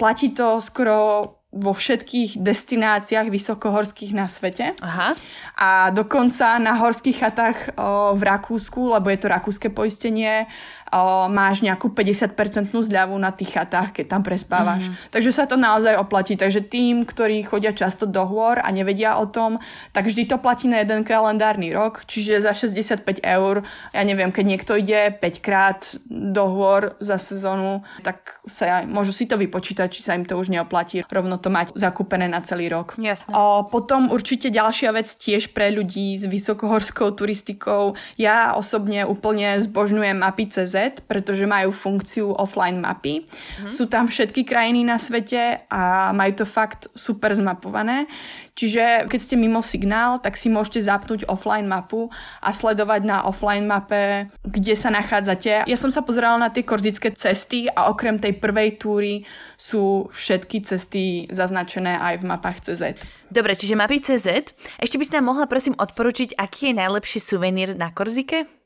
platí 0.00 0.32
to 0.32 0.64
skoro 0.64 1.28
vo 1.52 1.76
všetkých 1.76 2.40
destináciách 2.40 3.28
vysokohorských 3.28 4.16
na 4.16 4.24
svete. 4.24 4.72
Aha. 4.80 5.12
A 5.60 5.92
dokonca 5.92 6.56
na 6.56 6.80
horských 6.80 7.20
chatách 7.20 7.58
o, 7.76 8.16
v 8.16 8.22
Rakúsku, 8.24 8.96
lebo 8.96 9.12
je 9.12 9.18
to 9.20 9.28
rakúske 9.28 9.68
poistenie, 9.68 10.48
o, 10.92 11.26
máš 11.32 11.64
nejakú 11.64 11.88
50% 11.88 12.36
zľavu 12.72 13.16
na 13.16 13.32
tých 13.32 13.56
chatách, 13.56 13.96
keď 13.96 14.04
tam 14.12 14.22
prespávaš. 14.22 14.92
Mm. 14.92 14.94
Takže 15.08 15.30
sa 15.32 15.44
to 15.48 15.56
naozaj 15.56 15.96
oplatí. 15.96 16.36
Takže 16.36 16.60
tým, 16.68 17.08
ktorí 17.08 17.40
chodia 17.48 17.72
často 17.72 18.04
do 18.04 18.22
hôr 18.28 18.60
a 18.60 18.68
nevedia 18.68 19.16
o 19.16 19.24
tom, 19.24 19.58
tak 19.96 20.06
vždy 20.10 20.28
to 20.28 20.36
platí 20.36 20.68
na 20.68 20.84
jeden 20.84 21.02
kalendárny 21.06 21.72
rok. 21.72 22.04
Čiže 22.04 22.44
za 22.44 22.52
65 22.52 23.24
eur, 23.24 23.64
ja 23.96 24.02
neviem, 24.04 24.28
keď 24.28 24.44
niekto 24.44 24.72
ide 24.76 25.16
5 25.16 25.40
krát 25.40 25.80
do 26.06 26.44
hôr 26.52 26.98
za 27.00 27.16
sezónu, 27.16 27.80
tak 28.04 28.44
sa 28.44 28.84
môžu 28.84 29.16
si 29.16 29.24
to 29.24 29.40
vypočítať, 29.40 29.88
či 29.88 30.04
sa 30.04 30.12
im 30.12 30.28
to 30.28 30.36
už 30.36 30.52
neoplatí 30.52 31.04
rovno 31.08 31.38
to 31.38 31.48
mať 31.52 31.76
zakúpené 31.78 32.26
na 32.26 32.42
celý 32.42 32.72
rok. 32.72 32.98
Jasne. 32.98 33.30
O, 33.30 33.62
potom 33.68 34.10
určite 34.10 34.50
ďalšia 34.50 34.90
vec 34.90 35.08
tiež 35.12 35.54
pre 35.54 35.70
ľudí 35.70 36.18
s 36.18 36.26
vysokohorskou 36.26 37.14
turistikou. 37.14 37.94
Ja 38.18 38.56
osobne 38.58 39.04
úplne 39.06 39.60
zbožňujem 39.62 40.16
mapy 40.18 40.50
CZ, 40.50 40.81
pretože 41.06 41.46
majú 41.46 41.70
funkciu 41.70 42.34
offline 42.34 42.82
mapy. 42.82 43.22
Mm. 43.62 43.70
Sú 43.70 43.86
tam 43.86 44.10
všetky 44.10 44.42
krajiny 44.42 44.82
na 44.82 44.98
svete 44.98 45.62
a 45.70 46.10
majú 46.10 46.42
to 46.42 46.46
fakt 46.48 46.90
super 46.98 47.30
zmapované. 47.36 48.10
Čiže 48.52 49.08
keď 49.08 49.20
ste 49.20 49.40
mimo 49.40 49.64
signál, 49.64 50.20
tak 50.20 50.36
si 50.36 50.52
môžete 50.52 50.84
zapnúť 50.84 51.24
offline 51.24 51.64
mapu 51.64 52.12
a 52.44 52.52
sledovať 52.52 53.00
na 53.08 53.24
offline 53.24 53.64
mape, 53.64 54.28
kde 54.44 54.76
sa 54.76 54.92
nachádzate. 54.92 55.64
Ja 55.64 55.78
som 55.80 55.88
sa 55.88 56.04
pozerala 56.04 56.36
na 56.36 56.52
tie 56.52 56.60
korzické 56.60 57.16
cesty 57.16 57.72
a 57.72 57.88
okrem 57.88 58.20
tej 58.20 58.36
prvej 58.36 58.76
túry 58.76 59.24
sú 59.56 60.12
všetky 60.12 60.68
cesty 60.68 61.32
zaznačené 61.32 61.96
aj 61.96 62.20
v 62.20 62.28
mapách 62.28 62.58
CZ. 62.68 63.00
Dobre, 63.32 63.56
čiže 63.56 63.72
mapy 63.72 64.04
CZ. 64.04 64.52
Ešte 64.76 65.00
by 65.00 65.04
si 65.08 65.16
nám 65.16 65.32
mohla 65.32 65.48
prosím 65.48 65.72
odporučiť, 65.80 66.36
aký 66.36 66.72
je 66.72 66.74
najlepší 66.76 67.20
suvenír 67.24 67.72
na 67.72 67.88
Korzike? 67.88 68.61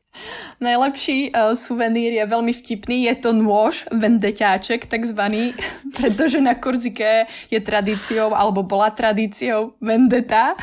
Najlepší 0.57 1.31
uh, 1.31 1.53
suvenír 1.53 2.17
je 2.17 2.25
veľmi 2.25 2.53
vtipný, 2.57 3.05
je 3.12 3.14
to 3.21 3.31
nôž, 3.37 3.85
vendeťáček 3.93 4.89
takzvaný, 4.89 5.53
pretože 5.97 6.41
na 6.41 6.57
Korzike 6.57 7.29
je 7.53 7.61
tradíciou, 7.61 8.33
alebo 8.33 8.64
bola 8.64 8.89
tradíciou 8.89 9.77
vendeta, 9.85 10.57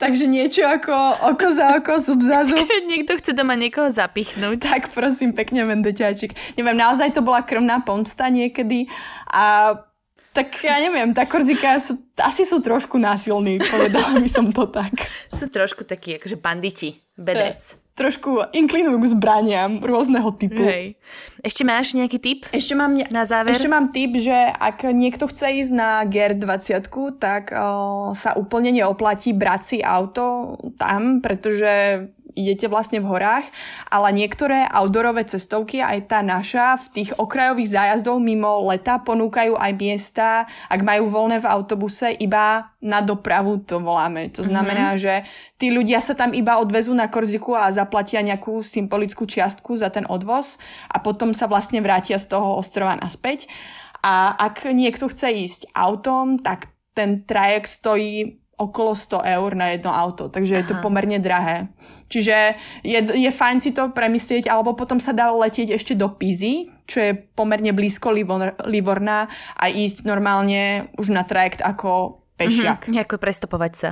takže 0.00 0.24
niečo 0.24 0.64
ako 0.64 0.92
oko 1.32 1.46
za 1.52 1.66
oko, 1.80 2.00
zub 2.00 2.20
za 2.24 2.48
zub. 2.48 2.64
Keď 2.64 2.84
niekto 2.88 3.12
chce 3.20 3.36
doma 3.36 3.56
niekoho 3.56 3.92
zapichnúť. 3.92 4.58
Tak 4.60 4.82
prosím, 4.92 5.36
pekne 5.36 5.68
vendeťáček. 5.68 6.56
Neviem, 6.56 6.76
naozaj 6.76 7.12
to 7.12 7.20
bola 7.20 7.44
krvná 7.44 7.84
pomsta 7.84 8.28
niekedy 8.32 8.88
a 9.28 9.76
tak 10.36 10.52
ja 10.60 10.76
neviem, 10.84 11.16
tá 11.16 11.24
Korzika 11.24 11.80
sú, 11.80 11.96
asi 12.20 12.44
sú 12.44 12.60
trošku 12.60 13.00
násilní, 13.00 13.56
povedala 13.56 14.20
by 14.20 14.28
som 14.28 14.52
to 14.52 14.68
tak. 14.68 15.08
Sú 15.32 15.48
trošku 15.48 15.88
takí, 15.88 16.20
akože 16.20 16.36
banditi, 16.36 17.00
bedes 17.16 17.85
trošku 17.96 18.52
inklinujú 18.52 19.00
k 19.00 19.06
zbraniam 19.16 19.80
rôzneho 19.80 20.28
typu. 20.36 20.60
Hej. 20.60 21.00
Ešte 21.40 21.64
máš 21.64 21.96
nejaký 21.96 22.18
tip? 22.20 22.40
Ešte 22.52 22.76
mám, 22.76 22.92
ne- 22.92 23.08
na 23.08 23.24
záver? 23.24 23.56
Ešte 23.56 23.72
mám 23.72 23.88
tip, 23.88 24.12
že 24.20 24.36
ak 24.52 24.84
niekto 24.92 25.24
chce 25.32 25.64
ísť 25.64 25.72
na 25.72 26.04
GR20, 26.04 26.92
tak 27.16 27.56
uh, 27.56 28.12
sa 28.12 28.36
úplne 28.36 28.76
neoplatí 28.76 29.32
brať 29.32 29.62
si 29.64 29.78
auto 29.80 30.54
tam, 30.76 31.24
pretože 31.24 32.06
idete 32.36 32.68
vlastne 32.68 33.00
v 33.00 33.08
horách, 33.08 33.48
ale 33.88 34.12
niektoré 34.12 34.68
outdoorové 34.68 35.24
cestovky, 35.24 35.80
aj 35.80 36.12
tá 36.12 36.20
naša, 36.20 36.76
v 36.86 37.02
tých 37.02 37.10
okrajových 37.16 37.72
zájazdov 37.72 38.20
mimo 38.20 38.68
leta 38.68 39.00
ponúkajú 39.00 39.56
aj 39.56 39.72
miesta, 39.74 40.28
ak 40.68 40.84
majú 40.84 41.08
voľné 41.08 41.40
v 41.40 41.48
autobuse, 41.48 42.12
iba 42.12 42.70
na 42.84 43.00
dopravu 43.00 43.64
to 43.64 43.80
voláme. 43.80 44.28
To 44.36 44.44
znamená, 44.44 44.94
mm-hmm. 44.94 45.02
že 45.02 45.14
tí 45.56 45.72
ľudia 45.72 46.04
sa 46.04 46.12
tam 46.12 46.36
iba 46.36 46.60
odvezú 46.60 46.92
na 46.92 47.08
Korziku 47.08 47.56
a 47.56 47.72
zaplatia 47.72 48.20
nejakú 48.20 48.60
symbolickú 48.60 49.24
čiastku 49.24 49.80
za 49.80 49.88
ten 49.88 50.04
odvoz 50.06 50.60
a 50.92 51.00
potom 51.00 51.32
sa 51.32 51.48
vlastne 51.48 51.80
vrátia 51.80 52.20
z 52.20 52.30
toho 52.36 52.60
ostrova 52.60 52.94
naspäť. 53.00 53.48
A 54.04 54.36
ak 54.38 54.68
niekto 54.70 55.10
chce 55.10 55.34
ísť 55.34 55.60
autom, 55.74 56.38
tak 56.38 56.70
ten 56.94 57.26
trajekt 57.26 57.68
stojí 57.68 58.45
okolo 58.56 58.96
100 58.96 59.20
eur 59.36 59.50
na 59.52 59.76
jedno 59.76 59.92
auto, 59.92 60.32
takže 60.32 60.56
Aha. 60.56 60.60
je 60.64 60.66
to 60.72 60.74
pomerne 60.80 61.20
drahé. 61.20 61.68
Čiže 62.08 62.56
je, 62.80 62.98
je 63.12 63.30
fajn 63.30 63.56
si 63.60 63.70
to 63.76 63.92
premyslieť, 63.92 64.48
alebo 64.48 64.72
potom 64.72 64.96
sa 64.96 65.12
dá 65.12 65.28
letieť 65.28 65.76
ešte 65.76 65.92
do 65.92 66.08
Pizy, 66.08 66.72
čo 66.88 67.04
je 67.04 67.10
pomerne 67.36 67.76
blízko 67.76 68.16
Livor, 68.16 68.56
Livorná 68.64 69.28
a 69.60 69.68
ísť 69.68 70.08
normálne 70.08 70.88
už 70.96 71.12
na 71.12 71.28
trajekt 71.28 71.60
ako 71.60 72.24
pešiak. 72.40 72.88
Mm-hmm, 72.88 72.94
nejako 72.96 73.16
prestopovať 73.20 73.72
sa. 73.76 73.90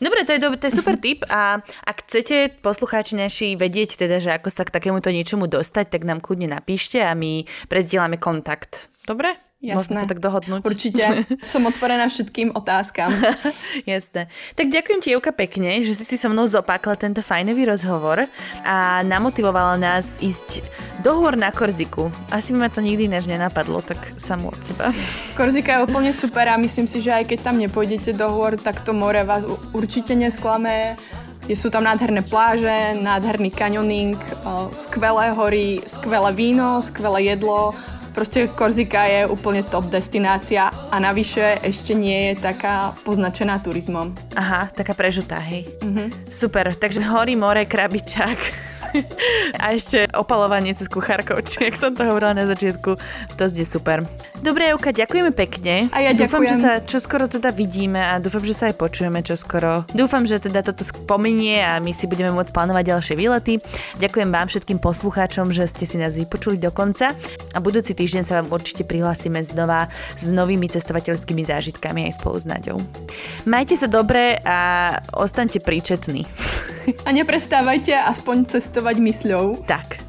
Dobre, 0.00 0.24
to 0.24 0.32
je, 0.32 0.40
to 0.40 0.64
je 0.68 0.72
super 0.72 0.96
tip 1.04 1.20
a 1.28 1.60
ak 1.60 2.08
chcete 2.08 2.64
poslucháči 2.64 3.20
naši 3.20 3.52
vedieť 3.56 4.00
teda, 4.00 4.16
že 4.20 4.32
ako 4.36 4.48
sa 4.48 4.64
k 4.64 4.72
takémuto 4.72 5.12
niečomu 5.12 5.44
dostať, 5.44 5.92
tak 5.92 6.08
nám 6.08 6.24
kľudne 6.24 6.48
napíšte 6.48 7.00
a 7.04 7.12
my 7.12 7.44
prezdielame 7.68 8.16
kontakt. 8.16 8.88
Dobre? 9.04 9.49
Jasné. 9.60 9.76
Môžeme 9.76 9.96
sa 10.00 10.08
tak 10.08 10.24
dohodnúť. 10.24 10.64
Určite. 10.64 11.04
Som 11.52 11.68
otvorená 11.68 12.08
všetkým 12.08 12.56
otázkam. 12.56 13.12
Jasné. 13.92 14.32
Tak 14.56 14.72
ďakujem 14.72 15.00
ti, 15.04 15.12
Jevka, 15.12 15.36
pekne, 15.36 15.84
že 15.84 15.92
si 16.00 16.08
si 16.08 16.16
so 16.16 16.32
mnou 16.32 16.48
zopákla 16.48 16.96
tento 16.96 17.20
fajnový 17.20 17.68
rozhovor 17.68 18.24
a 18.64 19.04
namotivovala 19.04 19.76
nás 19.76 20.16
ísť 20.24 20.64
do 21.04 21.12
hôr 21.12 21.36
na 21.36 21.52
Korziku. 21.52 22.08
Asi 22.32 22.56
mi 22.56 22.64
ma 22.64 22.72
to 22.72 22.80
nikdy 22.80 23.04
než 23.04 23.28
nenapadlo, 23.28 23.84
tak 23.84 24.00
samú 24.16 24.48
od 24.48 24.64
seba. 24.64 24.96
Korzika 25.36 25.76
je 25.76 25.84
úplne 25.84 26.16
super 26.16 26.48
a 26.48 26.56
myslím 26.56 26.88
si, 26.88 27.04
že 27.04 27.12
aj 27.12 27.28
keď 27.28 27.52
tam 27.52 27.60
nepôjdete 27.60 28.16
do 28.16 28.32
hôr, 28.32 28.56
tak 28.56 28.80
to 28.80 28.96
more 28.96 29.20
vás 29.28 29.44
určite 29.76 30.16
nesklame. 30.16 30.96
Sú 31.52 31.68
tam 31.68 31.84
nádherné 31.84 32.24
pláže, 32.24 32.96
nádherný 32.96 33.50
kanioning, 33.52 34.16
skvelé 34.72 35.34
hory, 35.34 35.82
skvelé 35.84 36.30
víno, 36.32 36.78
skvelé 36.80 37.34
jedlo 37.34 37.76
Proste 38.10 38.50
Korzika 38.50 39.06
je 39.06 39.26
úplne 39.26 39.62
top 39.62 39.86
destinácia 39.86 40.68
a 40.68 40.96
navyše 40.98 41.62
ešte 41.62 41.94
nie 41.94 42.30
je 42.30 42.42
taká 42.42 42.92
poznačená 43.06 43.62
turizmom. 43.62 44.12
Aha, 44.34 44.68
taká 44.70 44.92
prežutá, 44.92 45.38
hej. 45.38 45.70
Uh-huh. 45.80 46.10
Super, 46.28 46.74
takže 46.74 47.00
hory, 47.06 47.38
more, 47.38 47.64
krabičák. 47.64 48.69
A 49.62 49.76
ešte 49.76 50.10
opalovanie 50.16 50.74
sa 50.74 50.86
s 50.86 50.90
kuchárkou, 50.90 51.38
či 51.44 51.70
jak 51.70 51.76
som 51.78 51.94
to 51.94 52.02
hovorila 52.04 52.34
na 52.34 52.44
začiatku, 52.44 52.98
to 53.38 53.42
je 53.48 53.64
super. 53.64 54.02
Dobre, 54.40 54.72
Euka, 54.72 54.90
ďakujeme 54.90 55.30
pekne. 55.36 55.92
A 55.92 56.00
ja 56.00 56.16
dúfam, 56.16 56.40
ďakujem. 56.40 56.58
že 56.58 56.64
sa 56.64 56.72
čoskoro 56.80 57.28
teda 57.28 57.52
vidíme 57.52 58.00
a 58.00 58.16
dúfam, 58.16 58.40
že 58.40 58.56
sa 58.56 58.72
aj 58.72 58.76
počujeme 58.80 59.20
čoskoro. 59.20 59.84
Dúfam, 59.92 60.24
že 60.24 60.40
teda 60.40 60.64
toto 60.64 60.82
spominie 60.82 61.60
a 61.60 61.76
my 61.76 61.92
si 61.94 62.08
budeme 62.08 62.32
môcť 62.32 62.50
plánovať 62.50 62.84
ďalšie 62.96 63.14
výlety. 63.20 63.60
Ďakujem 64.00 64.30
vám 64.32 64.48
všetkým 64.48 64.78
poslucháčom, 64.80 65.52
že 65.52 65.68
ste 65.68 65.84
si 65.84 66.00
nás 66.00 66.16
vypočuli 66.16 66.56
do 66.56 66.72
konca 66.72 67.12
a 67.52 67.58
budúci 67.60 67.92
týždeň 67.92 68.22
sa 68.24 68.40
vám 68.40 68.48
určite 68.50 68.82
prihlásime 68.88 69.44
znova 69.44 69.92
s 70.18 70.26
novými 70.26 70.72
cestovateľskými 70.72 71.44
zážitkami 71.44 72.08
aj 72.08 72.16
spolu 72.16 72.40
s 72.40 72.48
Naďou. 72.48 72.80
Majte 73.44 73.76
sa 73.76 73.92
dobre 73.92 74.40
a 74.40 74.96
ostaňte 75.12 75.60
príčetní. 75.60 76.24
A 77.04 77.12
neprestávajte 77.12 77.92
aspoň 77.92 78.56
cestovať 78.56 78.79
reflektovať 78.80 78.96
mysľou. 79.04 79.46
Tak. 79.68 80.00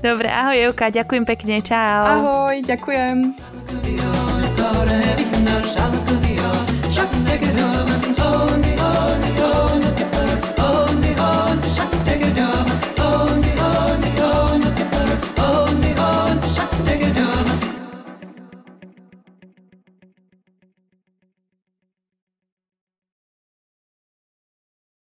Dobre, 0.00 0.30
ahoj 0.30 0.70
Euka, 0.70 0.88
ďakujem 0.88 1.26
pekne, 1.26 1.58
čau. 1.60 2.06
Ahoj, 2.06 2.62
ďakujem. 2.62 3.34
Şarkı 6.90 8.69